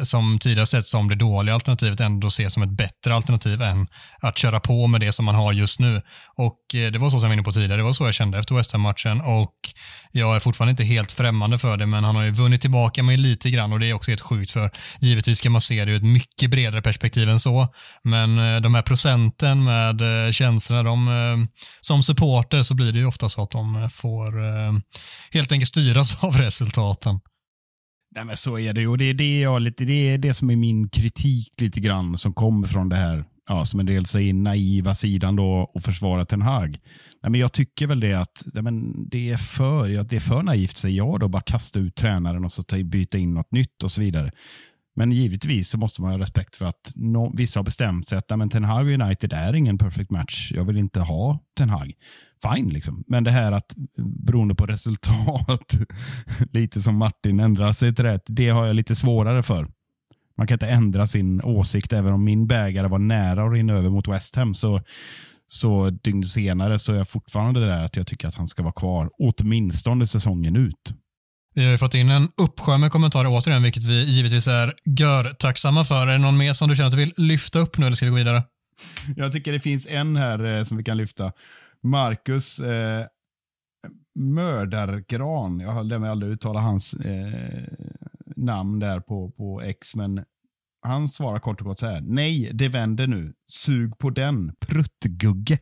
som 0.08 0.40
tidigare 0.40 0.66
sett 0.66 0.86
som 0.86 1.10
det 1.10 1.16
dåliga 1.16 1.56
alternativet 1.56 2.00
ändå 2.00 2.28
ses 2.28 2.54
som 2.54 2.64
ett 2.64 2.70
bättre 2.70 3.16
alternativ 3.16 3.62
än 3.62 3.88
att 4.22 4.38
köra 4.38 4.60
på 4.60 4.88
med 4.88 5.02
det 5.02 5.12
som 5.12 5.26
man 5.26 5.36
har 5.36 5.54
just 5.54 5.80
nu. 5.80 6.02
Och 6.38 6.76
eh, 6.76 6.92
det 6.92 7.00
var 7.00 7.10
så 7.10 7.12
som 7.12 7.22
jag 7.22 7.30
var 7.30 7.34
inne 7.34 7.44
på 7.44 7.52
tidigare, 7.52 7.78
det 7.78 7.84
var 7.84 7.94
så 7.94 8.06
jag 8.06 8.14
kände 8.14 8.40
efter 8.40 8.56
West 8.56 8.72
Ham-matchen 8.72 9.22
och 9.22 9.56
jag 10.12 10.36
är 10.36 10.40
fortfarande 10.40 10.72
inte 10.72 10.84
helt 10.84 11.12
främmande 11.12 11.58
för 11.58 11.78
det, 11.78 11.86
men 11.86 12.04
han 12.04 12.16
har 12.16 12.24
ju 12.24 12.32
vunnit 12.32 12.62
tillbaka 12.62 13.04
mig 13.04 13.18
lite 13.18 13.50
grann 13.50 13.74
och 13.74 13.80
det 13.80 13.90
är 13.90 13.94
också 13.94 14.12
helt 14.12 14.22
sjukt 14.22 14.52
för 14.52 14.72
givetvis 15.00 15.38
ska 15.38 15.50
man 15.50 15.62
se 15.62 15.86
det 15.86 15.92
ur 15.92 15.98
ett 15.98 16.04
mycket 16.04 16.50
bredare 16.50 16.82
perspektiv 16.82 17.30
än 17.30 17.40
så, 17.40 17.68
men 18.04 18.40
eh, 18.40 18.62
de 18.62 18.76
här 18.76 18.82
procenten 18.82 19.31
med 19.39 20.28
eh, 20.28 20.32
känslorna, 20.32 20.84
de, 20.84 21.08
eh, 21.08 21.48
som 21.82 22.04
supporter 22.04 22.63
så 22.63 22.74
blir 22.74 22.91
det 22.91 23.00
ju 23.00 23.06
ofta 23.06 23.30
så 23.30 23.44
att 23.44 23.52
de 23.52 23.76
eh, 23.76 23.89
får 23.89 24.32
helt 25.34 25.52
enkelt 25.52 25.70
styras 25.70 26.24
av 26.24 26.38
resultaten. 26.38 27.20
Nej, 28.15 28.26
men 28.26 28.38
så 28.38 28.60
är 28.60 28.74
det 28.74 28.82
ju. 28.82 28.98
Det 28.98 29.06
är 29.06 29.13
det, 29.13 29.39
jag, 29.39 29.62
lite, 29.62 29.86
det 29.86 30.10
är 30.10 30.17
det 30.17 30.34
som 30.34 30.50
är 30.50 30.56
min 30.56 30.89
kritik 30.89 31.62
lite 31.62 31.80
grann 31.80 32.17
som 32.17 32.34
kommer 32.34 32.67
från 32.67 32.89
det 32.89 32.96
här 32.96 33.26
ja, 33.48 33.65
som 33.65 33.80
en 33.80 33.86
del 33.86 34.06
säger, 34.06 34.34
naiva 34.34 34.96
sidan 34.96 35.36
då 35.36 35.72
och 35.74 35.84
försvara 35.84 36.26
Ten 36.26 36.41
Hag. 36.41 36.70
Nej, 37.24 37.32
men 37.32 37.39
jag 37.39 37.54
tycker 37.54 37.88
väl 37.88 38.00
det 38.00 38.13
att 38.13 38.44
nej, 38.54 38.63
men 38.63 39.10
det, 39.10 39.30
är 39.30 39.38
för, 39.38 39.88
ja, 39.88 40.04
det 40.04 40.15
är 40.15 40.20
för 40.20 40.44
naivt, 40.44 40.78
säger 40.78 40.98
jag 40.98 41.20
då, 41.20 41.28
bara 41.28 41.41
kasta 41.41 41.80
ut 41.80 41.96
tränaren 41.96 42.46
och 42.46 42.52
så 42.52 42.63
ta, 42.63 42.84
byta 42.84 43.17
in 43.17 43.34
något 43.34 43.52
nytt 43.52 43.84
och 43.84 43.91
så 43.91 44.02
vidare. 44.02 44.32
Men 44.96 45.12
givetvis 45.12 45.70
så 45.70 45.78
måste 45.78 46.02
man 46.02 46.12
ha 46.12 46.20
respekt 46.20 46.56
för 46.56 46.66
att 46.66 46.94
no, 46.96 47.34
vissa 47.38 47.60
har 47.60 47.64
bestämt 47.64 48.08
sig 48.08 48.18
att 48.18 48.30
men 48.38 48.50
Ten 48.50 48.64
Hag 48.64 49.02
United 49.02 49.34
är 49.34 49.56
ingen 49.56 49.78
perfect 49.78 50.12
match. 50.12 50.52
Jag 50.56 50.66
vill 50.66 50.78
inte 50.78 51.00
ha 51.00 51.40
Ten 51.58 51.70
Hag. 51.70 51.94
Fine, 52.44 52.70
liksom. 52.70 53.04
men 53.08 53.24
det 53.24 53.32
här 53.32 53.52
att 53.52 53.76
beroende 54.26 54.56
på 54.56 54.66
resultat, 54.66 55.78
lite 56.52 56.82
som 56.82 56.96
Martin 56.96 57.40
ändrar 57.40 57.72
sig 57.72 57.96
till 57.96 58.06
rätt, 58.06 58.24
det 58.28 58.50
har 58.50 58.66
jag 58.66 58.76
lite 58.76 58.96
svårare 58.96 59.44
för. 59.44 59.68
Man 60.38 60.48
kan 60.48 60.56
inte 60.56 60.68
ändra 60.68 61.08
sin 61.08 61.42
åsikt 61.42 61.94
även 61.94 62.14
om 62.14 62.24
min 62.24 62.48
bägare 62.48 62.88
var 62.88 63.00
nära 63.00 63.46
att 63.46 63.54
rinna 63.54 63.74
över 63.74 63.90
mot 63.90 64.08
West 64.08 64.36
Ham. 64.36 64.54
Så, 64.54 64.82
så 65.48 65.90
dygn 65.90 66.24
senare 66.24 66.80
så 66.80 66.94
är 66.94 66.98
jag 66.98 67.10
fortfarande 67.10 67.60
där 67.60 67.84
att 67.84 67.96
jag 67.96 68.08
tycker 68.08 68.28
att 68.28 68.36
han 68.36 68.48
ska 68.48 68.64
vara 68.64 68.74
kvar 68.74 69.10
åtminstone 69.20 70.08
säsongen 70.08 70.56
ut. 70.56 70.94
Vi 71.54 71.72
har 71.72 71.78
fått 71.78 71.94
in 71.94 72.10
en 72.10 72.30
uppsjö 72.38 72.78
med 72.78 72.92
kommentarer 72.92 73.28
återigen, 73.30 73.64
vilket 73.64 73.84
vi 73.84 74.04
givetvis 74.04 74.48
är 74.48 74.74
gör-tacksamma 74.86 75.84
för. 75.84 76.08
Är 76.08 76.12
det 76.12 76.18
någon 76.18 76.38
mer 76.38 76.54
som 76.54 76.70
du 76.70 76.76
känner 76.76 76.88
att 76.88 76.94
du 76.94 76.98
vill 76.98 77.14
lyfta 77.18 77.60
upp 77.60 77.78
nu 77.78 77.86
eller 77.86 77.96
ska 77.96 78.06
vi 78.06 78.10
gå 78.10 78.18
vidare? 78.18 78.44
Jag 79.16 79.32
tycker 79.32 79.52
det 79.52 79.60
finns 79.60 79.88
en 79.88 80.16
här 80.16 80.46
eh, 80.46 80.64
som 80.64 80.78
vi 80.78 80.84
kan 80.84 80.98
lyfta. 80.98 81.34
Marcus 81.84 82.60
eh, 82.60 83.06
Mördargran. 84.16 85.60
Jag 85.60 85.72
har 85.72 86.00
mig 86.00 86.10
aldrig 86.10 86.32
uttala 86.32 86.60
hans 86.60 86.94
eh, 86.94 87.64
namn 88.36 88.80
där 88.80 89.00
på, 89.00 89.32
på 89.32 89.62
X, 89.62 89.96
men 89.96 90.24
han 90.82 91.10
svarar 91.10 91.40
kort 91.40 91.62
och 91.62 91.68
gott 91.68 91.80
så 91.80 91.88
här. 91.88 92.02
Nej, 92.02 92.52
det 92.54 92.68
vänder 92.68 93.08
nu. 93.08 93.34
Sug 93.52 93.98
på 93.98 94.10
den, 94.10 94.56
pruttgugge. 94.60 95.60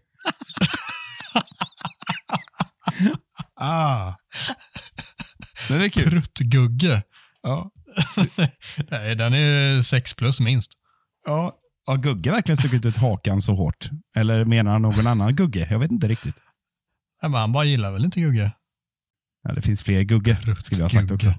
ah. 3.55 4.13
Den 5.69 5.81
är 5.81 5.89
kul. 5.89 6.09
Pruttgugge. 6.09 7.03
Ja. 7.41 7.71
Nej, 8.91 9.15
den 9.15 9.33
är 9.33 9.81
sex 9.81 10.13
plus 10.13 10.39
minst. 10.39 10.71
Ja, 11.25 11.55
har 11.85 11.97
Gugge 11.97 12.31
verkligen 12.31 12.57
stuckit 12.57 12.85
ut 12.85 12.97
hakan 12.97 13.41
så 13.41 13.55
hårt? 13.55 13.89
Eller 14.15 14.45
menar 14.45 14.71
han 14.71 14.81
någon 14.81 15.07
annan 15.07 15.35
Gugge? 15.35 15.67
Jag 15.69 15.79
vet 15.79 15.91
inte 15.91 16.07
riktigt. 16.07 16.35
Ja, 17.21 17.27
men 17.27 17.41
han 17.41 17.51
bara 17.51 17.63
gillar 17.63 17.91
väl 17.91 18.05
inte 18.05 18.19
Gugge? 18.19 18.51
Ja, 19.43 19.53
det 19.53 19.61
finns 19.61 19.83
fler 19.83 20.01
Gugge, 20.01 20.37
skulle 20.63 20.81
jag 20.81 20.85
ha 20.85 20.89
sagt 20.89 21.11
också. 21.11 21.33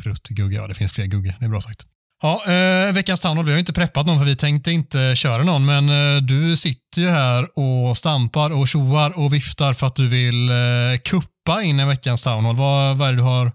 Pruttgugge, 0.00 0.56
ja 0.56 0.66
det 0.66 0.74
finns 0.74 0.92
fler 0.92 1.06
Gugge. 1.06 1.36
Det 1.38 1.44
är 1.44 1.48
bra 1.48 1.60
sagt. 1.60 1.86
Ja, 2.22 2.42
eh, 2.46 2.92
veckans 2.92 3.20
Townhall, 3.20 3.46
vi 3.46 3.52
har 3.52 3.58
inte 3.58 3.72
preppat 3.72 4.06
någon 4.06 4.18
för 4.18 4.24
vi 4.24 4.36
tänkte 4.36 4.72
inte 4.72 5.14
köra 5.16 5.42
någon, 5.42 5.64
men 5.64 5.88
eh, 5.88 6.22
du 6.22 6.56
sitter 6.56 7.02
ju 7.02 7.08
här 7.08 7.58
och 7.58 7.96
stampar 7.96 8.50
och 8.50 8.68
tjoar 8.68 9.18
och 9.18 9.34
viftar 9.34 9.72
för 9.72 9.86
att 9.86 9.96
du 9.96 10.08
vill 10.08 10.48
eh, 10.48 10.56
kuppa 11.04 11.37
in 11.56 11.80
en 11.80 11.88
veckans 11.88 12.22
Townhall. 12.22 12.56
Vad, 12.56 12.98
vad 12.98 13.08
är 13.08 13.12
det 13.12 13.18
du 13.18 13.22
har 13.22 13.52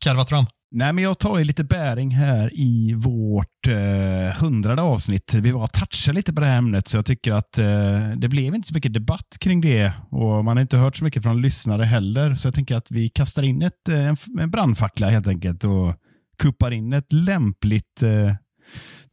karvat 0.00 0.28
fram? 0.28 0.46
Nej, 0.76 0.92
men 0.92 1.04
jag 1.04 1.18
tar 1.18 1.38
ju 1.38 1.44
lite 1.44 1.64
bäring 1.64 2.10
här 2.10 2.50
i 2.54 2.94
vårt 2.94 3.66
eh, 3.68 4.40
hundrade 4.40 4.82
avsnitt. 4.82 5.34
Vi 5.34 5.50
var 5.50 5.66
touchade 5.66 6.16
lite 6.16 6.32
på 6.32 6.40
det 6.40 6.46
här 6.46 6.58
ämnet, 6.58 6.88
så 6.88 6.96
jag 6.96 7.06
tycker 7.06 7.32
att 7.32 7.58
eh, 7.58 8.10
det 8.16 8.28
blev 8.28 8.54
inte 8.54 8.68
så 8.68 8.74
mycket 8.74 8.92
debatt 8.92 9.36
kring 9.40 9.60
det 9.60 9.92
och 10.10 10.44
man 10.44 10.56
har 10.56 10.62
inte 10.62 10.76
hört 10.76 10.96
så 10.96 11.04
mycket 11.04 11.22
från 11.22 11.42
lyssnare 11.42 11.84
heller. 11.84 12.34
Så 12.34 12.46
jag 12.46 12.54
tänker 12.54 12.76
att 12.76 12.90
vi 12.90 13.08
kastar 13.08 13.42
in 13.42 13.62
ett, 13.62 13.88
eh, 13.88 14.08
en, 14.08 14.16
en 14.40 14.50
brandfackla 14.50 15.10
helt 15.10 15.28
enkelt 15.28 15.64
och 15.64 15.94
kuppar 16.38 16.70
in 16.70 16.92
ett 16.92 17.12
lämpligt 17.12 18.02
eh, 18.02 18.34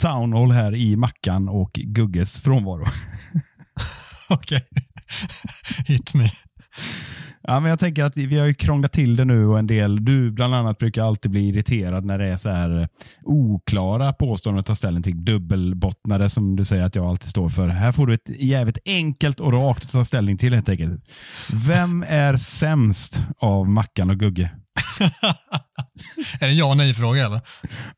townhall 0.01 0.51
här 0.51 0.75
i 0.75 0.95
Mackan 0.95 1.49
och 1.49 1.71
Gugges 1.73 2.39
frånvaro. 2.39 2.85
Okej. 4.29 4.67
Hit 5.87 6.13
me. 6.13 6.31
Ja, 7.43 7.59
men 7.59 7.69
jag 7.69 7.79
tänker 7.79 8.03
att 8.03 8.17
vi 8.17 8.39
har 8.39 8.45
ju 8.45 8.53
krånglat 8.53 8.91
till 8.91 9.15
det 9.15 9.25
nu 9.25 9.45
och 9.47 9.59
en 9.59 9.67
del, 9.67 10.05
du 10.05 10.31
bland 10.31 10.55
annat 10.55 10.77
brukar 10.77 11.03
alltid 11.03 11.31
bli 11.31 11.49
irriterad 11.49 12.05
när 12.05 12.17
det 12.17 12.27
är 12.27 12.37
så 12.37 12.49
här 12.49 12.89
oklara 13.23 14.13
påståenden 14.13 14.59
att 14.59 14.65
ta 14.65 14.75
ställning 14.75 15.03
till. 15.03 15.25
Dubbelbottnade 15.25 16.29
som 16.29 16.55
du 16.55 16.65
säger 16.65 16.83
att 16.83 16.95
jag 16.95 17.05
alltid 17.05 17.29
står 17.29 17.49
för. 17.49 17.67
Här 17.67 17.91
får 17.91 18.07
du 18.07 18.13
ett 18.13 18.29
jävligt 18.39 18.77
enkelt 18.85 19.39
och 19.39 19.53
rakt 19.53 19.83
att 19.83 19.91
ta 19.91 20.05
ställning 20.05 20.37
till 20.37 20.53
helt 20.53 20.69
enkelt. 20.69 21.03
Vem 21.53 22.05
är 22.07 22.37
sämst 22.37 23.23
av 23.37 23.69
Mackan 23.69 24.09
och 24.09 24.17
Gugge? 24.17 24.51
är 26.41 26.47
det 26.47 26.53
ja 26.53 26.69
och 26.69 26.77
nej-fråga 26.77 27.25
eller? 27.25 27.41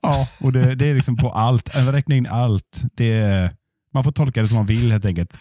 Ja, 0.01 0.27
och 0.39 0.51
det, 0.51 0.75
det 0.75 0.87
är 0.87 0.93
liksom 0.93 1.15
på 1.15 1.31
allt. 1.31 1.75
Jag 1.75 1.93
räknar 1.93 2.15
in 2.15 2.27
allt. 2.27 2.81
Det 2.95 3.13
är, 3.13 3.55
man 3.93 4.03
får 4.03 4.11
tolka 4.11 4.41
det 4.41 4.47
som 4.47 4.57
man 4.57 4.65
vill 4.65 4.91
helt 4.91 5.05
enkelt. 5.05 5.39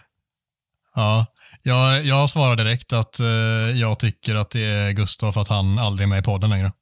Ja, 0.94 1.26
jag, 1.62 2.04
jag 2.04 2.30
svarar 2.30 2.56
direkt 2.56 2.92
att 2.92 3.20
eh, 3.20 3.26
jag 3.74 3.98
tycker 3.98 4.34
att 4.34 4.50
det 4.50 4.64
är 4.64 4.92
Gustav 4.92 5.32
för 5.32 5.40
att 5.40 5.48
han 5.48 5.78
aldrig 5.78 6.04
är 6.04 6.08
med 6.08 6.18
i 6.18 6.22
podden 6.22 6.50
längre. 6.50 6.72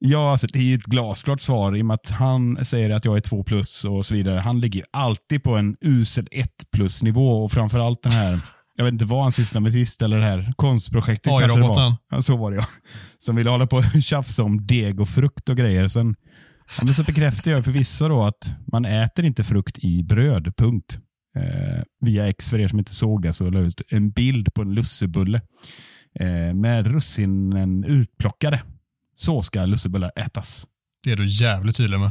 Ja, 0.00 0.30
alltså, 0.30 0.46
det 0.46 0.58
är 0.58 0.62
ju 0.62 0.74
ett 0.74 0.82
glasklart 0.82 1.40
svar 1.40 1.76
i 1.76 1.82
och 1.82 1.86
med 1.86 1.94
att 1.94 2.10
han 2.10 2.64
säger 2.64 2.90
att 2.90 3.04
jag 3.04 3.16
är 3.16 3.20
två 3.20 3.44
plus 3.44 3.84
och 3.84 4.06
så 4.06 4.14
vidare. 4.14 4.40
Han 4.40 4.60
ligger 4.60 4.84
alltid 4.92 5.42
på 5.42 5.56
en 5.56 5.76
usel 5.80 6.28
1 6.30 6.50
plus 6.72 7.02
nivå 7.02 7.44
och 7.44 7.52
framförallt 7.52 8.02
den 8.02 8.12
här 8.12 8.40
jag 8.78 8.84
vet 8.84 8.92
inte 8.92 9.04
vad 9.04 9.22
han 9.22 9.32
sysslar 9.32 9.60
med 9.60 9.72
sist, 9.72 10.02
eller 10.02 10.16
det 10.16 10.24
här 10.24 10.52
konstprojektet. 10.56 11.32
AI-roboten. 11.32 11.96
Ja, 12.10 12.22
så 12.22 12.36
var 12.36 12.50
det 12.50 12.56
ja. 12.56 12.64
Som 13.18 13.36
ville 13.36 13.50
hålla 13.50 13.66
på 13.66 13.76
och 13.76 13.84
tjafsa 14.02 14.42
om 14.42 14.66
deg 14.66 15.00
och 15.00 15.08
frukt 15.08 15.48
och 15.48 15.56
grejer. 15.56 15.88
Sen 15.88 16.16
ja, 16.78 16.84
men 16.84 16.94
så 16.94 17.02
bekräftar 17.02 17.50
jag 17.50 17.64
för 17.64 17.72
vissa 17.72 18.08
då 18.08 18.22
att 18.22 18.56
man 18.72 18.84
äter 18.84 19.24
inte 19.24 19.44
frukt 19.44 19.78
i 19.78 20.02
bröd, 20.02 20.52
punkt. 20.56 20.98
Eh, 21.36 21.82
via 22.00 22.28
X, 22.28 22.50
för 22.50 22.60
er 22.60 22.68
som 22.68 22.78
inte 22.78 22.94
såg 22.94 23.22
det, 23.22 23.32
så 23.32 23.50
la 23.50 23.60
ut 23.60 23.82
en 23.88 24.10
bild 24.10 24.54
på 24.54 24.62
en 24.62 24.74
lussebulle 24.74 25.40
eh, 26.20 26.54
med 26.54 26.86
russinen 26.86 27.84
utplockade. 27.84 28.62
Så 29.14 29.42
ska 29.42 29.64
lussebullar 29.64 30.12
ätas. 30.16 30.66
Det 31.04 31.12
är 31.12 31.16
du 31.16 31.26
jävligt 31.26 31.76
tydlig 31.76 32.00
med. 32.00 32.10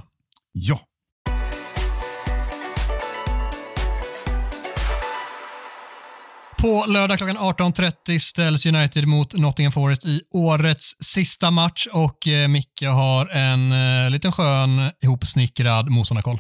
Ja. 0.52 0.80
På 6.62 6.86
lördag 6.88 7.18
klockan 7.18 7.38
18.30 7.38 8.20
ställs 8.20 8.66
United 8.66 9.08
mot 9.08 9.34
Nottingham 9.34 9.72
Forest 9.72 10.06
i 10.06 10.22
årets 10.32 11.04
sista 11.04 11.52
match 11.52 11.88
och 11.94 12.28
eh, 12.28 12.48
Micke 12.48 12.84
har 12.84 13.28
en 13.28 13.72
eh, 13.72 14.12
liten 14.12 14.32
skön 14.32 14.92
ihopsnickrad 15.04 15.90
motståndarkoll. 15.90 16.40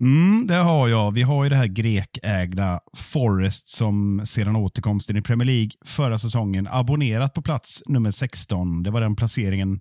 Mm, 0.00 0.46
det 0.46 0.54
har 0.54 0.88
jag. 0.88 1.12
Vi 1.12 1.22
har 1.22 1.44
ju 1.44 1.50
det 1.50 1.56
här 1.56 1.66
grekägda 1.66 2.80
Forest 2.96 3.68
som 3.68 4.22
sedan 4.24 4.56
återkomsten 4.56 5.16
i 5.16 5.22
Premier 5.22 5.46
League 5.46 5.70
förra 5.84 6.18
säsongen 6.18 6.68
abonnerat 6.70 7.34
på 7.34 7.42
plats 7.42 7.82
nummer 7.86 8.10
16. 8.10 8.82
Det 8.82 8.90
var 8.90 9.00
den 9.00 9.16
placeringen 9.16 9.80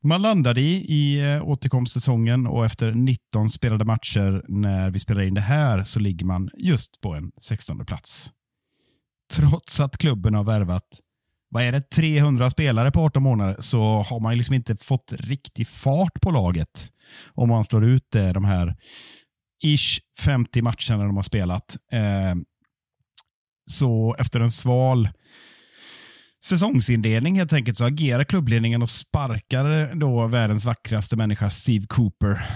man 0.00 0.22
landade 0.22 0.60
i 0.60 0.84
i 0.88 1.32
eh, 1.34 1.48
återkomstsäsongen 1.48 2.46
och 2.46 2.64
efter 2.64 2.92
19 2.92 3.48
spelade 3.48 3.84
matcher 3.84 4.44
när 4.48 4.90
vi 4.90 4.98
spelar 4.98 5.22
in 5.22 5.34
det 5.34 5.40
här 5.40 5.84
så 5.84 6.00
ligger 6.00 6.26
man 6.26 6.50
just 6.58 7.00
på 7.00 7.14
en 7.14 7.32
16 7.40 7.86
plats 7.86 8.30
trots 9.34 9.80
att 9.80 9.98
klubben 9.98 10.34
har 10.34 10.44
värvat 10.44 10.84
vad 11.50 11.62
är 11.62 11.72
det, 11.72 11.90
300 11.90 12.50
spelare 12.50 12.90
på 12.90 13.00
18 13.00 13.22
månader 13.22 13.56
så 13.60 14.02
har 14.02 14.20
man 14.20 14.36
liksom 14.36 14.54
inte 14.54 14.76
fått 14.76 15.12
riktig 15.12 15.68
fart 15.68 16.20
på 16.20 16.30
laget. 16.30 16.88
Om 17.34 17.48
man 17.48 17.64
slår 17.64 17.84
ut 17.84 18.14
eh, 18.14 18.28
de 18.28 18.44
här 18.44 18.76
ish 19.62 20.00
50 20.18 20.62
matcher 20.62 20.96
när 20.96 21.04
de 21.04 21.16
har 21.16 21.22
spelat. 21.22 21.76
Eh, 21.92 22.34
så 23.70 24.16
efter 24.18 24.40
en 24.40 24.50
sval 24.50 25.08
säsongsinledning 26.44 27.36
helt 27.38 27.52
enkelt 27.52 27.78
så 27.78 27.84
agerar 27.84 28.24
klubbledningen 28.24 28.82
och 28.82 28.90
sparkar 28.90 29.94
då 29.94 30.26
världens 30.26 30.64
vackraste 30.64 31.16
människa 31.16 31.50
Steve 31.50 31.86
Cooper 31.88 32.46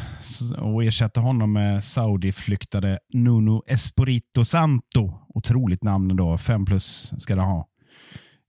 och 0.58 0.84
ersätter 0.84 1.20
honom 1.20 1.52
med 1.52 1.84
Saudi-flyktade 1.84 2.98
Nuno 3.12 3.62
Esporito 3.66 4.44
Santo. 4.44 5.12
Otroligt 5.28 5.82
namn 5.82 6.16
då, 6.16 6.38
fem 6.38 6.64
plus 6.64 7.12
ska 7.18 7.34
det 7.34 7.42
ha. 7.42 7.68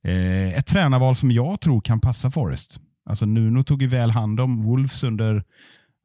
Eh, 0.03 0.53
ett 0.53 0.65
tränarval 0.65 1.15
som 1.15 1.31
jag 1.31 1.61
tror 1.61 1.81
kan 1.81 1.99
passa 1.99 2.31
Forrest. 2.31 2.79
Alltså 3.09 3.25
Nuno 3.25 3.63
tog 3.63 3.81
ju 3.81 3.87
väl 3.87 4.11
hand 4.11 4.39
om 4.39 4.63
Wolves 4.63 5.03
under 5.03 5.43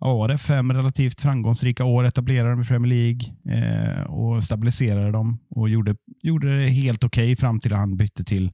vad 0.00 0.16
var 0.16 0.28
det, 0.28 0.38
fem 0.38 0.72
relativt 0.72 1.20
framgångsrika 1.20 1.84
år, 1.84 2.04
etablerade 2.04 2.50
dem 2.50 2.62
i 2.62 2.64
Premier 2.64 2.94
League 2.94 3.20
eh, 3.58 4.02
och 4.02 4.44
stabiliserade 4.44 5.10
dem 5.10 5.38
och 5.50 5.68
gjorde, 5.68 5.96
gjorde 6.22 6.62
det 6.62 6.68
helt 6.68 7.04
okej 7.04 7.24
okay 7.24 7.36
fram 7.36 7.60
till 7.60 7.72
att 7.72 7.78
han 7.78 7.96
bytte 7.96 8.24
till 8.24 8.52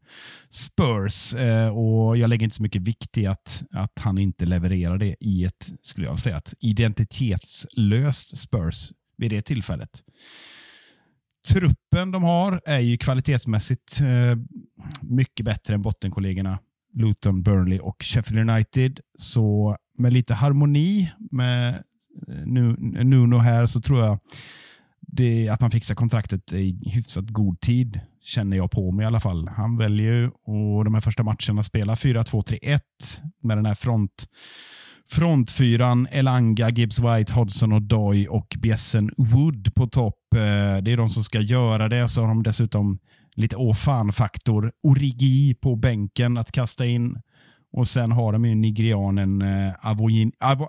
Spurs. 0.50 1.34
Eh, 1.34 1.68
och 1.68 2.16
Jag 2.16 2.30
lägger 2.30 2.44
inte 2.44 2.56
så 2.56 2.62
mycket 2.62 2.82
vikt 2.82 3.18
i 3.18 3.26
att, 3.26 3.62
att 3.70 3.98
han 4.00 4.18
inte 4.18 4.46
levererar 4.46 4.98
det 4.98 5.16
i 5.20 5.44
ett, 5.44 5.72
skulle 5.82 6.06
jag 6.06 6.18
säga, 6.18 6.36
ett 6.36 6.54
identitetslöst 6.58 8.38
Spurs 8.38 8.92
vid 9.16 9.30
det 9.30 9.42
tillfället. 9.42 9.90
Truppen 11.52 12.10
de 12.10 12.22
har 12.22 12.60
är 12.64 12.80
ju 12.80 12.96
kvalitetsmässigt 12.96 14.00
eh, 14.00 14.38
mycket 15.00 15.46
bättre 15.46 15.74
än 15.74 15.82
bottenkollegorna 15.82 16.58
Luton, 16.94 17.42
Burnley 17.42 17.78
och 17.78 17.96
Sheffield 18.00 18.50
United. 18.50 19.00
Så 19.18 19.76
med 19.98 20.12
lite 20.12 20.34
harmoni 20.34 21.12
med 21.30 21.74
eh, 22.28 22.46
Nuno 23.04 23.38
här 23.38 23.66
så 23.66 23.80
tror 23.80 24.04
jag 24.04 24.18
det, 25.00 25.48
att 25.48 25.60
man 25.60 25.70
fixar 25.70 25.94
kontraktet 25.94 26.52
i 26.52 26.90
hyfsat 26.90 27.24
god 27.28 27.60
tid, 27.60 28.00
känner 28.22 28.56
jag 28.56 28.70
på 28.70 28.90
mig 28.92 29.04
i 29.04 29.06
alla 29.06 29.20
fall. 29.20 29.48
Han 29.48 29.76
väljer 29.76 30.12
ju 30.12 30.28
och 30.28 30.84
de 30.84 30.94
här 30.94 31.00
första 31.00 31.22
matcherna 31.22 31.62
spela 31.62 31.94
4-2-3-1 31.94 32.80
med 33.42 33.58
den 33.58 33.66
här 33.66 33.74
front 33.74 34.26
frontfyran 35.08 36.08
Elanga, 36.10 36.70
Gibbs 36.70 36.98
White, 36.98 37.32
Hodgson 37.32 37.72
och 37.72 37.82
Doy 37.82 38.28
och 38.28 38.56
Bjessen 38.58 39.10
Wood 39.16 39.74
på 39.74 39.86
topp. 39.86 40.34
Eh, 40.34 40.82
det 40.82 40.92
är 40.92 40.96
de 40.96 41.08
som 41.08 41.24
ska 41.24 41.40
göra 41.40 41.88
det. 41.88 42.08
Så 42.08 42.20
har 42.20 42.28
de 42.28 42.42
dessutom 42.42 42.98
lite 43.34 43.56
åh 43.56 43.74
fan-faktor. 43.74 44.72
Origi 44.82 45.54
på 45.54 45.76
bänken 45.76 46.36
att 46.36 46.52
kasta 46.52 46.86
in. 46.86 47.22
Och 47.72 47.88
sen 47.88 48.12
har 48.12 48.32
de 48.32 48.44
ju 48.44 48.54
nigerianen 48.54 49.42
eh, 49.42 49.74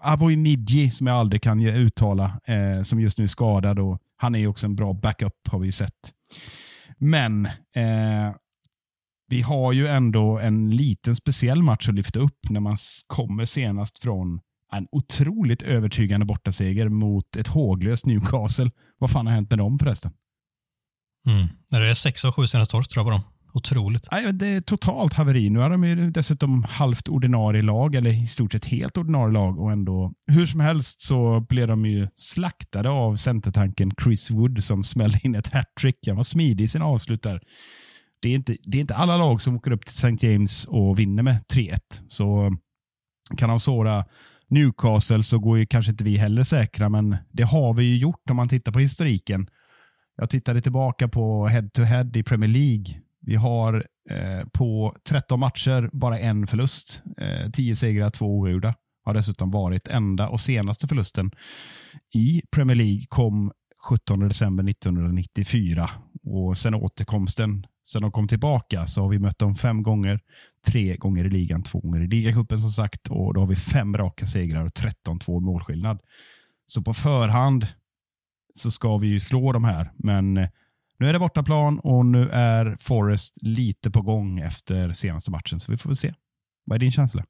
Avoinidji 0.01 0.89
som 0.89 1.07
jag 1.07 1.17
aldrig 1.17 1.41
kan 1.41 1.65
uttala, 1.65 2.39
eh, 2.45 2.81
som 2.81 2.99
just 2.99 3.17
nu 3.17 3.23
är 3.23 3.27
skadad. 3.27 3.79
Och 3.79 4.01
han 4.17 4.35
är 4.35 4.39
ju 4.39 4.47
också 4.47 4.65
en 4.65 4.75
bra 4.75 4.93
backup 4.93 5.33
har 5.49 5.59
vi 5.59 5.71
sett. 5.71 6.13
Men 6.97 7.45
eh, 7.45 8.35
vi 9.27 9.41
har 9.41 9.73
ju 9.73 9.87
ändå 9.87 10.39
en 10.39 10.75
liten 10.75 11.15
speciell 11.15 11.63
match 11.63 11.89
att 11.89 11.95
lyfta 11.95 12.19
upp 12.19 12.49
när 12.49 12.59
man 12.59 12.77
kommer 13.07 13.45
senast 13.45 13.99
från 13.99 14.39
en 14.73 14.87
otroligt 14.91 15.61
övertygande 15.61 16.25
bortaseger 16.25 16.89
mot 16.89 17.35
ett 17.35 17.47
håglöst 17.47 18.05
Newcastle. 18.05 18.71
Vad 18.97 19.11
fan 19.11 19.27
har 19.27 19.33
hänt 19.33 19.49
med 19.49 19.59
dem 19.59 19.79
förresten? 19.79 20.11
Mm. 21.27 21.47
Det 21.69 21.77
är 21.77 21.93
sex 21.93 22.25
av 22.25 22.31
sju 22.31 22.47
senaste 22.47 22.71
torsk 22.71 22.91
tror 22.91 23.01
jag 23.01 23.05
på 23.05 23.11
dem. 23.11 23.36
Otroligt. 23.57 24.07
Nej, 24.11 24.33
det 24.33 24.47
är 24.47 24.61
totalt 24.61 25.13
haveri. 25.13 25.49
Nu 25.49 25.61
är 25.61 25.69
de 25.69 25.83
ju 25.83 26.11
dessutom 26.11 26.63
halvt 26.63 27.09
ordinarie 27.09 27.61
lag, 27.61 27.95
eller 27.95 28.23
i 28.23 28.27
stort 28.27 28.51
sett 28.51 28.65
helt 28.65 28.97
ordinarie 28.97 29.33
lag. 29.33 29.59
Och 29.59 29.71
ändå, 29.71 30.13
hur 30.27 30.45
som 30.45 30.59
helst 30.59 31.01
så 31.01 31.45
blev 31.49 31.67
de 31.67 31.85
ju 31.85 32.07
slaktade 32.15 32.89
av 32.89 33.15
centertanken 33.15 33.91
Chris 34.03 34.31
Wood 34.31 34.63
som 34.63 34.83
smällde 34.83 35.19
in 35.23 35.35
ett 35.35 35.53
hattrick. 35.53 35.95
Han 36.07 36.15
var 36.15 36.23
smidig 36.23 36.63
i 36.63 36.67
sina 36.67 36.85
avslut 36.85 37.23
där. 37.23 37.41
Det 38.21 38.29
är, 38.29 38.35
inte, 38.35 38.57
det 38.63 38.77
är 38.77 38.81
inte 38.81 38.95
alla 38.95 39.17
lag 39.17 39.41
som 39.41 39.55
åker 39.55 39.71
upp 39.71 39.85
till 39.85 39.95
St. 39.95 40.27
James 40.27 40.65
och 40.65 40.99
vinner 40.99 41.23
med 41.23 41.45
3-1. 41.53 41.77
Så 42.07 42.51
kan 43.37 43.49
de 43.49 43.59
såra 43.59 44.05
Newcastle 44.49 45.23
så 45.23 45.39
går 45.39 45.57
ju 45.57 45.65
kanske 45.65 45.91
inte 45.91 46.03
vi 46.03 46.17
heller 46.17 46.43
säkra, 46.43 46.89
men 46.89 47.17
det 47.31 47.43
har 47.43 47.73
vi 47.73 47.83
ju 47.83 47.97
gjort 47.97 48.29
om 48.29 48.35
man 48.35 48.49
tittar 48.49 48.71
på 48.71 48.79
historiken. 48.79 49.47
Jag 50.17 50.29
tittade 50.29 50.61
tillbaka 50.61 51.07
på 51.07 51.47
head-to-head 51.47 52.03
-head 52.03 52.17
i 52.17 52.23
Premier 52.23 52.49
League. 52.49 53.06
Vi 53.27 53.35
har 53.35 53.85
eh, 54.09 54.47
på 54.53 54.95
13 55.09 55.39
matcher 55.39 55.89
bara 55.93 56.19
en 56.19 56.47
förlust. 56.47 57.03
Eh, 57.17 57.51
10 57.51 57.75
segrar, 57.75 58.09
två 58.09 58.25
oavgjorda. 58.25 58.75
Har 59.05 59.13
dessutom 59.13 59.51
varit 59.51 59.87
enda 59.87 60.29
och 60.29 60.41
senaste 60.41 60.87
förlusten 60.87 61.31
i 62.15 62.41
Premier 62.51 62.75
League 62.75 63.05
kom 63.09 63.51
17 63.89 64.19
december 64.19 64.69
1994. 64.69 65.89
Och 66.23 66.57
sen 66.57 66.73
återkomsten, 66.73 67.65
sen 67.87 68.01
de 68.01 68.11
kom 68.11 68.27
tillbaka, 68.27 68.87
så 68.87 69.01
har 69.01 69.09
vi 69.09 69.19
mött 69.19 69.39
dem 69.39 69.55
fem 69.55 69.83
gånger. 69.83 70.19
Tre 70.67 70.95
gånger 70.95 71.25
i 71.25 71.29
ligan, 71.29 71.63
två 71.63 71.79
gånger 71.79 72.01
i 72.01 72.07
ligacupen 72.07 72.59
som 72.59 72.69
sagt. 72.69 73.07
Och 73.07 73.33
då 73.33 73.39
har 73.39 73.47
vi 73.47 73.55
fem 73.55 73.97
raka 73.97 74.25
segrar 74.25 74.65
och 74.65 74.71
13-2 74.71 75.39
målskillnad. 75.39 75.99
Så 76.67 76.81
på 76.81 76.93
förhand 76.93 77.67
så 78.55 78.71
ska 78.71 78.97
vi 78.97 79.07
ju 79.07 79.19
slå 79.19 79.51
de 79.51 79.63
här, 79.63 79.91
men 79.97 80.37
eh, 80.37 80.49
nu 80.99 81.09
är 81.09 81.13
det 81.13 81.19
bortaplan 81.19 81.79
och 81.79 82.05
nu 82.05 82.29
är 82.29 82.77
Forrest 82.79 83.37
lite 83.41 83.91
på 83.91 84.01
gång 84.01 84.39
efter 84.39 84.93
senaste 84.93 85.31
matchen, 85.31 85.59
så 85.59 85.71
vi 85.71 85.77
får 85.77 85.89
väl 85.89 85.97
se. 85.97 86.13
Vad 86.65 86.75
är 86.75 86.79
din 86.79 86.91
känsla? 86.91 87.25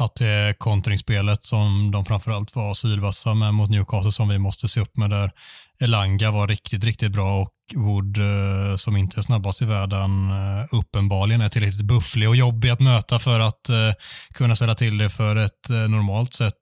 Att 0.00 0.14
det 0.14 0.26
är 0.26 0.52
kontringsspelet 0.52 1.44
som 1.44 1.90
de 1.90 2.04
framförallt 2.04 2.54
var 2.54 2.74
sylvassa 2.74 3.34
med 3.34 3.54
mot 3.54 3.70
Newcastle 3.70 4.12
som 4.12 4.28
vi 4.28 4.38
måste 4.38 4.68
se 4.68 4.80
upp 4.80 4.96
med 4.96 5.10
där. 5.10 5.32
Elanga 5.80 6.30
var 6.30 6.48
riktigt, 6.48 6.84
riktigt 6.84 7.12
bra 7.12 7.40
och 7.40 7.52
Wood 7.76 8.18
eh, 8.18 8.76
som 8.76 8.96
inte 8.96 9.20
är 9.20 9.22
snabbast 9.22 9.62
i 9.62 9.64
världen 9.64 10.30
eh, 10.30 10.66
uppenbarligen 10.72 11.40
är 11.40 11.48
tillräckligt 11.48 11.82
bufflig 11.82 12.28
och 12.28 12.36
jobbig 12.36 12.70
att 12.70 12.80
möta 12.80 13.18
för 13.18 13.40
att 13.40 13.68
eh, 13.68 13.92
kunna 14.34 14.56
ställa 14.56 14.74
till 14.74 14.98
det 14.98 15.10
för 15.10 15.36
ett 15.36 15.68
normalt 15.68 16.34
sett 16.34 16.54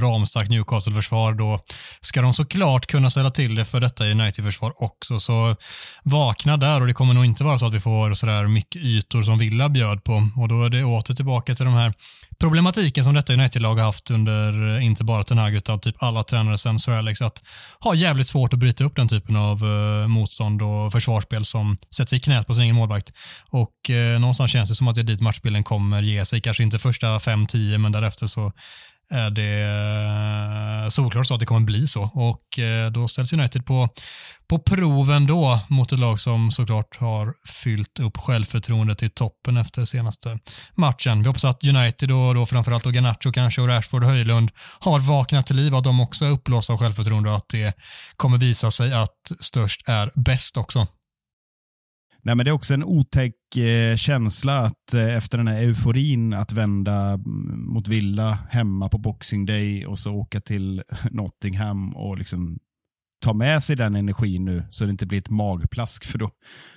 ramstarkt 0.00 0.50
Newcastle-försvar. 0.50 1.34
Då 1.34 1.60
ska 2.00 2.22
de 2.22 2.34
såklart 2.34 2.86
kunna 2.86 3.10
ställa 3.10 3.30
till 3.30 3.54
det 3.54 3.64
för 3.64 3.80
detta 3.80 4.04
United-försvar 4.04 4.72
också. 4.76 5.20
Så 5.20 5.56
vakna 6.02 6.56
där 6.56 6.80
och 6.80 6.86
det 6.86 6.94
kommer 6.94 7.14
nog 7.14 7.24
inte 7.24 7.44
vara 7.44 7.58
så 7.58 7.66
att 7.66 7.74
vi 7.74 7.80
får 7.80 8.14
sådär 8.14 8.46
mycket 8.46 8.82
ytor 8.82 9.22
som 9.22 9.38
Villa 9.38 9.68
bjöd 9.68 10.04
på 10.04 10.30
och 10.36 10.48
då 10.48 10.64
är 10.64 10.70
det 10.70 10.84
åter 10.84 11.14
tillbaka 11.14 11.54
till 11.54 11.64
de 11.64 11.74
här 11.74 11.94
problematiken 12.40 13.04
som 13.04 13.14
detta 13.14 13.32
United-lag 13.32 13.74
har 13.74 13.84
haft 13.84 14.10
under 14.10 14.80
inte 14.80 15.04
bara 15.04 15.22
Ten 15.22 15.38
Hag 15.38 15.54
utan 15.54 15.80
typ 15.80 16.02
alla 16.02 16.22
tränare 16.22 16.58
sen 16.58 16.78
Sir 16.78 16.92
Alex 16.92 17.22
att 17.22 17.42
ha 17.80 17.94
jävligt 17.94 18.26
svårt 18.26 18.52
att 18.52 18.57
bryta 18.58 18.84
upp 18.84 18.96
den 18.96 19.08
typen 19.08 19.36
av 19.36 19.64
motstånd 20.08 20.28
motstånd 20.38 20.62
och 20.62 20.92
försvarsspel 20.92 21.44
som 21.44 21.76
sätter 21.90 22.08
sig 22.08 22.18
i 22.18 22.20
knät 22.20 22.46
på 22.46 22.54
sin 22.54 22.64
egen 22.64 22.76
målvakt. 22.76 23.12
Och 23.50 23.90
eh, 23.90 24.20
någonstans 24.20 24.52
känns 24.52 24.68
det 24.70 24.74
som 24.74 24.88
att 24.88 24.94
det 24.94 25.00
är 25.00 25.04
dit 25.04 25.20
matchbilden 25.20 25.64
kommer 25.64 26.02
ge 26.02 26.24
sig. 26.24 26.40
Kanske 26.40 26.62
inte 26.62 26.78
första 26.78 27.06
5-10, 27.06 27.78
men 27.78 27.92
därefter 27.92 28.26
så 28.26 28.52
är 29.10 29.30
det 29.30 29.62
eh, 30.84 30.88
solklart 30.88 31.26
så 31.26 31.34
att 31.34 31.40
det 31.40 31.46
kommer 31.46 31.66
bli 31.66 31.88
så. 31.88 32.02
Och 32.02 32.58
eh, 32.58 32.90
då 32.90 33.08
ställs 33.08 33.32
United 33.32 33.66
på, 33.66 33.88
på 34.48 34.58
proven 34.58 35.26
då 35.26 35.60
mot 35.68 35.92
ett 35.92 35.98
lag 35.98 36.20
som 36.20 36.50
såklart 36.50 36.96
har 36.96 37.34
fyllt 37.62 37.98
upp 38.00 38.16
självförtroendet 38.16 38.98
till 38.98 39.10
toppen 39.10 39.56
efter 39.56 39.84
senaste 39.84 40.38
matchen. 40.74 41.22
Vi 41.22 41.26
hoppas 41.26 41.44
att 41.44 41.64
United 41.64 42.10
och 42.10 42.34
då 42.34 42.46
framförallt 42.46 42.86
och 42.86 42.94
Garnacho 42.94 43.32
kanske 43.32 43.60
och 43.60 43.68
Rashford 43.68 44.02
och 44.02 44.10
Höjlund 44.10 44.50
har 44.80 45.00
vaknat 45.00 45.46
till 45.46 45.56
liv, 45.56 45.74
att 45.74 45.84
de 45.84 46.00
också 46.00 46.24
är 46.24 46.30
uppblåsta 46.30 46.72
av 46.72 46.78
självförtroende 46.78 47.30
och 47.30 47.36
att 47.36 47.48
det 47.48 47.76
kommer 48.16 48.38
visa 48.38 48.70
sig 48.70 48.92
att 48.94 49.32
störst 49.40 49.88
är 49.88 50.10
bäst 50.14 50.56
också. 50.56 50.86
Nej, 52.22 52.34
men 52.34 52.44
det 52.44 52.50
är 52.50 52.52
också 52.52 52.74
en 52.74 52.84
otäck 52.84 53.56
eh, 53.56 53.96
känsla 53.96 54.58
att 54.58 54.94
eh, 54.94 55.16
efter 55.16 55.38
den 55.38 55.48
här 55.48 55.62
euforin 55.62 56.32
att 56.32 56.52
vända 56.52 57.08
mm, 57.10 57.64
mot 57.66 57.88
Villa 57.88 58.38
hemma 58.50 58.88
på 58.88 58.98
Boxing 58.98 59.46
Day 59.46 59.86
och 59.86 59.98
så 59.98 60.14
åka 60.14 60.40
till 60.40 60.82
Nottingham 61.10 61.96
och 61.96 62.18
liksom 62.18 62.58
ta 63.20 63.32
med 63.32 63.62
sig 63.62 63.76
den 63.76 63.96
energin 63.96 64.44
nu 64.44 64.62
så 64.70 64.84
det 64.84 64.90
inte 64.90 65.06
blir 65.06 65.18
ett 65.18 65.30
magplask. 65.30 66.04
För 66.04 66.18
då, 66.18 66.30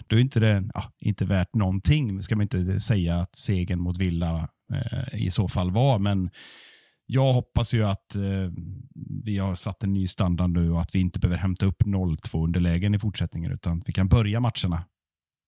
då 0.07 0.15
är 0.15 0.19
inte 0.19 0.39
det 0.39 0.69
ja, 0.73 0.91
inte 0.99 1.25
värt 1.25 1.55
någonting. 1.55 2.21
ska 2.21 2.35
man 2.35 2.43
inte 2.43 2.79
säga 2.79 3.15
att 3.15 3.35
segern 3.35 3.79
mot 3.79 3.97
Villa 3.97 4.49
eh, 4.73 5.25
i 5.25 5.31
så 5.31 5.47
fall 5.47 5.71
var. 5.71 5.99
Men 5.99 6.29
jag 7.05 7.33
hoppas 7.33 7.73
ju 7.73 7.83
att 7.83 8.15
eh, 8.15 8.51
vi 9.23 9.37
har 9.37 9.55
satt 9.55 9.83
en 9.83 9.93
ny 9.93 10.07
standard 10.07 10.49
nu 10.49 10.71
och 10.71 10.81
att 10.81 10.95
vi 10.95 10.99
inte 10.99 11.19
behöver 11.19 11.37
hämta 11.37 11.65
upp 11.65 11.81
0-2 11.81 12.43
underlägen 12.43 12.95
i 12.95 12.99
fortsättningen 12.99 13.51
utan 13.51 13.77
att 13.77 13.89
vi 13.89 13.93
kan 13.93 14.07
börja 14.07 14.39
matcherna 14.39 14.85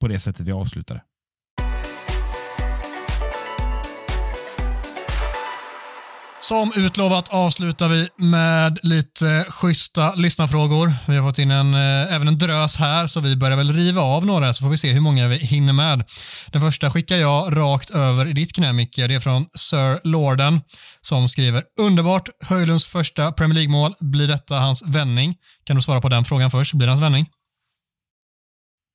på 0.01 0.07
det 0.07 0.19
sättet 0.19 0.47
vi 0.47 0.51
avslutade. 0.51 1.01
Som 6.43 6.71
utlovat 6.75 7.29
avslutar 7.29 7.87
vi 7.87 8.07
med 8.17 8.79
lite 8.81 9.45
schyssta 9.49 10.15
lyssnarfrågor. 10.15 10.93
Vi 11.07 11.17
har 11.17 11.29
fått 11.29 11.39
in 11.39 11.51
en, 11.51 11.73
eh, 11.73 12.15
även 12.15 12.27
en 12.27 12.37
drös 12.37 12.75
här, 12.75 13.07
så 13.07 13.19
vi 13.19 13.35
börjar 13.35 13.57
väl 13.57 13.73
riva 13.73 14.01
av 14.01 14.25
några 14.25 14.53
så 14.53 14.63
får 14.63 14.69
vi 14.69 14.77
se 14.77 14.91
hur 14.91 15.01
många 15.01 15.27
vi 15.27 15.37
hinner 15.37 15.73
med. 15.73 16.05
Den 16.51 16.61
första 16.61 16.91
skickar 16.91 17.15
jag 17.15 17.57
rakt 17.57 17.91
över 17.91 18.27
i 18.27 18.33
ditt 18.33 18.55
knä 18.55 18.73
Micke. 18.73 18.95
Det 18.95 19.15
är 19.15 19.19
från 19.19 19.45
Sir 19.55 20.07
Lorden 20.07 20.61
som 21.01 21.29
skriver 21.29 21.63
“Underbart! 21.81 22.29
Höjlunds 22.45 22.85
första 22.85 23.31
Premier 23.31 23.55
League-mål. 23.55 23.93
Blir 23.99 24.27
detta 24.27 24.55
hans 24.55 24.83
vändning?” 24.85 25.35
Kan 25.63 25.75
du 25.75 25.81
svara 25.81 26.01
på 26.01 26.09
den 26.09 26.25
frågan 26.25 26.51
först? 26.51 26.73
Blir 26.73 26.87
det 26.87 26.91
hans 26.91 27.03
vändning? 27.03 27.25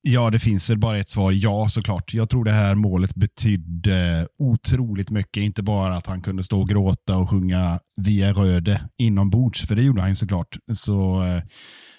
Ja, 0.03 0.31
det 0.31 0.39
finns 0.39 0.71
väl 0.71 0.79
bara 0.79 0.99
ett 0.99 1.09
svar. 1.09 1.33
Ja, 1.33 1.69
såklart. 1.69 2.15
Jag 2.15 2.31
tror 2.31 2.45
det 2.45 2.53
här 2.53 2.75
målet 2.75 3.15
betydde 3.15 4.29
otroligt 4.39 5.11
mycket. 5.11 5.41
Inte 5.41 5.63
bara 5.63 5.97
att 5.97 6.07
han 6.07 6.23
kunde 6.23 6.43
stå 6.43 6.61
och 6.61 6.69
gråta 6.69 7.17
och 7.17 7.31
sjunga 7.31 7.81
Via 7.97 8.33
Röde 8.33 8.89
inombords, 8.99 9.67
för 9.67 9.77
det 9.77 9.83
gjorde 9.83 10.03
han 10.03 10.17
såklart. 10.17 10.57
Så 10.73 11.25
eh, 11.25 11.43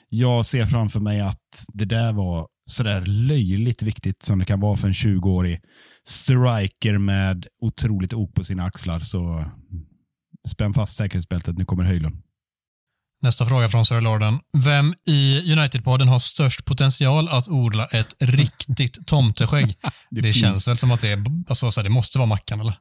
jag 0.10 0.46
ser 0.46 0.66
framför 0.66 1.00
mig 1.00 1.22
att 1.22 1.66
det 1.74 1.86
där 1.86 2.14
var 2.14 2.48
sådär 2.66 3.02
löjligt 3.02 3.84
viktigt 3.84 4.24
som 4.24 4.40
det 4.40 4.46
kan 4.46 4.60
vara 4.60 4.78
för 4.78 4.88
en 4.88 4.94
20-årig 4.94 5.62
striker 6.08 6.98
med 6.98 7.48
otroligt 7.62 8.14
ok 8.14 8.34
på 8.34 8.44
sina 8.44 8.64
axlar. 8.64 9.00
Så 9.00 9.46
spänn 10.48 10.74
fast 10.74 10.96
säkerhetsbältet, 10.96 11.58
nu 11.58 11.66
kommer 11.66 11.84
Höjlund. 11.84 12.22
Nästa 13.22 13.46
fråga 13.46 13.70
från 13.70 13.86
Sir 13.86 14.02
Lorden. 14.02 14.40
Vem 14.58 14.94
i 15.08 15.42
United-podden 15.54 16.08
har 16.08 16.20
störst 16.20 16.66
potential 16.66 17.30
att 17.30 17.48
odla 17.48 17.86
ett 17.86 18.16
riktigt 18.20 19.08
tomteskägg? 19.08 19.76
det, 20.12 20.22
det 20.22 20.34
känns 20.34 20.68
väl 20.68 20.78
som 20.78 20.92
att 20.92 21.02
det, 21.02 21.12
är, 21.12 21.24
alltså, 21.50 21.72
så 21.72 21.80
här, 21.80 21.84
det 21.84 21.90
måste 21.90 22.18
vara 22.18 22.28
Mackan, 22.28 22.60
eller? 22.60 22.78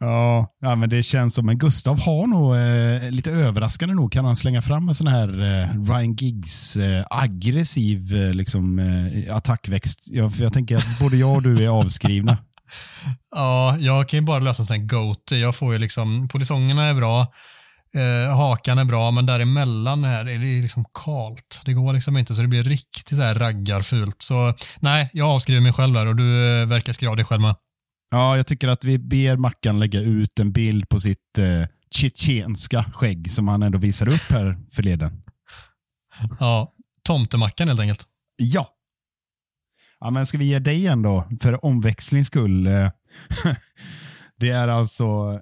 Ja, 0.00 0.54
ja, 0.60 0.76
men 0.76 0.88
det 0.88 1.02
känns 1.02 1.34
som, 1.34 1.46
men 1.46 1.58
Gustav 1.58 2.00
har 2.00 2.26
nog, 2.26 2.56
eh, 2.56 3.10
lite 3.10 3.30
överraskande 3.30 3.94
nog, 3.94 4.12
kan 4.12 4.24
han 4.24 4.36
slänga 4.36 4.62
fram 4.62 4.88
en 4.88 4.94
sån 4.94 5.06
här 5.06 5.28
eh, 5.28 5.92
Ryan 5.92 6.14
Giggs 6.14 6.76
eh, 6.76 7.04
aggressiv 7.10 8.16
eh, 8.16 8.34
liksom, 8.34 8.78
eh, 8.78 9.36
attackväxt. 9.36 10.08
Jag, 10.10 10.32
jag 10.38 10.52
tänker 10.52 10.76
att 10.76 10.98
både 11.00 11.16
jag 11.16 11.36
och 11.36 11.42
du 11.42 11.64
är 11.64 11.68
avskrivna. 11.68 12.38
ja, 13.34 13.76
jag 13.78 14.08
kan 14.08 14.18
ju 14.18 14.26
bara 14.26 14.38
lösa 14.38 14.62
en 14.62 14.66
sån 14.66 14.76
här 14.76 14.86
goat. 14.86 15.30
Jag 15.30 15.56
får 15.56 15.72
ju 15.72 15.78
liksom, 15.78 16.28
polisongerna 16.28 16.84
är 16.84 16.94
bra, 16.94 17.26
Eh, 17.94 18.36
hakan 18.36 18.78
är 18.78 18.84
bra, 18.84 19.10
men 19.10 19.26
däremellan 19.26 20.04
är 20.04 20.24
det 20.24 20.62
liksom 20.62 20.84
kalt. 21.04 21.62
Det 21.64 21.72
går 21.72 21.92
liksom 21.92 22.16
inte, 22.16 22.34
så 22.34 22.42
det 22.42 22.48
blir 22.48 22.64
riktigt 22.64 23.16
så 23.16 23.22
här 23.22 23.34
raggarfult. 23.34 24.22
Så 24.22 24.54
nej, 24.80 25.10
jag 25.12 25.28
avskriver 25.28 25.60
mig 25.60 25.72
själv 25.72 25.94
där 25.94 26.06
och 26.06 26.16
du 26.16 26.60
eh, 26.60 26.66
verkar 26.66 26.92
skriva 26.92 27.14
dig 27.14 27.24
själv 27.24 27.42
med. 27.42 27.54
Ja, 28.10 28.36
jag 28.36 28.46
tycker 28.46 28.68
att 28.68 28.84
vi 28.84 28.98
ber 28.98 29.36
Mackan 29.36 29.80
lägga 29.80 30.00
ut 30.00 30.38
en 30.38 30.52
bild 30.52 30.88
på 30.88 31.00
sitt 31.00 31.38
eh, 31.38 31.68
tjetjenska 31.90 32.84
skägg 32.94 33.30
som 33.30 33.48
han 33.48 33.62
ändå 33.62 33.78
visar 33.78 34.08
upp 34.08 34.30
här 34.30 34.58
förleden. 34.72 35.22
Ja, 36.40 36.72
tomtemackan 37.02 37.68
helt 37.68 37.80
enkelt. 37.80 38.04
Ja. 38.36 38.74
Ja, 40.00 40.10
men 40.10 40.26
ska 40.26 40.38
vi 40.38 40.44
ge 40.44 40.58
dig 40.58 40.86
en 40.86 41.02
då, 41.02 41.28
för 41.40 41.64
omväxlings 41.64 42.26
skull. 42.26 42.66
Eh, 42.66 42.90
det 44.36 44.50
är 44.50 44.68
alltså 44.68 45.40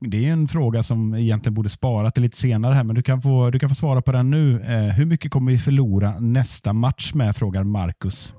det 0.00 0.26
är 0.26 0.32
en 0.32 0.48
fråga 0.48 0.82
som 0.82 1.14
egentligen 1.14 1.54
borde 1.54 1.68
spara 1.68 2.10
till 2.10 2.22
lite 2.22 2.36
senare 2.36 2.74
här, 2.74 2.84
men 2.84 2.96
du 2.96 3.02
kan 3.02 3.22
få, 3.22 3.50
du 3.50 3.58
kan 3.58 3.68
få 3.68 3.74
svara 3.74 4.02
på 4.02 4.12
den 4.12 4.30
nu. 4.30 4.62
Eh, 4.62 4.94
hur 4.94 5.06
mycket 5.06 5.30
kommer 5.30 5.52
vi 5.52 5.58
förlora 5.58 6.20
nästa 6.20 6.72
match 6.72 7.14
med, 7.14 7.36
frågar 7.36 7.64
Marcus. 7.64 8.34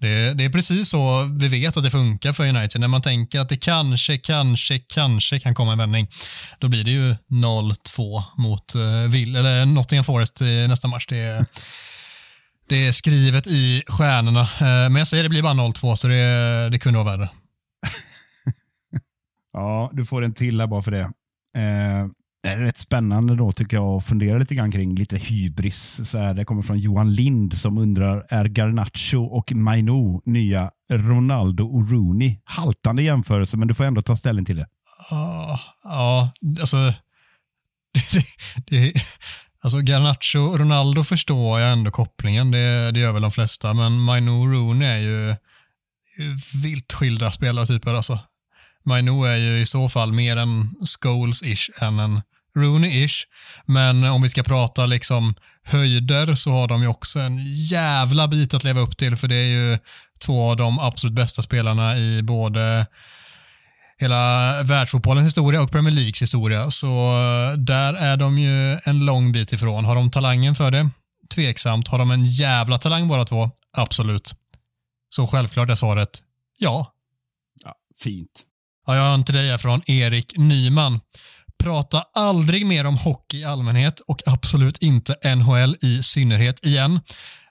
Det, 0.00 0.34
det, 0.34 0.44
är 0.44 0.50
precis 0.50 0.88
så 0.88 1.24
vi 1.40 1.48
vet 1.48 1.76
att 1.76 1.82
det 1.82 1.90
funkar 1.90 2.32
för 2.32 2.48
United. 2.48 2.80
När 2.80 2.88
man 2.88 3.02
tänker 3.02 3.40
att 3.40 3.48
det 3.48 3.56
kanske, 3.56 4.18
kanske, 4.18 4.78
kanske 4.78 5.40
kan 5.40 5.54
komma 5.54 5.72
en 5.72 5.78
vändning, 5.78 6.08
då 6.58 6.68
blir 6.68 6.84
det 6.84 6.90
ju 6.90 7.14
0-2 7.30 8.22
mot 8.36 8.74
Vill, 9.08 9.36
eller 9.36 9.66
Nottingham 9.66 10.04
Forest 10.04 10.42
i 10.42 10.68
nästa 10.68 10.88
match. 10.88 11.06
Det, 11.06 11.46
det 12.68 12.86
är 12.86 12.92
skrivet 12.92 13.46
i 13.46 13.82
stjärnorna. 13.86 14.42
Uh, 14.42 14.58
men 14.60 14.96
jag 14.96 15.06
säger 15.06 15.22
det 15.22 15.28
blir 15.28 15.42
bara 15.42 15.54
0-2, 15.54 15.96
så 15.96 16.08
det, 16.08 16.68
det 16.70 16.78
kunde 16.78 17.04
vara 17.04 17.16
värre. 17.16 17.28
Ja, 19.58 19.90
du 19.92 20.04
får 20.04 20.24
en 20.24 20.34
till 20.34 20.60
här 20.60 20.66
bara 20.66 20.82
för 20.82 20.90
det. 20.90 21.00
Eh, 21.56 22.06
det 22.42 22.48
är 22.48 22.58
rätt 22.58 22.78
spännande 22.78 23.36
då 23.36 23.52
tycker 23.52 23.76
jag 23.76 23.96
att 23.96 24.06
fundera 24.06 24.38
lite 24.38 24.54
grann 24.54 24.70
kring 24.70 24.94
lite 24.94 25.16
hybris. 25.16 26.10
Så 26.10 26.18
här, 26.18 26.34
det 26.34 26.44
kommer 26.44 26.62
från 26.62 26.78
Johan 26.78 27.12
Lind 27.12 27.58
som 27.58 27.78
undrar, 27.78 28.26
är 28.28 28.44
Garnacho 28.44 29.24
och 29.24 29.52
Mainu 29.52 30.20
nya 30.24 30.70
Ronaldo 30.92 31.64
och 31.64 31.90
Rooney? 31.90 32.38
Haltande 32.44 33.02
jämförelse, 33.02 33.56
men 33.56 33.68
du 33.68 33.74
får 33.74 33.84
ändå 33.84 34.02
ta 34.02 34.16
ställning 34.16 34.44
till 34.44 34.56
det. 34.56 34.66
Ja, 35.10 35.60
ja 35.82 36.32
alltså, 36.60 36.76
det, 38.12 38.24
det, 38.66 38.92
alltså 39.60 39.78
Garnacho 39.78 40.38
och 40.38 40.58
Ronaldo 40.58 41.04
förstår 41.04 41.60
jag 41.60 41.72
ändå 41.72 41.90
kopplingen, 41.90 42.50
det, 42.50 42.92
det 42.92 43.00
gör 43.00 43.12
väl 43.12 43.22
de 43.22 43.30
flesta, 43.30 43.74
men 43.74 44.00
Mainu 44.00 44.30
och 44.30 44.52
Rooney 44.52 44.88
är 44.88 44.98
ju 44.98 45.36
vilt 46.62 46.92
skilda 46.92 47.30
spelartyper 47.30 47.94
alltså. 47.94 48.18
Mainu 48.84 49.26
är 49.26 49.36
ju 49.36 49.60
i 49.60 49.66
så 49.66 49.88
fall 49.88 50.12
mer 50.12 50.36
en 50.36 50.74
Scholes-ish 50.80 51.82
än 51.82 51.98
en 51.98 52.22
Rooney-ish. 52.56 53.24
Men 53.66 54.04
om 54.04 54.22
vi 54.22 54.28
ska 54.28 54.42
prata 54.42 54.86
liksom 54.86 55.34
höjder 55.62 56.34
så 56.34 56.50
har 56.50 56.68
de 56.68 56.82
ju 56.82 56.88
också 56.88 57.20
en 57.20 57.38
jävla 57.54 58.28
bit 58.28 58.54
att 58.54 58.64
leva 58.64 58.80
upp 58.80 58.96
till 58.96 59.16
för 59.16 59.28
det 59.28 59.36
är 59.36 59.48
ju 59.48 59.78
två 60.18 60.50
av 60.50 60.56
de 60.56 60.78
absolut 60.78 61.14
bästa 61.14 61.42
spelarna 61.42 61.96
i 61.98 62.22
både 62.22 62.86
hela 63.98 64.62
världsfotbollens 64.62 65.26
historia 65.26 65.62
och 65.62 65.70
Premier 65.70 65.94
Leagues 65.94 66.22
historia. 66.22 66.70
Så 66.70 66.86
eh, 66.86 67.58
där 67.58 67.94
är 67.94 68.16
de 68.16 68.38
ju 68.38 68.78
en 68.84 69.04
lång 69.04 69.32
bit 69.32 69.52
ifrån. 69.52 69.84
Har 69.84 69.94
de 69.94 70.10
talangen 70.10 70.54
för 70.54 70.70
det? 70.70 70.90
Tveksamt. 71.34 71.88
Har 71.88 71.98
de 71.98 72.10
en 72.10 72.24
jävla 72.24 72.78
talang 72.78 73.08
båda 73.08 73.24
två? 73.24 73.50
Absolut. 73.76 74.34
Så 75.08 75.26
självklart 75.26 75.70
är 75.70 75.74
svaret 75.74 76.22
ja. 76.58 76.92
Ja, 77.64 77.74
fint. 78.02 78.44
Ja, 78.88 78.96
jag 78.96 79.02
har 79.02 79.14
en 79.14 79.24
till 79.24 79.34
dig 79.34 79.50
här 79.50 79.58
från 79.58 79.82
Erik 79.86 80.32
Nyman. 80.36 81.00
Prata 81.62 82.04
aldrig 82.14 82.66
mer 82.66 82.86
om 82.86 82.96
hockey 82.96 83.40
i 83.40 83.44
allmänhet 83.44 84.00
och 84.00 84.22
absolut 84.26 84.78
inte 84.82 85.34
NHL 85.36 85.76
i 85.82 86.02
synnerhet 86.02 86.66
igen. 86.66 87.00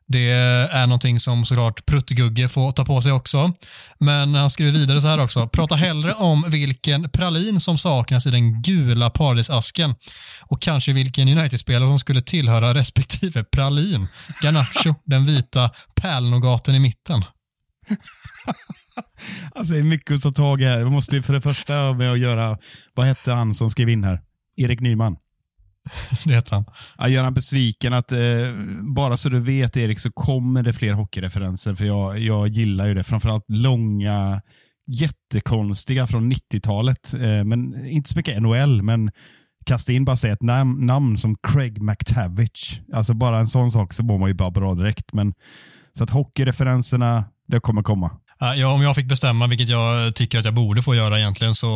Det 0.07 0.29
är 0.29 0.87
någonting 0.87 1.19
som 1.19 1.45
såklart 1.45 1.85
Pruttgugge 1.85 2.49
får 2.49 2.71
ta 2.71 2.85
på 2.85 3.01
sig 3.01 3.11
också. 3.11 3.53
Men 3.99 4.35
han 4.35 4.49
skriver 4.49 4.71
vidare 4.71 5.01
så 5.01 5.07
här 5.07 5.19
också. 5.19 5.47
Prata 5.47 5.75
hellre 5.75 6.13
om 6.13 6.45
vilken 6.47 7.09
pralin 7.09 7.59
som 7.59 7.77
saknas 7.77 8.25
i 8.25 8.31
den 8.31 8.61
gula 8.61 9.09
paradisasken 9.09 9.95
och 10.41 10.61
kanske 10.61 10.93
vilken 10.93 11.37
United-spelare 11.37 11.89
som 11.89 11.99
skulle 11.99 12.21
tillhöra 12.21 12.73
respektive 12.73 13.43
pralin. 13.43 14.07
Garnacho, 14.43 14.95
den 15.05 15.25
vita 15.25 15.69
pärlnogaten 16.01 16.75
i 16.75 16.79
mitten. 16.79 17.23
Alltså 19.55 19.73
det 19.73 19.79
är 19.79 19.83
mycket 19.83 20.15
att 20.15 20.21
ta 20.21 20.31
tag 20.31 20.61
i 20.61 20.65
här. 20.65 20.83
Vi 20.83 20.89
måste 20.89 21.15
ju 21.15 21.21
för 21.21 21.33
det 21.33 21.41
första 21.41 21.93
med 21.93 22.11
att 22.11 22.19
göra, 22.19 22.57
vad 22.93 23.05
hette 23.05 23.31
han 23.31 23.53
som 23.53 23.69
skrev 23.69 23.89
in 23.89 24.03
här? 24.03 24.21
Erik 24.55 24.81
Nyman. 24.81 25.17
Det 26.25 26.33
heter 26.33 26.55
han. 26.55 26.65
Jag 26.97 27.09
gör 27.09 27.23
han 27.23 27.33
besviken 27.33 27.93
att 27.93 28.11
eh, 28.11 28.19
bara 28.95 29.17
så 29.17 29.29
du 29.29 29.39
vet 29.39 29.77
Erik 29.77 29.99
så 29.99 30.11
kommer 30.11 30.63
det 30.63 30.73
fler 30.73 30.93
hockeyreferenser 30.93 31.73
för 31.73 31.85
jag, 31.85 32.19
jag 32.19 32.47
gillar 32.47 32.87
ju 32.87 32.93
det. 32.93 33.03
Framförallt 33.03 33.45
långa, 33.47 34.41
jättekonstiga 34.87 36.07
från 36.07 36.33
90-talet. 36.33 37.13
Eh, 37.13 37.43
men 37.43 37.87
inte 37.87 38.09
så 38.09 38.17
mycket 38.17 38.41
NHL, 38.41 38.81
men 38.81 39.11
kasta 39.65 39.91
in 39.91 40.05
bara 40.05 40.15
säga 40.15 40.33
ett 40.33 40.41
nam 40.41 40.85
namn 40.85 41.17
som 41.17 41.35
Craig 41.47 41.81
McTavish. 41.81 42.81
Alltså 42.93 43.13
bara 43.13 43.39
en 43.39 43.47
sån 43.47 43.71
sak 43.71 43.93
så 43.93 44.03
mår 44.03 44.17
man 44.17 44.29
ju 44.29 44.33
bara 44.33 44.51
bra 44.51 44.75
direkt. 44.75 45.13
Men, 45.13 45.33
så 45.93 46.03
att 46.03 46.09
hockeyreferenserna, 46.09 47.25
det 47.47 47.59
kommer 47.59 47.83
komma. 47.83 48.11
Ja, 48.39 48.67
om 48.67 48.81
jag 48.81 48.95
fick 48.95 49.07
bestämma, 49.07 49.47
vilket 49.47 49.69
jag 49.69 50.15
tycker 50.15 50.39
att 50.39 50.45
jag 50.45 50.53
borde 50.53 50.83
få 50.83 50.95
göra 50.95 51.19
egentligen, 51.19 51.55
så 51.55 51.67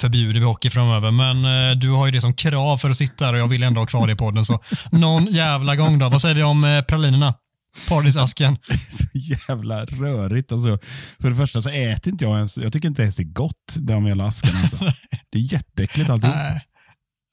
förbjuder 0.00 0.40
vi 0.40 0.46
hockey 0.46 0.70
framöver. 0.70 1.10
Men 1.10 1.44
eh, 1.44 1.76
du 1.76 1.90
har 1.90 2.06
ju 2.06 2.12
det 2.12 2.20
som 2.20 2.34
krav 2.34 2.76
för 2.76 2.90
att 2.90 2.96
sitta 2.96 3.24
här 3.24 3.32
och 3.32 3.40
jag 3.40 3.48
vill 3.48 3.62
ändå 3.62 3.80
ha 3.80 3.86
kvar 3.86 4.06
det 4.06 4.12
i 4.12 4.16
podden. 4.16 4.44
Så 4.44 4.60
någon 4.92 5.26
jävla 5.26 5.76
gång 5.76 5.98
då. 5.98 6.08
Vad 6.08 6.22
säger 6.22 6.34
vi 6.34 6.42
om 6.42 6.64
eh, 6.64 6.82
pralinerna? 6.82 7.34
Paradisasken. 7.88 8.58
så 8.90 9.04
jävla 9.14 9.84
rörigt. 9.84 10.52
Alltså, 10.52 10.78
för 11.20 11.30
det 11.30 11.36
första 11.36 11.62
så 11.62 11.70
äter 11.70 12.12
inte 12.12 12.24
jag 12.24 12.36
ens, 12.36 12.58
jag 12.58 12.72
tycker 12.72 12.88
inte 12.88 13.02
ens 13.02 13.16
det 13.16 13.22
är 13.22 13.32
gott, 13.32 13.76
de 13.78 14.06
jävla 14.06 14.26
askarna. 14.26 14.58
Alltså. 14.62 14.76
Det 15.32 15.38
är 15.38 15.52
jätteäckligt 15.52 16.10
alltihop. 16.10 16.36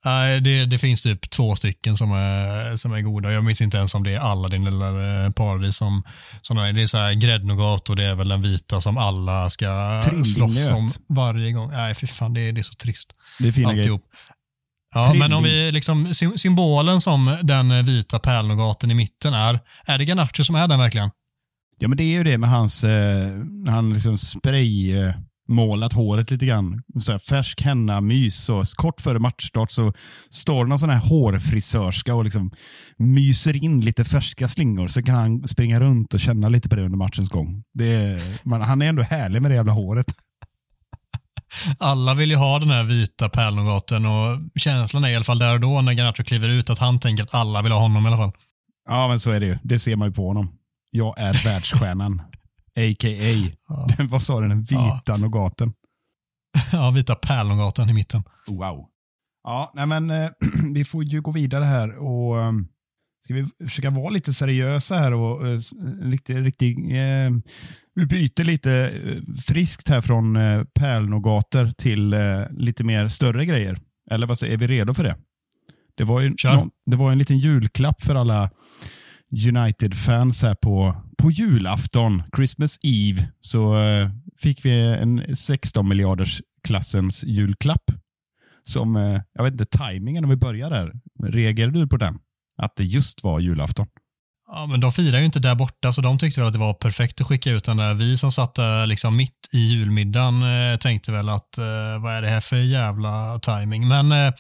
Nej. 0.06 0.42
Det, 0.42 0.66
det 0.66 0.78
finns 0.78 1.02
typ 1.04 1.30
två 1.30 1.56
stycken 1.56 1.98
som 1.98 2.12
är, 2.12 2.78
som 2.78 2.94
är 2.94 3.02
goda. 3.02 3.32
Jag 3.32 3.44
minns 3.44 3.62
inte 3.62 3.78
ens 3.78 3.96
om 3.96 4.04
det 4.04 4.14
är 4.14 4.20
Aladdin 4.20 4.68
eller 4.68 5.26
eh, 5.26 5.32
Paradis 5.32 5.76
som, 5.78 6.04
som 6.42 6.58
är. 6.58 6.74
Det 6.74 6.82
är 6.82 6.88
så 6.88 6.98
här 6.98 7.14
gräddnougat 7.14 7.90
och 7.90 7.96
det 7.96 8.06
är 8.06 8.16
väl 8.16 8.28
den 8.30 8.42
vita 8.42 8.82
som 8.82 8.98
alla 8.98 9.50
ska 9.50 10.02
slåss 10.36 10.70
om 10.70 10.90
varje 11.10 11.52
gång. 11.52 11.72
Nej, 11.72 11.96
fy 11.96 12.08
fan, 12.08 12.34
det, 12.34 12.52
det 12.52 12.62
är 12.62 12.64
så 12.64 12.74
trist. 12.74 13.14
Det 13.40 13.48
är 13.48 13.52
fina 13.52 13.70
Alltihop. 13.70 14.04
Ja, 14.96 15.04
Trilling. 15.04 15.20
men 15.20 15.34
om 15.34 15.44
vi 15.44 15.72
liksom, 15.72 16.14
sy- 16.14 16.38
symbolen 16.38 17.02
som 17.02 17.38
den 17.44 17.86
vita 17.86 18.20
pärlnougaten 18.20 18.92
i 18.92 18.94
mitten 18.94 19.34
är, 19.34 19.60
är 19.86 19.98
det 19.98 20.06
Garnacho 20.06 20.44
som 20.44 20.56
är 20.56 20.68
den 20.68 20.80
verkligen? 20.80 21.10
Ja, 21.80 21.88
men 21.88 21.98
det 21.98 22.04
är 22.04 22.18
ju 22.18 22.24
det 22.24 22.38
med 22.38 22.50
hans, 22.50 22.84
eh, 22.84 23.30
han 23.68 23.94
liksom 23.94 24.18
spray 24.18 24.98
eh, 24.98 25.14
målat 25.50 25.94
håret 25.94 26.32
lite 26.32 26.46
grann. 26.46 26.82
Så 27.00 27.12
här, 27.12 27.20
färsk 27.20 27.62
henna, 27.62 28.02
mys. 28.02 28.46
Så 28.46 28.64
kort 28.76 29.02
före 29.02 29.20
matchstart 29.20 29.72
så 29.72 29.94
står 30.30 30.66
någon 30.66 30.80
sån 30.80 30.90
här 30.90 31.10
hårfrisörska 31.10 32.16
och 32.16 32.24
liksom 32.24 32.52
myser 32.98 33.64
in 33.64 33.82
lite 33.82 34.04
färska 34.04 34.48
slingor. 34.48 34.88
Så 34.88 35.04
kan 35.04 35.16
han 35.16 35.48
springa 35.48 35.80
runt 35.80 36.14
och 36.14 36.20
känna 36.20 36.50
lite 36.50 36.70
på 36.70 36.76
det 36.76 36.82
under 36.82 36.98
matchens 36.98 37.30
gång. 37.30 37.64
Det 37.74 37.94
är, 37.94 38.40
man, 38.44 38.62
han 38.62 38.82
är 38.82 38.90
ändå 38.90 39.04
härlig 39.04 39.42
med 39.42 39.52
det 39.52 39.56
jävla 39.56 39.72
håret. 39.72 40.06
Alla 41.80 42.14
vill 42.14 42.32
ju 42.32 42.36
ha 42.36 42.60
den 42.60 42.70
här 42.70 42.84
vita 42.84 43.30
pärlnougaten 43.30 44.06
och 44.06 44.40
känslan 44.56 45.04
är 45.04 45.10
i 45.10 45.16
alla 45.16 45.24
fall 45.24 45.40
där 45.40 45.54
och 45.54 45.60
då 45.60 45.82
när 45.82 45.94
Garnacho 45.94 46.24
kliver 46.24 46.50
ut 46.50 46.70
att 46.70 46.80
han 46.80 47.00
tänker 47.00 47.24
att 47.24 47.34
alla 47.34 47.62
vill 47.62 47.72
ha 47.72 47.80
honom 47.80 48.06
i 48.06 48.08
alla 48.08 48.18
fall. 48.18 48.32
Ja, 48.90 49.08
men 49.08 49.20
så 49.20 49.32
är 49.32 49.40
det 49.40 49.46
ju. 49.46 49.58
Det 49.64 49.80
ser 49.80 49.96
man 49.96 50.08
ju 50.08 50.14
på 50.14 50.28
honom. 50.28 50.52
Jag 50.92 51.20
är 51.20 51.44
världsstjärnan. 51.44 52.22
A.k.a. 52.80 53.52
Den, 53.98 54.08
vad 54.08 54.24
sa 54.24 54.40
du? 54.42 54.48
Den 54.48 54.62
vita 54.64 55.02
Ja. 55.06 55.18
nougaten. 55.18 55.74
Ja, 56.72 56.92
vita 56.92 57.16
pärlnougaten 57.28 57.90
i 57.90 57.94
mitten. 57.94 58.24
Wow. 58.48 58.86
Ja, 59.44 59.72
nej 59.76 59.86
men 59.86 60.10
eh, 60.10 60.30
vi 60.74 60.84
får 60.86 61.04
ju 61.04 61.22
gå 61.22 61.32
vidare 61.32 61.66
här 61.66 61.98
och 61.98 62.42
eh, 62.42 62.52
ska 63.26 63.34
vi 63.34 63.48
försöka 63.68 63.90
vara 63.90 64.10
lite 64.10 64.34
seriösa 64.34 64.98
här 64.98 65.14
och 65.14 65.48
s- 65.56 65.74
riktigt, 66.02 66.38
riktigt 66.38 66.78
eh, 66.78 67.54
vi 67.96 68.06
byter 68.06 68.44
lite 68.44 68.72
eh, 68.90 69.34
friskt 69.48 69.90
här 69.90 70.02
från 70.02 70.36
eh, 70.36 70.64
pärlnougater 70.64 71.72
till 71.78 72.14
eh, 72.14 72.42
lite 72.52 72.84
mer 72.84 73.08
större 73.08 73.46
grejer. 73.46 73.80
Eller 74.12 74.28
vad 74.28 74.40
säger, 74.40 74.54
är 74.54 74.58
vi 74.58 74.68
redo 74.68 74.94
för 74.94 75.04
det? 75.04 75.16
Det 75.98 76.04
var 76.04 76.22
ju 76.22 76.36
Kör. 76.38 76.56
nå- 76.56 76.70
det 76.86 76.96
var 76.98 77.12
en 77.12 77.18
liten 77.18 77.38
julklapp 77.38 78.02
för 78.02 78.16
alla 78.16 78.50
United-fans 79.32 80.42
här 80.44 80.56
på, 80.56 80.96
på 81.18 81.32
julafton, 81.32 82.24
Christmas 82.36 82.80
Eve, 82.82 83.28
så 83.42 83.78
eh, 83.78 84.10
fick 84.42 84.66
vi 84.66 84.98
en 85.02 85.36
16 85.36 85.88
miljarders 85.88 86.42
klassens 86.64 87.24
julklapp. 87.24 87.92
Som, 88.64 88.96
eh, 88.96 89.22
jag 89.34 89.44
vet 89.44 89.52
inte, 89.52 89.66
tajmingen 89.66 90.24
om 90.24 90.30
vi 90.30 90.36
börjar 90.36 90.70
där. 90.70 90.92
Reagerade 91.24 91.80
du 91.80 91.88
på 91.88 91.98
den? 91.98 92.20
Att 92.62 92.76
det 92.76 92.84
just 92.84 93.24
var 93.24 93.40
julafton? 93.40 93.88
Ja, 94.52 94.66
men 94.66 94.80
de 94.80 94.92
firar 94.92 95.20
ju 95.20 95.26
inte 95.26 95.40
där 95.40 95.56
borta, 95.56 95.94
så 95.94 96.02
de 96.02 96.18
tyckte 96.18 96.40
väl 96.40 96.48
att 96.48 96.54
det 96.54 96.60
var 96.60 96.74
perfekt 96.74 97.22
att 97.22 97.28
skicka 97.28 97.52
ut 97.52 97.64
den 97.64 97.78
där. 97.78 97.94
Vi 97.94 98.18
som 98.18 98.32
satt 98.32 98.56
där 98.56 98.88
liksom 98.88 99.16
mitt 99.18 99.50
i 99.54 99.58
julmiddagen 99.58 100.44
eh, 100.44 100.78
tänkte 100.78 101.12
väl 101.12 101.30
att 101.30 101.58
eh, 101.58 102.02
vad 102.02 102.14
är 102.14 102.22
det 102.22 102.30
här 102.30 102.42
för 102.42 102.56
jävla 102.56 103.40
timing? 103.40 103.88
Men 103.88 104.12
eh, 104.12 104.34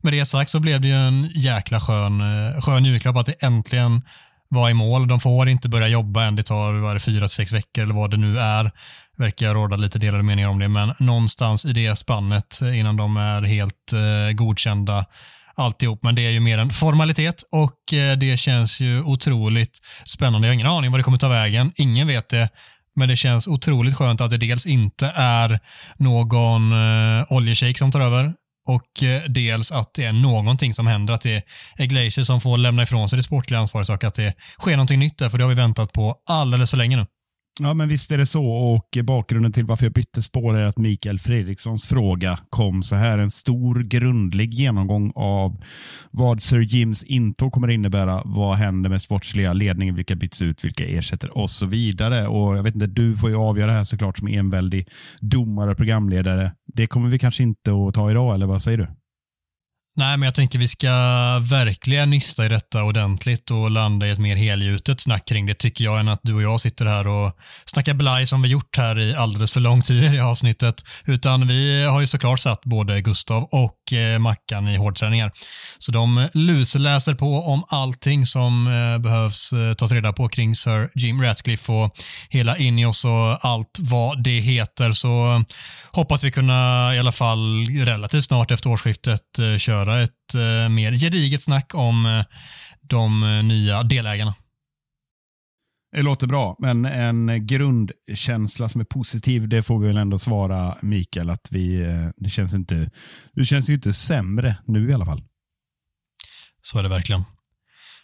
med 0.00 0.12
det 0.12 0.24
sagt 0.26 0.50
så 0.50 0.60
blev 0.60 0.80
det 0.80 0.88
ju 0.88 0.94
en 0.94 1.30
jäkla 1.34 1.80
skön, 1.80 2.20
eh, 2.20 2.60
skön 2.60 2.84
julklapp 2.84 3.16
att 3.16 3.26
det 3.26 3.42
äntligen 3.42 4.02
vara 4.52 4.70
i 4.70 4.74
mål. 4.74 5.08
De 5.08 5.20
får 5.20 5.48
inte 5.48 5.68
börja 5.68 5.88
jobba 5.88 6.24
än. 6.24 6.36
Det 6.36 6.42
tar 6.42 6.72
vad 6.72 6.90
är 6.90 6.94
det, 6.94 7.00
fyra 7.00 7.26
till 7.26 7.34
sex 7.34 7.52
veckor 7.52 7.84
eller 7.84 7.94
vad 7.94 8.10
det 8.10 8.16
nu 8.16 8.38
är. 8.38 8.70
Verkar 9.16 9.54
råda 9.54 9.76
lite 9.76 9.98
delade 9.98 10.22
meningar 10.22 10.48
om 10.48 10.58
det, 10.58 10.68
men 10.68 10.94
någonstans 10.98 11.64
i 11.64 11.72
det 11.72 11.96
spannet 11.96 12.62
eh, 12.62 12.78
innan 12.78 12.96
de 12.96 13.16
är 13.16 13.42
helt 13.42 13.92
eh, 13.92 14.32
godkända 14.34 15.06
alltihop, 15.54 16.02
men 16.02 16.14
det 16.14 16.26
är 16.26 16.30
ju 16.30 16.40
mer 16.40 16.58
en 16.58 16.70
formalitet 16.70 17.42
och 17.52 17.92
eh, 17.92 18.16
det 18.16 18.36
känns 18.36 18.80
ju 18.80 19.02
otroligt 19.02 19.78
spännande. 20.04 20.48
Jag 20.48 20.50
har 20.50 20.54
ingen 20.54 20.66
aning 20.66 20.90
vad 20.90 21.00
det 21.00 21.04
kommer 21.04 21.18
ta 21.18 21.28
vägen. 21.28 21.72
Ingen 21.76 22.06
vet 22.06 22.28
det. 22.28 22.48
Men 22.96 23.08
det 23.08 23.16
känns 23.16 23.46
otroligt 23.46 23.96
skönt 23.96 24.20
att 24.20 24.30
det 24.30 24.36
dels 24.36 24.66
inte 24.66 25.12
är 25.16 25.60
någon 25.96 26.72
eh, 26.72 27.32
oljeshejk 27.32 27.78
som 27.78 27.92
tar 27.92 28.00
över 28.00 28.34
och 28.68 29.02
eh, 29.02 29.22
dels 29.22 29.72
att 29.72 29.94
det 29.94 30.04
är 30.04 30.12
någonting 30.12 30.74
som 30.74 30.86
händer, 30.86 31.14
att 31.14 31.20
det 31.20 31.42
är 31.76 31.86
Glacier 31.86 32.24
som 32.24 32.40
får 32.40 32.58
lämna 32.58 32.82
ifrån 32.82 33.08
sig 33.08 33.16
det 33.16 33.22
sportliga 33.22 33.60
ansvaret 33.60 33.88
och 33.88 34.04
att 34.04 34.14
det 34.14 34.34
sker 34.60 34.76
någonting 34.76 35.00
nytt 35.00 35.18
där, 35.18 35.28
för 35.30 35.38
det 35.38 35.44
har 35.44 35.48
vi 35.48 35.54
väntat 35.54 35.92
på 35.92 36.16
alldeles 36.30 36.70
för 36.70 36.76
länge 36.76 36.96
nu. 36.96 37.06
Ja, 37.60 37.74
men 37.74 37.88
visst 37.88 38.10
är 38.10 38.18
det 38.18 38.26
så. 38.26 38.46
Och 38.46 38.98
bakgrunden 39.04 39.52
till 39.52 39.64
varför 39.64 39.86
jag 39.86 39.92
bytte 39.92 40.22
spår 40.22 40.56
är 40.56 40.64
att 40.64 40.78
Mikael 40.78 41.18
Fredrikssons 41.18 41.88
fråga 41.88 42.38
kom 42.50 42.82
så 42.82 42.96
här. 42.96 43.18
En 43.18 43.30
stor 43.30 43.82
grundlig 43.82 44.54
genomgång 44.54 45.12
av 45.14 45.62
vad 46.10 46.42
Sir 46.42 46.60
Jims 46.60 47.02
intåg 47.02 47.52
kommer 47.52 47.70
innebära. 47.70 48.22
Vad 48.24 48.56
händer 48.56 48.90
med 48.90 49.02
sportsliga 49.02 49.52
ledningen? 49.52 49.94
Vilka 49.94 50.14
byts 50.14 50.42
ut? 50.42 50.64
Vilka 50.64 50.84
ersätter? 50.84 51.38
Och 51.38 51.50
så 51.50 51.66
vidare. 51.66 52.26
Och 52.26 52.56
jag 52.56 52.62
vet 52.62 52.74
inte, 52.74 52.86
du 52.86 53.16
får 53.16 53.30
ju 53.30 53.36
avgöra 53.36 53.70
det 53.70 53.76
här 53.76 53.84
såklart 53.84 54.18
som 54.18 54.28
enväldig 54.28 54.88
domare 55.20 55.70
och 55.70 55.76
programledare. 55.76 56.52
Det 56.74 56.86
kommer 56.86 57.08
vi 57.08 57.18
kanske 57.18 57.42
inte 57.42 57.70
att 57.72 57.94
ta 57.94 58.10
idag, 58.10 58.34
eller 58.34 58.46
vad 58.46 58.62
säger 58.62 58.78
du? 58.78 59.01
Nej, 59.96 60.16
men 60.16 60.26
jag 60.26 60.34
tänker 60.34 60.58
vi 60.58 60.68
ska 60.68 60.88
verkligen 61.42 62.10
nysta 62.10 62.46
i 62.46 62.48
detta 62.48 62.84
ordentligt 62.84 63.50
och 63.50 63.70
landa 63.70 64.06
i 64.06 64.10
ett 64.10 64.18
mer 64.18 64.36
helgjutet 64.36 65.00
snack 65.00 65.28
kring 65.28 65.46
det, 65.46 65.54
tycker 65.54 65.84
jag, 65.84 66.00
än 66.00 66.08
att 66.08 66.20
du 66.22 66.34
och 66.34 66.42
jag 66.42 66.60
sitter 66.60 66.86
här 66.86 67.06
och 67.06 67.32
snackar 67.64 67.94
blaj 67.94 68.26
som 68.26 68.42
vi 68.42 68.48
gjort 68.48 68.76
här 68.76 68.98
i 68.98 69.14
alldeles 69.14 69.52
för 69.52 69.60
lång 69.60 69.82
tid 69.82 70.04
i 70.04 70.08
det 70.08 70.08
här 70.08 70.30
avsnittet. 70.30 70.74
Utan 71.04 71.48
vi 71.48 71.84
har 71.84 72.00
ju 72.00 72.06
såklart 72.06 72.40
satt 72.40 72.64
både 72.64 73.00
Gustav 73.00 73.42
och 73.42 73.92
eh, 73.92 74.18
Mackan 74.18 74.68
i 74.68 74.76
hårdträningar. 74.76 75.32
Så 75.78 75.92
de 75.92 76.28
lusläser 76.34 77.14
på 77.14 77.42
om 77.42 77.64
allting 77.68 78.26
som 78.26 78.66
eh, 78.66 78.98
behövs 78.98 79.52
eh, 79.52 79.74
tas 79.74 79.92
reda 79.92 80.12
på 80.12 80.28
kring 80.28 80.54
Sir 80.54 80.90
Jim 80.94 81.22
Ratcliffe 81.22 81.72
och 81.72 81.94
hela 82.28 82.56
Ineos 82.56 83.04
och 83.04 83.44
allt 83.46 83.78
vad 83.80 84.22
det 84.22 84.40
heter. 84.40 84.92
Så 84.92 85.44
hoppas 85.92 86.24
vi 86.24 86.30
kunna 86.30 86.90
i 86.94 86.98
alla 86.98 87.12
fall 87.12 87.66
relativt 87.66 88.24
snart 88.24 88.50
efter 88.50 88.70
årsskiftet 88.70 89.38
eh, 89.38 89.58
köra 89.82 90.02
ett 90.02 90.34
eh, 90.34 90.68
mer 90.68 90.92
gediget 90.96 91.42
snack 91.42 91.74
om 91.74 92.06
eh, 92.06 92.24
de 92.82 93.22
eh, 93.22 93.44
nya 93.44 93.82
delägarna. 93.82 94.34
Det 95.96 96.02
låter 96.02 96.26
bra, 96.26 96.56
men 96.58 96.84
en 96.84 97.46
grundkänsla 97.46 98.68
som 98.68 98.80
är 98.80 98.84
positiv, 98.84 99.48
det 99.48 99.62
får 99.62 99.78
vi 99.78 99.86
väl 99.86 99.96
ändå 99.96 100.18
svara 100.18 100.76
Mikael 100.82 101.30
att 101.30 101.48
vi, 101.50 101.82
eh, 101.82 102.08
det 102.16 102.30
känns 102.30 102.54
inte, 102.54 102.90
det 103.32 103.44
känns 103.44 103.70
ju 103.70 103.74
inte 103.74 103.92
sämre 103.92 104.56
nu 104.66 104.90
i 104.90 104.94
alla 104.94 105.06
fall. 105.06 105.22
Så 106.60 106.78
är 106.78 106.82
det 106.82 106.88
verkligen. 106.88 107.24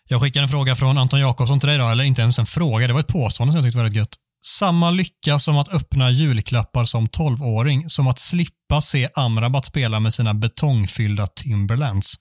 Jag 0.05 0.21
skickar 0.21 0.43
en 0.43 0.49
fråga 0.49 0.77
från 0.77 0.99
Anton 0.99 1.21
Jakobsson 1.21 1.61
till 1.61 1.69
dig 1.69 1.79
då, 1.79 1.89
eller 1.89 2.05
inte 2.05 2.23
ens 2.23 2.39
en 2.39 2.47
fråga, 2.47 2.87
det 2.87 2.93
var 2.93 3.01
ett 3.01 3.07
påstående 3.07 3.53
som 3.53 3.57
jag 3.57 3.67
tyckte 3.67 3.79
var 3.79 3.85
väldigt 3.85 3.99
gött. 3.99 4.17
Samma 4.47 4.91
lycka 4.91 5.39
som 5.39 5.59
att 5.59 5.75
öppna 5.75 6.11
julklappar 6.11 6.85
som 6.85 7.09
12-åring, 7.09 7.91
som 7.91 8.07
att 8.07 8.19
slippa 8.19 8.81
se 8.81 9.09
Amrabat 9.15 9.65
spela 9.65 10.01
med 10.01 10.15
sina 10.15 10.35
betongfyllda 10.35 11.27
Timberlands. 11.27 12.15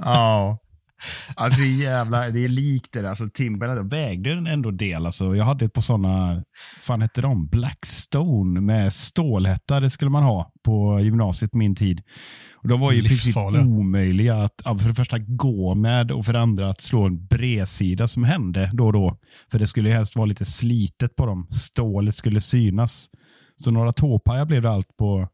Ja. 0.00 0.58
Alltså 1.38 1.60
det 1.60 1.66
är 1.66 1.82
jävla, 1.82 2.30
det 2.30 2.44
är 2.44 2.48
likt 2.48 2.92
det 2.92 3.02
där. 3.02 3.08
Alltså 3.08 3.28
Timberland 3.34 3.90
vägde 3.90 4.34
den 4.34 4.46
ändå 4.46 4.70
del. 4.70 5.06
Alltså, 5.06 5.36
jag 5.36 5.44
hade 5.44 5.64
ett 5.64 5.72
par 5.72 5.82
sådana, 5.82 6.44
fan 6.80 7.02
hette 7.02 7.20
de? 7.20 7.46
Blackstone 7.46 8.60
med 8.60 8.92
stålhätta. 8.92 9.80
Det 9.80 9.90
skulle 9.90 10.10
man 10.10 10.22
ha 10.22 10.52
på 10.64 11.00
gymnasiet 11.00 11.54
min 11.54 11.74
tid. 11.74 12.02
Och 12.54 12.68
de 12.68 12.80
var 12.80 12.92
ju 12.92 13.02
Livsfarliga. 13.02 13.62
omöjliga 13.62 14.42
att 14.42 14.82
för 14.82 14.88
det 14.88 14.94
första 14.94 15.18
gå 15.18 15.74
med 15.74 16.10
och 16.10 16.26
för 16.26 16.32
det 16.32 16.40
andra 16.40 16.70
att 16.70 16.80
slå 16.80 17.04
en 17.04 17.26
bredsida 17.26 18.08
som 18.08 18.24
hände 18.24 18.70
då 18.72 18.86
och 18.86 18.92
då. 18.92 19.18
För 19.50 19.58
det 19.58 19.66
skulle 19.66 19.90
helst 19.90 20.16
vara 20.16 20.26
lite 20.26 20.44
slitet 20.44 21.16
på 21.16 21.26
dem. 21.26 21.46
Stålet 21.50 22.14
skulle 22.14 22.40
synas. 22.40 23.10
Så 23.56 23.70
några 23.70 23.92
tåpajar 23.92 24.44
blev 24.44 24.62
det 24.62 24.70
allt 24.70 24.96
på 24.96 25.28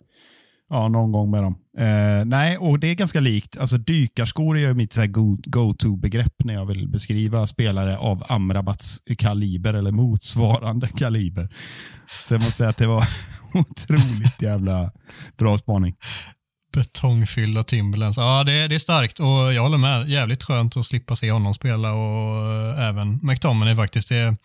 Ja, 0.73 0.89
någon 0.89 1.13
gång 1.13 1.31
med 1.31 1.43
dem. 1.43 1.55
Eh, 1.79 2.25
nej, 2.25 2.59
och 2.59 2.79
det 2.79 2.89
är 2.89 2.95
ganska 2.95 3.21
likt. 3.21 3.59
Alltså 3.59 3.79
dykarskor 3.79 4.57
är 4.57 4.61
ju 4.61 4.75
mitt 4.75 4.97
go- 4.97 5.39
go-to-begrepp 5.47 6.35
när 6.45 6.55
jag 6.55 6.67
vill 6.67 6.89
beskriva 6.89 7.47
spelare 7.47 7.99
av 7.99 8.25
Amrabats 8.29 8.99
kaliber 9.19 9.75
eller 9.75 9.91
motsvarande 9.91 10.89
kaliber. 10.97 11.49
Så 12.25 12.35
jag 12.35 12.39
måste 12.41 12.53
säga 12.53 12.71
att 12.71 12.77
det 12.77 12.87
var 12.87 13.05
otroligt 13.55 14.43
jävla 14.43 14.93
bra 15.39 15.59
spaning. 15.59 15.95
Betongfyllda 16.73 17.63
Timberlands. 17.63 18.17
Ja, 18.19 18.45
det, 18.45 18.69
det 18.69 18.75
är 18.75 18.79
starkt 18.79 19.21
och 19.21 19.53
jag 19.53 19.63
håller 19.63 19.79
med. 19.79 20.09
Jävligt 20.09 20.43
skönt 20.43 20.77
att 20.77 20.87
slippa 20.87 21.17
se 21.17 21.31
honom 21.31 21.55
spela 21.55 21.93
och 21.93 22.51
eh, 22.51 22.89
även 22.89 23.21
McTominay 23.23 23.77
faktiskt. 23.77 24.09
Det, 24.09 24.15
det 24.15 24.27
har 24.27 24.37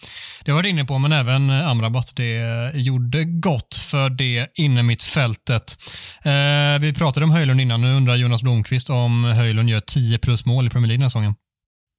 jag 0.46 0.56
varit 0.56 0.70
inne 0.70 0.86
på, 0.86 0.98
men 0.98 1.12
även 1.12 1.50
Amrabat. 1.50 2.16
Det 2.16 2.72
gjorde 2.74 3.24
gott 3.24 3.76
för 3.76 4.10
det 4.10 4.48
inne 4.56 4.84
mitt 4.84 5.04
fältet. 5.04 5.78
Eh, 6.24 6.80
vi 6.82 6.94
pratade 6.94 7.24
om 7.24 7.32
Höjlund 7.32 7.62
innan. 7.62 7.82
Nu 7.82 7.94
undrar 7.96 8.16
Jonas 8.16 8.44
Blomqvist 8.44 8.90
om 8.90 9.24
Höjlund 9.24 9.70
gör 9.70 9.80
10 9.80 10.18
plus 10.18 10.46
mål 10.46 10.68
i 10.68 10.70
Premier 10.70 10.88
League 10.88 10.98
den 10.98 11.04
här 11.04 11.10
säsongen. 11.10 11.36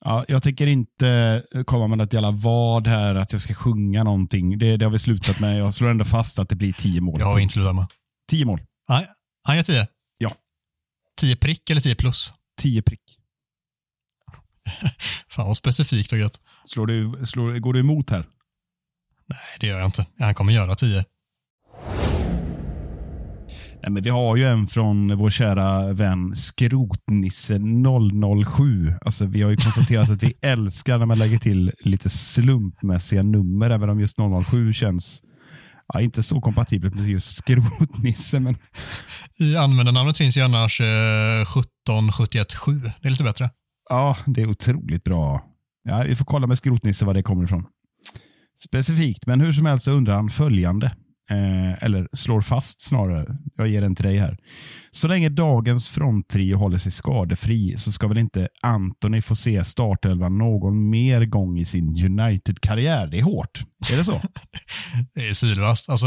Ja, 0.04 0.24
jag 0.28 0.42
tänker 0.42 0.66
inte 0.66 1.42
komma 1.66 1.86
med 1.86 1.98
något 1.98 2.12
jävla 2.12 2.30
vad 2.30 2.86
här, 2.86 3.14
att 3.14 3.32
jag 3.32 3.40
ska 3.40 3.54
sjunga 3.54 4.04
någonting. 4.04 4.58
Det, 4.58 4.76
det 4.76 4.84
har 4.84 4.92
vi 4.92 4.98
slutat 4.98 5.40
med. 5.40 5.58
Jag 5.58 5.74
slår 5.74 5.88
ändå 5.88 6.04
fast 6.04 6.38
att 6.38 6.48
det 6.48 6.56
blir 6.56 6.72
tio 6.72 7.00
mål. 7.00 7.20
Jag 7.20 7.26
har 7.26 7.38
inte 7.38 7.52
slutat 7.52 7.74
med. 7.74 7.86
Tio 8.30 8.44
mål. 8.44 8.60
Nej, 8.88 9.06
han 9.44 9.56
gör 9.56 9.62
10. 9.62 9.86
Ja. 11.22 11.28
10 11.28 11.36
prick 11.36 11.70
eller 11.70 11.80
10 11.80 11.94
plus? 11.94 12.34
Tio 12.60 12.82
prick. 12.82 13.00
Fan 15.28 15.46
vad 15.46 15.56
specifikt 15.56 16.12
och 16.12 16.18
gött. 16.18 16.40
Slår 16.64 16.86
du, 16.86 17.26
slår, 17.26 17.58
går 17.58 17.72
du 17.72 17.80
emot 17.80 18.10
här? 18.10 18.26
Nej, 19.26 19.38
det 19.60 19.66
gör 19.66 19.78
jag 19.78 19.88
inte. 19.88 20.06
Han 20.18 20.34
kommer 20.34 20.52
göra 20.52 20.74
10. 20.74 21.04
Nej, 23.82 23.90
men 23.90 24.02
vi 24.02 24.10
har 24.10 24.36
ju 24.36 24.44
en 24.44 24.66
från 24.66 25.18
vår 25.18 25.30
kära 25.30 25.92
vän 25.92 26.36
Skrotnisse 26.36 27.58
007. 28.46 28.94
Alltså, 29.00 29.24
vi 29.24 29.42
har 29.42 29.50
ju 29.50 29.56
konstaterat 29.56 30.10
att 30.10 30.22
vi 30.22 30.34
älskar 30.42 30.98
när 30.98 31.06
man 31.06 31.18
lägger 31.18 31.38
till 31.38 31.72
lite 31.80 32.10
slumpmässiga 32.10 33.22
nummer, 33.22 33.70
även 33.70 33.90
om 33.90 34.00
just 34.00 34.16
007 34.48 34.72
känns 34.72 35.22
ja, 35.94 36.00
inte 36.00 36.22
så 36.22 36.40
kompatibelt 36.40 36.94
med 36.94 37.08
just 37.08 37.36
Skrotnisse. 37.36 38.40
Men 38.40 38.56
I 39.40 39.56
användarnamnet 39.56 40.16
finns 40.18 40.36
ju 40.36 40.40
annars 40.40 40.80
eh, 40.80 41.44
17717. 41.44 42.82
Det 43.02 43.08
är 43.08 43.10
lite 43.10 43.24
bättre. 43.24 43.50
ja, 43.90 44.16
det 44.26 44.42
är 44.42 44.50
otroligt 44.50 45.04
bra. 45.04 45.44
Ja, 45.84 46.02
vi 46.02 46.14
får 46.14 46.24
kolla 46.24 46.46
med 46.46 46.58
Skrotnisse 46.58 47.04
var 47.04 47.14
det 47.14 47.22
kommer 47.22 47.44
ifrån. 47.44 47.64
Specifikt, 48.66 49.26
men 49.26 49.40
hur 49.40 49.52
som 49.52 49.66
helst 49.66 49.84
så 49.84 49.90
undrar 49.90 50.14
han 50.14 50.28
följande. 50.30 50.92
Eh, 51.30 51.84
eller 51.84 52.08
slår 52.12 52.40
fast 52.40 52.82
snarare. 52.82 53.26
Jag 53.56 53.68
ger 53.68 53.82
den 53.82 53.96
till 53.96 54.04
dig 54.04 54.18
här. 54.18 54.38
Så 54.90 55.08
länge 55.08 55.28
dagens 55.28 55.90
fronttrio 55.90 56.56
håller 56.56 56.78
sig 56.78 56.92
skadefri 56.92 57.74
så 57.76 57.92
ska 57.92 58.08
väl 58.08 58.18
inte 58.18 58.48
Anthony 58.62 59.22
få 59.22 59.36
se 59.36 59.64
startelvan 59.64 60.38
någon 60.38 60.90
mer 60.90 61.24
gång 61.24 61.58
i 61.58 61.64
sin 61.64 62.04
United-karriär. 62.04 63.06
Det 63.06 63.18
är 63.18 63.22
hårt. 63.22 63.60
Är 63.92 63.96
det 63.96 64.04
så? 64.04 64.20
Det 65.14 65.28
är 65.28 65.34
sylvast. 65.34 65.90
Alltså, 65.90 66.06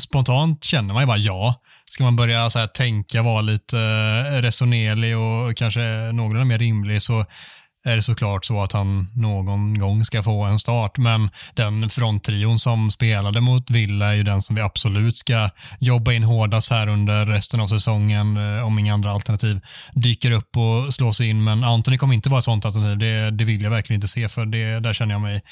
spontant 0.00 0.64
känner 0.64 0.94
man 0.94 1.02
ju 1.02 1.06
bara 1.06 1.18
ja. 1.18 1.60
Ska 1.90 2.04
man 2.04 2.16
börja 2.16 2.50
så 2.50 2.58
här, 2.58 2.66
tänka, 2.66 3.22
vara 3.22 3.40
lite 3.40 3.78
eh, 3.78 4.42
resonerlig 4.42 5.18
och 5.18 5.56
kanske 5.56 6.12
någorlunda 6.12 6.44
mer 6.44 6.58
rimlig 6.58 7.02
så 7.02 7.24
är 7.84 7.96
det 7.96 8.02
såklart 8.02 8.44
så 8.44 8.62
att 8.62 8.72
han 8.72 9.10
någon 9.14 9.78
gång 9.78 10.04
ska 10.04 10.22
få 10.22 10.42
en 10.42 10.58
start. 10.58 10.98
Men 10.98 11.30
den 11.54 11.90
fronttrion 11.90 12.58
som 12.58 12.90
spelade 12.90 13.40
mot 13.40 13.70
Villa 13.70 14.06
är 14.06 14.14
ju 14.14 14.22
den 14.22 14.42
som 14.42 14.56
vi 14.56 14.62
absolut 14.62 15.16
ska 15.16 15.50
jobba 15.78 16.12
in 16.12 16.22
hårdast 16.22 16.70
här 16.70 16.86
under 16.86 17.26
resten 17.26 17.60
av 17.60 17.68
säsongen 17.68 18.36
eh, 18.36 18.66
om 18.66 18.78
inga 18.78 18.94
andra 18.94 19.12
alternativ 19.12 19.60
dyker 19.92 20.30
upp 20.30 20.56
och 20.56 20.94
slås 20.94 21.20
in. 21.20 21.44
Men 21.44 21.64
Anthony 21.64 21.98
kommer 21.98 22.14
inte 22.14 22.28
vara 22.28 22.38
ett 22.38 22.44
sånt 22.44 22.64
alternativ. 22.64 22.98
Det, 22.98 23.30
det 23.30 23.44
vill 23.44 23.62
jag 23.62 23.70
verkligen 23.70 23.96
inte 23.96 24.08
se 24.08 24.28
för 24.28 24.46
det, 24.46 24.80
där 24.80 24.92
känner 24.92 25.14
jag 25.14 25.22
mig 25.22 25.42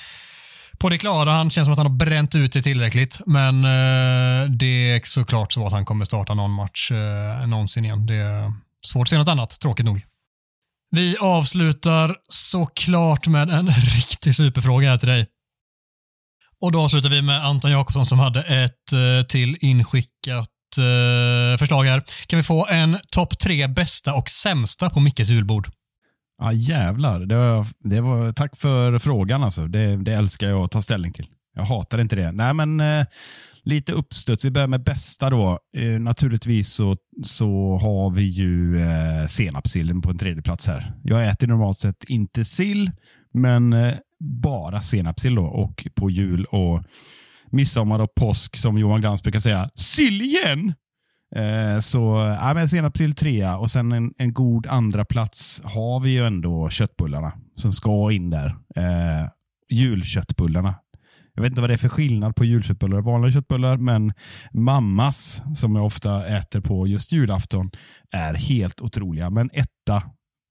på 0.78 0.89
det 0.89 0.99
klara. 0.99 1.33
Han 1.33 1.51
känns 1.51 1.66
som 1.66 1.72
att 1.72 1.78
han 1.78 1.87
har 1.87 1.97
bränt 1.97 2.35
ut 2.35 2.53
det 2.53 2.62
tillräckligt. 2.62 3.18
Men 3.26 3.64
eh, 3.64 4.51
det 4.51 4.91
är 4.91 5.01
såklart 5.05 5.53
så 5.53 5.66
att 5.66 5.72
han 5.72 5.85
kommer 5.85 6.05
starta 6.05 6.35
någon 6.35 6.51
match 6.51 6.91
eh, 6.93 7.47
någonsin 7.47 7.85
igen. 7.85 8.07
Det 8.07 8.14
är 8.14 8.53
svårt 8.87 9.03
att 9.03 9.09
se 9.09 9.18
något 9.18 9.28
annat, 9.28 9.61
tråkigt 9.61 9.87
nog. 9.87 10.03
Vi 10.97 11.16
avslutar 11.20 12.16
såklart 12.28 13.26
med 13.26 13.51
en 13.51 13.66
riktig 13.97 14.34
superfråga 14.34 14.90
här 14.90 14.97
till 14.97 15.09
dig. 15.09 15.26
Och 16.61 16.72
då 16.72 16.80
avslutar 16.80 17.09
vi 17.09 17.22
med 17.22 17.45
Anton 17.45 17.70
Jakobsson 17.70 18.07
som 18.07 18.18
hade 18.18 18.43
ett 18.43 18.93
eh, 18.93 19.26
till 19.28 19.57
inskickat 19.61 20.49
eh, 20.78 21.59
förslag 21.59 21.84
här. 21.84 22.03
Kan 22.26 22.36
vi 22.36 22.43
få 22.43 22.66
en 22.66 22.99
topp 23.12 23.38
tre 23.38 23.66
bästa 23.66 24.14
och 24.14 24.28
sämsta 24.28 24.90
på 24.90 25.01
Mickes 25.01 25.28
julbord? 25.28 25.68
Ja, 26.38 26.53
jävlar. 26.53 27.20
Det 27.20 27.36
var, 27.36 27.66
det 27.78 28.01
var, 28.01 28.32
tack 28.32 28.57
för 28.57 28.99
frågan. 28.99 29.45
Alltså. 29.45 29.66
Det, 29.66 29.97
det 29.97 30.12
älskar 30.12 30.49
jag 30.49 30.64
att 30.64 30.70
ta 30.70 30.82
ställning 30.82 31.12
till. 31.12 31.26
Jag 31.55 31.62
hatar 31.62 31.99
inte 31.99 32.16
det. 32.16 32.32
Nej, 32.32 32.55
men 32.55 32.80
eh, 32.80 33.07
lite 33.65 33.93
uppstuds. 33.93 34.45
Vi 34.45 34.51
börjar 34.51 34.69
med 34.69 34.85
bästa 34.85 35.31
då. 35.31 35.59
Eh, 35.77 36.01
naturligtvis 36.01 36.73
så, 36.73 36.97
så 37.23 37.79
har 37.83 38.11
vi 38.11 38.23
ju 38.23 38.83
eh, 38.83 39.27
senapssillen 39.27 40.03
på 40.03 40.11
en 40.11 40.19
tredje 40.19 40.43
plats 40.43 40.69
här. 40.69 40.95
Jag 41.03 41.29
äter 41.29 41.47
normalt 41.47 41.79
sett 41.79 42.05
inte 42.05 42.45
sill, 42.45 42.91
men 43.35 43.73
eh, 43.73 43.95
bara 44.21 44.83
senapssill 44.83 45.35
då. 45.35 45.45
Och 45.45 45.87
på 45.95 46.11
jul 46.11 46.45
och 46.45 46.85
midsommar 47.51 47.99
och 47.99 48.15
påsk, 48.15 48.57
som 48.57 48.79
Johan 48.79 49.01
Glans 49.01 49.23
brukar 49.23 49.41
säga, 49.41 49.71
sill 49.75 50.23
igen! 50.23 50.75
Eh, 51.37 51.81
så 51.81 52.37
ja, 52.41 52.55
men 52.55 52.69
senapssill 52.69 53.15
trea 53.15 53.59
och 53.59 53.71
sen 53.71 53.93
en, 53.93 54.13
en 54.19 54.33
god 54.33 54.67
andra 54.67 55.05
plats 55.05 55.63
har 55.65 56.01
vi 56.01 56.11
ju 56.11 56.27
ändå 56.27 56.69
köttbullarna 56.69 57.33
som 57.55 57.73
ska 57.73 58.13
in 58.13 58.31
där. 58.31 58.47
Eh, 58.77 59.29
julköttbullarna. 59.71 60.75
Jag 61.35 61.43
vet 61.43 61.51
inte 61.51 61.61
vad 61.61 61.70
det 61.70 61.74
är 61.74 61.78
för 61.78 61.89
skillnad 61.89 62.37
på 62.37 62.45
julköttbullar 62.45 62.99
och 62.99 63.05
vanliga 63.05 63.33
köttbullar, 63.33 63.76
men 63.76 64.12
mammas, 64.53 65.43
som 65.55 65.76
jag 65.76 65.87
ofta 65.87 66.26
äter 66.26 66.61
på 66.61 66.87
just 66.87 67.12
julafton, 67.12 67.70
är 68.11 68.35
helt 68.35 68.80
otroliga. 68.80 69.30
Men 69.30 69.51
etta, 69.53 70.03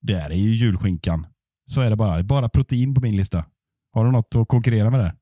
det 0.02 0.14
är 0.14 0.30
ju 0.30 0.56
julskinkan. 0.56 1.28
Så 1.66 1.82
är 1.82 1.90
det 1.90 1.96
bara. 1.96 2.14
Det 2.14 2.22
är 2.22 2.24
bara 2.24 2.50
protein 2.50 2.94
på 2.94 3.02
min 3.02 3.16
lista. 3.18 3.46
Har 3.94 4.06
du 4.06 4.12
något 4.12 4.36
att 4.36 4.48
konkurrera 4.48 4.90
med 4.90 5.00
där? 5.00 5.14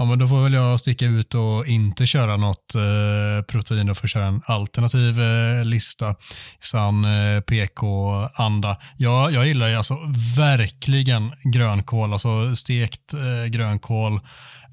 Ja, 0.00 0.04
men 0.04 0.18
då 0.18 0.28
får 0.28 0.42
väl 0.42 0.52
jag 0.52 0.80
sticka 0.80 1.06
ut 1.06 1.34
och 1.34 1.66
inte 1.66 2.06
köra 2.06 2.36
något 2.36 2.74
eh, 2.74 3.44
protein 3.48 3.90
och 3.90 3.96
få 3.96 4.06
köra 4.06 4.26
en 4.26 4.42
alternativ 4.44 5.20
eh, 5.20 5.64
lista 5.64 6.14
sann 6.60 7.04
eh, 7.04 7.40
PK-anda. 7.40 8.76
Jag, 8.96 9.32
jag 9.32 9.46
gillar 9.46 9.68
ju 9.68 9.74
alltså 9.74 9.94
verkligen 10.36 11.32
grönkål, 11.52 12.12
alltså 12.12 12.56
stekt 12.56 13.14
eh, 13.14 13.46
grönkål 13.46 14.20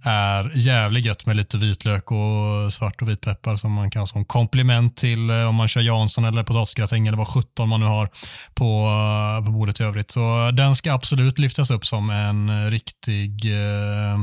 är 0.05 0.51
jävligt 0.55 1.05
gött 1.05 1.25
med 1.25 1.35
lite 1.35 1.57
vitlök 1.57 2.11
och 2.11 2.73
svart 2.73 3.01
och 3.01 3.09
vitpeppar 3.09 3.55
som 3.55 3.71
man 3.71 3.91
kan 3.91 3.99
ha 3.99 4.07
som 4.07 4.25
komplement 4.25 4.97
till 4.97 5.29
eh, 5.29 5.49
om 5.49 5.55
man 5.55 5.67
kör 5.67 5.81
Jansson 5.81 6.25
eller 6.25 6.43
potatisgratäng 6.43 7.07
eller 7.07 7.17
vad 7.17 7.27
17 7.27 7.69
man 7.69 7.79
nu 7.79 7.85
har 7.85 8.09
på, 8.53 8.65
eh, 8.65 9.45
på 9.45 9.51
bordet 9.51 9.79
i 9.79 9.83
övrigt. 9.83 10.11
Så 10.11 10.51
den 10.51 10.75
ska 10.75 10.93
absolut 10.93 11.39
lyftas 11.39 11.71
upp 11.71 11.85
som 11.85 12.09
en 12.09 12.71
riktig 12.71 13.45
eh, 13.45 14.19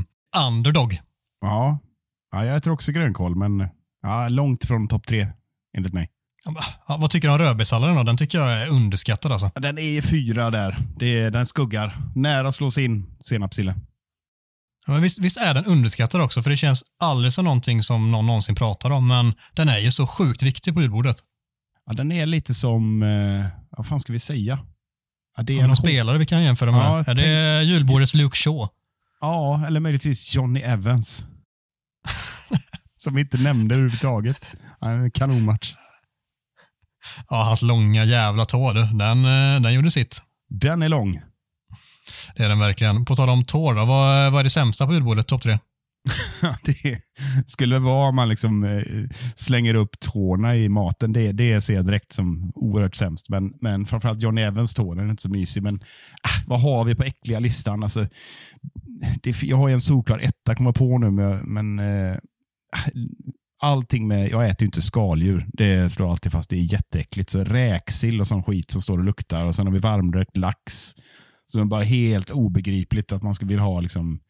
underdog. 0.46 0.98
Ja. 1.40 1.78
ja, 2.32 2.44
jag 2.44 2.56
äter 2.56 2.72
också 2.72 2.92
grönkål, 2.92 3.36
men 3.36 3.68
ja, 4.02 4.28
långt 4.28 4.64
från 4.64 4.88
topp 4.88 5.06
tre 5.06 5.28
enligt 5.76 5.92
mig. 5.92 6.08
Ja, 6.88 6.96
vad 6.96 7.10
tycker 7.10 7.28
du 7.28 7.34
om 7.34 7.40
rödbetssalladen 7.40 7.96
då? 7.96 8.02
Den 8.02 8.16
tycker 8.16 8.38
jag 8.38 8.62
är 8.62 8.68
underskattad 8.68 9.32
alltså. 9.32 9.50
Den 9.54 9.78
är 9.78 10.02
fyra 10.02 10.50
där. 10.50 10.76
Det 10.96 11.20
är, 11.20 11.30
den 11.30 11.46
skuggar. 11.46 11.96
Nära 12.14 12.52
slås 12.52 12.78
in, 12.78 13.06
senapssillen. 13.20 13.80
Ja, 14.86 14.92
men 14.92 15.02
visst, 15.02 15.18
visst 15.18 15.36
är 15.36 15.54
den 15.54 15.64
underskattad 15.64 16.20
också, 16.20 16.42
för 16.42 16.50
det 16.50 16.56
känns 16.56 16.84
aldrig 17.02 17.32
som 17.32 17.44
någonting 17.44 17.82
som 17.82 18.10
någon 18.10 18.26
någonsin 18.26 18.54
pratar 18.54 18.90
om, 18.90 19.08
men 19.08 19.34
den 19.54 19.68
är 19.68 19.78
ju 19.78 19.90
så 19.90 20.06
sjukt 20.06 20.42
viktig 20.42 20.74
på 20.74 20.82
julbordet. 20.82 21.16
Ja, 21.86 21.92
den 21.92 22.12
är 22.12 22.26
lite 22.26 22.54
som, 22.54 23.02
eh, 23.02 23.46
vad 23.70 23.86
fan 23.86 24.00
ska 24.00 24.12
vi 24.12 24.18
säga? 24.18 24.58
Ja, 25.36 25.42
det 25.42 25.52
är 25.52 25.56
ja, 25.58 25.66
någon 25.66 25.76
spelare 25.76 26.18
vi 26.18 26.26
kan 26.26 26.42
jämföra 26.42 26.70
med. 26.70 26.80
Ja, 26.80 27.04
är 27.06 27.14
det 27.14 27.62
julbordets 27.62 28.14
Luke 28.14 28.36
Shaw? 28.36 28.68
Ja, 29.20 29.66
eller 29.66 29.80
möjligtvis 29.80 30.34
Johnny 30.34 30.60
Evans. 30.60 31.26
som 32.96 33.14
vi 33.14 33.20
inte 33.20 33.36
nämnde 33.36 33.74
överhuvudtaget. 33.74 34.46
En 34.80 35.10
kanonmatch. 35.10 35.74
Ja, 37.28 37.36
hans 37.36 37.62
långa 37.62 38.04
jävla 38.04 38.44
tå 38.44 38.72
du. 38.72 38.84
Den, 38.84 39.24
eh, 39.24 39.60
den 39.60 39.74
gjorde 39.74 39.90
sitt. 39.90 40.22
Den 40.48 40.82
är 40.82 40.88
lång. 40.88 41.22
Det 42.36 42.42
är 42.42 42.48
den 42.48 42.58
verkligen. 42.58 43.04
På 43.04 43.14
tal 43.14 43.28
om 43.28 43.44
tår 43.44 43.74
då, 43.74 43.84
vad, 43.84 44.32
vad 44.32 44.40
är 44.40 44.44
det 44.44 44.50
sämsta 44.50 44.86
på 44.86 44.92
julbordet, 44.94 45.28
topp 45.28 45.42
tre? 45.42 45.58
det 46.64 47.00
skulle 47.46 47.78
vara 47.78 48.08
om 48.08 48.16
man 48.16 48.28
liksom 48.28 48.64
eh, 48.64 48.82
slänger 49.36 49.74
upp 49.74 50.00
tårna 50.00 50.56
i 50.56 50.68
maten. 50.68 51.12
Det, 51.12 51.32
det 51.32 51.60
ser 51.60 51.74
jag 51.74 51.86
direkt 51.86 52.12
som 52.12 52.52
oerhört 52.54 52.96
sämst. 52.96 53.28
Men, 53.28 53.52
men 53.60 53.86
framförallt 53.86 54.20
John 54.20 54.38
Evans 54.38 54.74
tår, 54.74 54.94
den 54.94 55.06
är 55.06 55.10
inte 55.10 55.22
så 55.22 55.28
mysig. 55.28 55.62
Men 55.62 55.76
ah, 56.22 56.42
vad 56.46 56.60
har 56.60 56.84
vi 56.84 56.94
på 56.94 57.02
äckliga 57.02 57.38
listan? 57.38 57.82
Alltså, 57.82 58.06
det, 59.22 59.42
jag 59.42 59.56
har 59.56 59.68
en 59.68 59.80
solklar 59.80 60.18
etta 60.18 60.54
komma 60.54 60.72
på 60.72 60.98
nu, 60.98 61.10
men 61.44 61.78
eh, 61.78 62.16
allting 63.62 64.08
med, 64.08 64.30
jag 64.30 64.48
äter 64.48 64.62
ju 64.62 64.66
inte 64.66 64.82
skaldjur. 64.82 65.46
Det 65.52 65.92
slår 65.92 66.10
alltid 66.10 66.32
fast. 66.32 66.50
Det 66.50 66.56
är 66.56 66.72
jätteäckligt. 66.72 67.30
Så 67.30 67.44
räksill 67.44 68.20
och 68.20 68.26
sån 68.26 68.42
skit 68.42 68.70
som 68.70 68.80
står 68.80 68.98
och 68.98 69.04
luktar. 69.04 69.44
Och 69.44 69.54
sen 69.54 69.66
har 69.66 69.72
vi 69.72 69.78
varmrökt 69.78 70.36
lax. 70.36 70.94
Så 71.46 71.58
det 71.58 71.62
är 71.62 71.64
bara 71.64 71.82
helt 71.82 72.30
obegripligt 72.30 73.12
att 73.12 73.22
man 73.22 73.34
ska 73.34 73.46
vilja 73.46 73.62
ha 73.62 73.80
liksom 73.80 74.20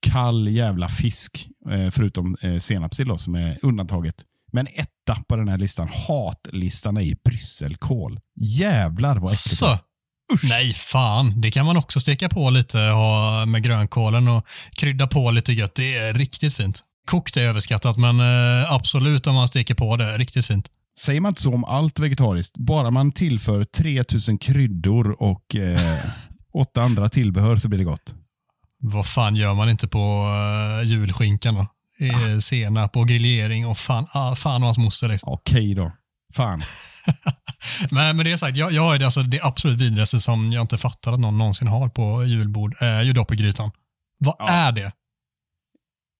kall 0.00 0.48
jävla 0.48 0.88
fisk. 0.88 1.48
Eh, 1.70 1.90
förutom 1.90 2.36
eh, 2.40 2.56
senapssill 2.56 3.18
som 3.18 3.34
är 3.34 3.58
undantaget. 3.62 4.14
Men 4.52 4.66
etta 4.66 5.16
på 5.28 5.36
den 5.36 5.48
här 5.48 5.58
listan, 5.58 5.88
hatlistan, 6.08 6.96
är 6.96 7.16
brysselkål. 7.24 8.20
Jävlar 8.36 9.16
vad 9.16 9.32
äckligt. 9.32 9.62
Alltså. 9.62 9.78
Nej, 10.42 10.72
fan. 10.72 11.40
Det 11.40 11.50
kan 11.50 11.66
man 11.66 11.76
också 11.76 12.00
steka 12.00 12.28
på 12.28 12.50
lite 12.50 12.78
ha 12.78 13.46
med 13.46 13.62
grönkålen 13.62 14.28
och 14.28 14.46
krydda 14.72 15.06
på 15.06 15.30
lite 15.30 15.52
gött. 15.52 15.74
Det 15.74 15.96
är 15.96 16.14
riktigt 16.14 16.54
fint. 16.54 16.82
Kokt 17.06 17.36
är 17.36 17.42
överskattat, 17.42 17.96
men 17.96 18.20
eh, 18.20 18.72
absolut 18.72 19.26
om 19.26 19.34
man 19.34 19.48
steker 19.48 19.74
på 19.74 19.96
det. 19.96 20.18
Riktigt 20.18 20.46
fint. 20.46 20.68
Säger 21.00 21.20
man 21.20 21.30
inte 21.30 21.42
så 21.42 21.54
om 21.54 21.64
allt 21.64 21.98
vegetariskt? 21.98 22.56
Bara 22.58 22.90
man 22.90 23.12
tillför 23.12 23.64
3000 23.64 24.38
kryddor 24.38 25.22
och 25.22 25.56
eh, 25.56 25.98
åtta 26.54 26.82
andra 26.82 27.08
tillbehör 27.08 27.56
så 27.56 27.68
blir 27.68 27.78
det 27.78 27.84
gott. 27.84 28.14
Vad 28.78 29.06
fan 29.06 29.36
gör 29.36 29.54
man 29.54 29.68
inte 29.68 29.88
på 29.88 30.26
uh, 30.78 30.90
julskinkan 30.90 31.54
då? 31.54 31.60
Ah. 31.60 32.40
Senap 32.40 32.96
och 32.96 33.08
grillering 33.08 33.66
och 33.66 33.78
fan, 33.78 34.06
ah, 34.14 34.34
fan 34.36 34.62
och 34.62 34.66
hans 34.66 34.78
moster. 34.78 35.08
Liksom. 35.08 35.32
Okej 35.32 35.74
då. 35.74 35.92
Fan. 36.34 36.62
Men 37.90 38.16
med 38.16 38.26
det 38.26 38.38
sagt, 38.38 38.56
jag, 38.56 38.72
jag 38.72 38.94
är 38.94 38.98
det, 38.98 39.04
alltså 39.04 39.22
det 39.22 39.40
absolut 39.42 39.80
vidrigaste 39.80 40.20
som 40.20 40.52
jag 40.52 40.62
inte 40.62 40.78
fattar 40.78 41.12
att 41.12 41.20
någon 41.20 41.38
någonsin 41.38 41.68
har 41.68 41.88
på 41.88 42.24
julbord, 42.24 42.76
är 42.80 43.02
ju 43.02 43.12
dopp 43.12 43.32
i 43.32 43.36
grytan. 43.36 43.70
Vad 44.18 44.36
ja. 44.38 44.48
är 44.48 44.72
det? 44.72 44.92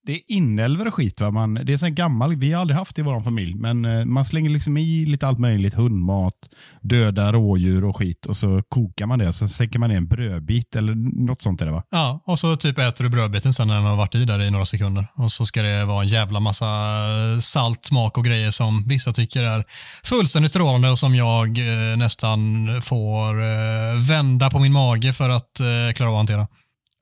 Det 0.07 0.13
är 0.13 0.21
inälvor 0.27 0.87
och 0.87 0.95
skit. 0.95 1.21
Va? 1.21 1.31
Man, 1.31 1.55
det 1.55 1.73
är 1.73 1.77
så 1.77 1.89
gammal, 1.89 2.37
vi 2.37 2.53
har 2.53 2.61
aldrig 2.61 2.79
haft 2.79 2.97
det 2.97 3.01
i 3.01 3.05
vår 3.05 3.21
familj, 3.21 3.55
men 3.55 3.85
eh, 3.85 4.05
man 4.05 4.25
slänger 4.25 4.51
liksom 4.51 4.77
i 4.77 5.07
lite 5.07 5.27
allt 5.27 5.39
möjligt. 5.39 5.75
Hundmat, 5.75 6.35
döda 6.81 7.33
rådjur 7.33 7.85
och 7.85 7.97
skit. 7.97 8.27
Och 8.27 8.37
så 8.37 8.63
kokar 8.69 9.07
man 9.07 9.19
det 9.19 9.29
och 9.29 9.35
sen 9.35 9.49
sänker 9.49 9.79
man 9.79 9.91
ner 9.91 9.97
en 9.97 10.07
brödbit 10.07 10.77
eller 10.77 10.95
något 11.27 11.43
sånt 11.43 11.61
är 11.61 11.67
det 11.67 11.73
va? 11.73 11.83
Ja, 11.91 12.23
och 12.27 12.39
så 12.39 12.57
typ 12.57 12.79
äter 12.79 13.05
du 13.05 13.11
brödbiten 13.11 13.55
sen 13.55 13.69
när 13.69 13.75
den 13.75 13.85
har 13.85 13.97
varit 13.97 14.15
i 14.15 14.25
där 14.25 14.43
i 14.43 14.51
några 14.51 14.65
sekunder. 14.65 15.07
Och 15.15 15.33
så 15.33 15.47
ska 15.47 15.63
det 15.63 15.85
vara 15.85 16.03
en 16.03 16.09
jävla 16.09 16.41
massa 16.41 16.67
eh, 16.67 17.41
salt, 17.41 17.85
smak 17.85 18.19
och 18.19 18.25
grejer 18.25 18.51
som 18.51 18.85
vissa 18.89 19.13
tycker 19.13 19.45
är 19.45 19.65
fullständigt 20.05 20.51
strålande 20.51 20.91
och 20.91 20.99
som 20.99 21.15
jag 21.15 21.59
eh, 21.59 21.97
nästan 21.97 22.69
får 22.83 23.43
eh, 23.43 24.09
vända 24.09 24.51
på 24.51 24.59
min 24.59 24.73
mage 24.73 25.13
för 25.13 25.31
att 25.31 25.61
eh, 25.61 25.95
klara 25.95 26.11
av 26.11 26.15
att 26.15 26.19
hantera. 26.19 26.47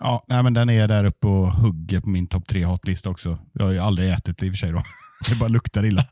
Ja, 0.02 0.24
nej, 0.28 0.42
men 0.42 0.54
den 0.54 0.70
är 0.70 0.88
där 0.88 1.04
uppe 1.04 1.26
och 1.26 1.52
hugger 1.52 2.00
på 2.00 2.08
min 2.08 2.26
topp 2.26 2.46
tre 2.46 2.64
hatlista 2.64 3.10
också. 3.10 3.38
Jag 3.52 3.64
har 3.64 3.72
ju 3.72 3.78
aldrig 3.78 4.10
ätit 4.10 4.38
det 4.38 4.46
i 4.46 4.48
och 4.48 4.52
för 4.52 4.58
sig. 4.58 4.72
Då. 4.72 4.82
Det 5.28 5.34
bara 5.34 5.48
luktar 5.48 5.84
illa. 5.84 6.04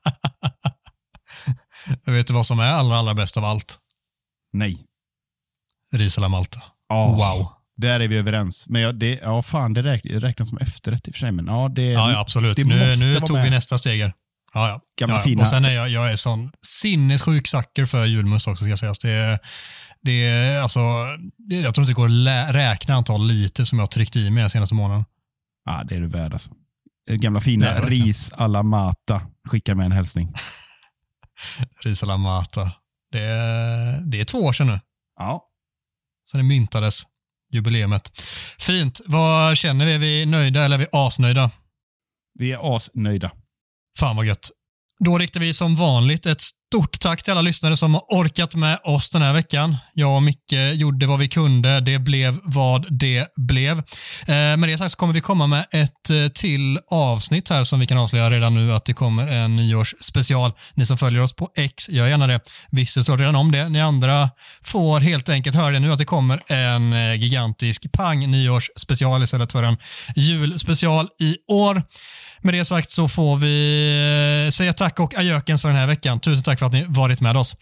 jag 2.05 2.13
vet 2.13 2.27
du 2.27 2.33
vad 2.35 2.47
som 2.47 2.61
är 2.61 2.73
allra, 2.73 2.99
allra 2.99 3.15
bäst 3.15 3.37
av 3.37 3.45
allt? 3.45 3.79
Nej. 4.53 4.87
Ris 5.93 6.19
alla 6.19 6.29
Malta. 6.29 6.63
Oh, 6.89 7.17
wow. 7.17 7.53
Där 7.77 8.01
är 8.01 8.09
vi 8.09 8.17
överens. 8.17 8.69
Men 8.69 8.83
ja, 8.83 8.93
det, 8.93 9.19
ja 9.23 9.43
fan, 9.43 9.75
det 9.75 9.83
räk, 9.83 10.01
räknas 10.05 10.49
som 10.49 10.59
efterrätt 10.59 11.09
i 11.09 11.11
och 11.11 11.15
för 11.15 11.19
sig. 11.19 11.33
Men 11.33 11.47
ja, 11.47 11.69
det, 11.69 11.83
ja, 11.83 12.13
ja 12.13 12.21
absolut. 12.21 12.57
Det 12.57 12.65
nu 12.65 12.97
nu 12.97 13.15
tog 13.15 13.33
med. 13.33 13.45
vi 13.45 13.51
nästa 13.51 13.79
steg. 13.79 14.01
Ja, 14.01 14.13
ja. 14.53 14.81
Gamla 14.99 15.17
ja, 15.17 15.23
fina. 15.23 15.43
Och 15.43 15.49
sen 15.49 15.65
är 15.65 15.71
jag, 15.71 15.89
jag 15.89 16.13
är 16.13 16.17
sån 16.17 16.51
sinnessjuk 16.63 17.49
sacker 17.49 17.85
för 17.85 18.07
julmust 18.07 18.49
också, 18.49 18.65
ska 18.65 18.69
jag 18.69 18.79
säga. 18.79 18.95
Det 19.03 19.11
är, 19.11 19.39
det 20.03 20.27
är, 20.27 20.61
alltså, 20.61 20.81
det, 21.39 21.61
jag 21.61 21.75
tror 21.75 21.83
inte 21.83 21.91
det 21.91 21.95
går 21.95 22.05
att 22.07 22.11
lä- 22.11 22.53
räkna 22.53 22.95
antal 22.95 23.27
liter 23.27 23.65
som 23.65 23.79
jag 23.79 23.83
har 23.83 23.89
tryckt 23.89 24.17
i 24.17 24.31
mig 24.31 24.51
senaste 24.51 24.75
månaden. 24.75 25.05
Ja, 25.65 25.85
det 25.89 25.97
är 25.97 26.01
du 26.01 26.07
värd 26.09 26.33
alltså. 26.33 26.51
Gamla 27.11 27.41
fina 27.41 27.81
ris 27.81 28.33
alla 28.33 28.63
mata. 28.63 29.23
Skicka 29.49 29.75
med 29.75 29.87
en 29.87 29.93
hälsning. 29.93 30.35
ris 31.85 32.03
alla 32.03 32.17
mata. 32.17 32.73
Det 33.13 33.21
är, 33.23 34.01
det 34.01 34.21
är 34.21 34.25
två 34.25 34.39
år 34.39 34.53
sedan 34.53 34.67
nu. 34.67 34.81
Ja. 35.19 35.47
Så 36.25 36.37
det 36.37 36.43
myntades, 36.43 37.03
jubileumet. 37.53 38.23
Fint. 38.59 39.01
Vad 39.07 39.57
känner 39.57 39.87
vi? 39.87 39.95
Är 39.95 39.99
vi 39.99 40.27
nöjda 40.27 40.65
eller 40.65 40.77
är 40.77 40.81
vi 40.81 40.87
asnöjda? 40.93 41.51
Vi 42.39 42.53
är 42.53 42.77
asnöjda. 42.77 43.31
Fan 43.99 44.17
vad 44.17 44.27
gött. 44.27 44.51
Då 45.05 45.19
riktar 45.19 45.41
vi 45.41 45.55
som 45.55 45.77
vanligt 45.77 46.27
ett 46.27 46.43
stort 46.73 47.01
tack 47.01 47.23
till 47.23 47.31
alla 47.31 47.43
lyssnare 47.43 47.77
som 47.77 47.95
har 47.95 48.03
orkat 48.09 48.55
med 48.55 48.79
oss 48.85 49.11
den 49.11 49.23
här 49.23 49.33
veckan. 49.33 49.77
Jag 49.95 50.17
och 50.17 50.23
Micke 50.23 50.53
gjorde 50.75 51.07
vad 51.07 51.19
vi 51.19 51.29
kunde. 51.29 51.81
Det 51.81 51.99
blev 51.99 52.39
vad 52.43 52.99
det 52.99 53.27
blev. 53.37 53.79
Eh, 53.79 54.57
med 54.57 54.69
det 54.69 54.79
sagt 54.79 54.93
så 54.93 54.97
kommer 54.97 55.15
vi 55.15 55.21
komma 55.21 55.47
med 55.47 55.67
ett 55.73 56.11
eh, 56.11 56.29
till 56.35 56.79
avsnitt 56.91 57.49
här 57.49 57.65
som 57.65 57.81
vi 57.81 57.87
kan 57.87 57.99
avslöja 57.99 58.31
redan 58.31 58.55
nu 58.55 58.75
att 58.75 58.85
det 58.85 58.93
kommer 58.93 59.29
en 59.29 59.57
nyårsspecial. 59.57 60.53
Ni 60.75 60.87
som 60.87 60.99
följer 60.99 61.23
oss 61.23 61.33
på 61.33 61.51
X, 61.57 61.89
gör 61.89 62.09
gärna 62.09 62.27
det. 62.27 62.41
Visste 62.71 63.05
står 63.05 63.19
redan 63.19 63.37
om 63.37 63.53
det. 63.53 63.69
Ni 63.69 63.81
andra 63.81 64.31
får 64.65 65.01
helt 65.01 65.29
enkelt 65.29 65.57
höra 65.57 65.71
det 65.71 65.81
nu 65.81 65.93
att 65.93 65.99
det 65.99 66.05
kommer 66.05 66.53
en 66.53 66.93
eh, 66.93 67.15
gigantisk 67.15 67.93
pang 67.93 68.31
nyårsspecial 68.31 69.23
istället 69.23 69.53
för 69.53 69.63
en 69.63 69.77
julspecial 70.17 71.09
i 71.21 71.37
år. 71.49 71.83
Med 72.43 72.55
det 72.55 72.65
sagt 72.65 72.93
så 72.93 73.09
får 73.09 73.37
vi 73.37 74.45
eh, 74.47 74.51
säga 74.51 74.73
tack 74.73 75.01
och 75.01 75.19
ajökens 75.19 75.63
för 75.63 75.69
den 75.69 75.79
här 75.79 75.87
veckan. 75.87 76.21
Tusen 76.21 76.43
tack 76.43 76.59
för 76.59 76.67
att 76.67 76.73
ni 76.73 76.85
varit 76.89 77.21
med 77.21 77.37
oss. 77.37 77.57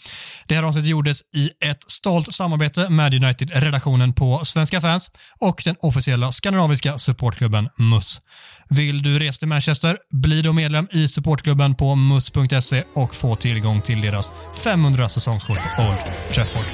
Det 0.47 0.55
här 0.55 0.63
avsnittet 0.63 0.91
gjordes 0.91 1.21
i 1.35 1.51
ett 1.61 1.91
stolt 1.91 2.35
samarbete 2.35 2.89
med 2.89 3.15
United-redaktionen 3.15 4.13
på 4.13 4.45
Svenska 4.45 4.81
fans 4.81 5.11
och 5.41 5.63
den 5.65 5.77
officiella 5.81 6.33
skandinaviska 6.33 6.99
supportklubben 6.99 7.69
MUS. 7.79 8.21
Vill 8.71 9.03
du 9.03 9.19
resa 9.19 9.39
till 9.39 9.49
Manchester? 9.49 9.99
Bli 10.11 10.43
då 10.43 10.53
medlem 10.53 10.89
i 10.93 11.09
supportklubben 11.09 11.75
på 11.75 11.95
mus.se 11.95 12.85
och 12.95 13.15
få 13.15 13.35
tillgång 13.35 13.83
till 13.83 14.01
deras 14.01 14.33
500 14.65 15.09
säsongskort 15.09 15.59
på 15.77 15.83
Old 15.83 16.33
Trafford. 16.35 16.67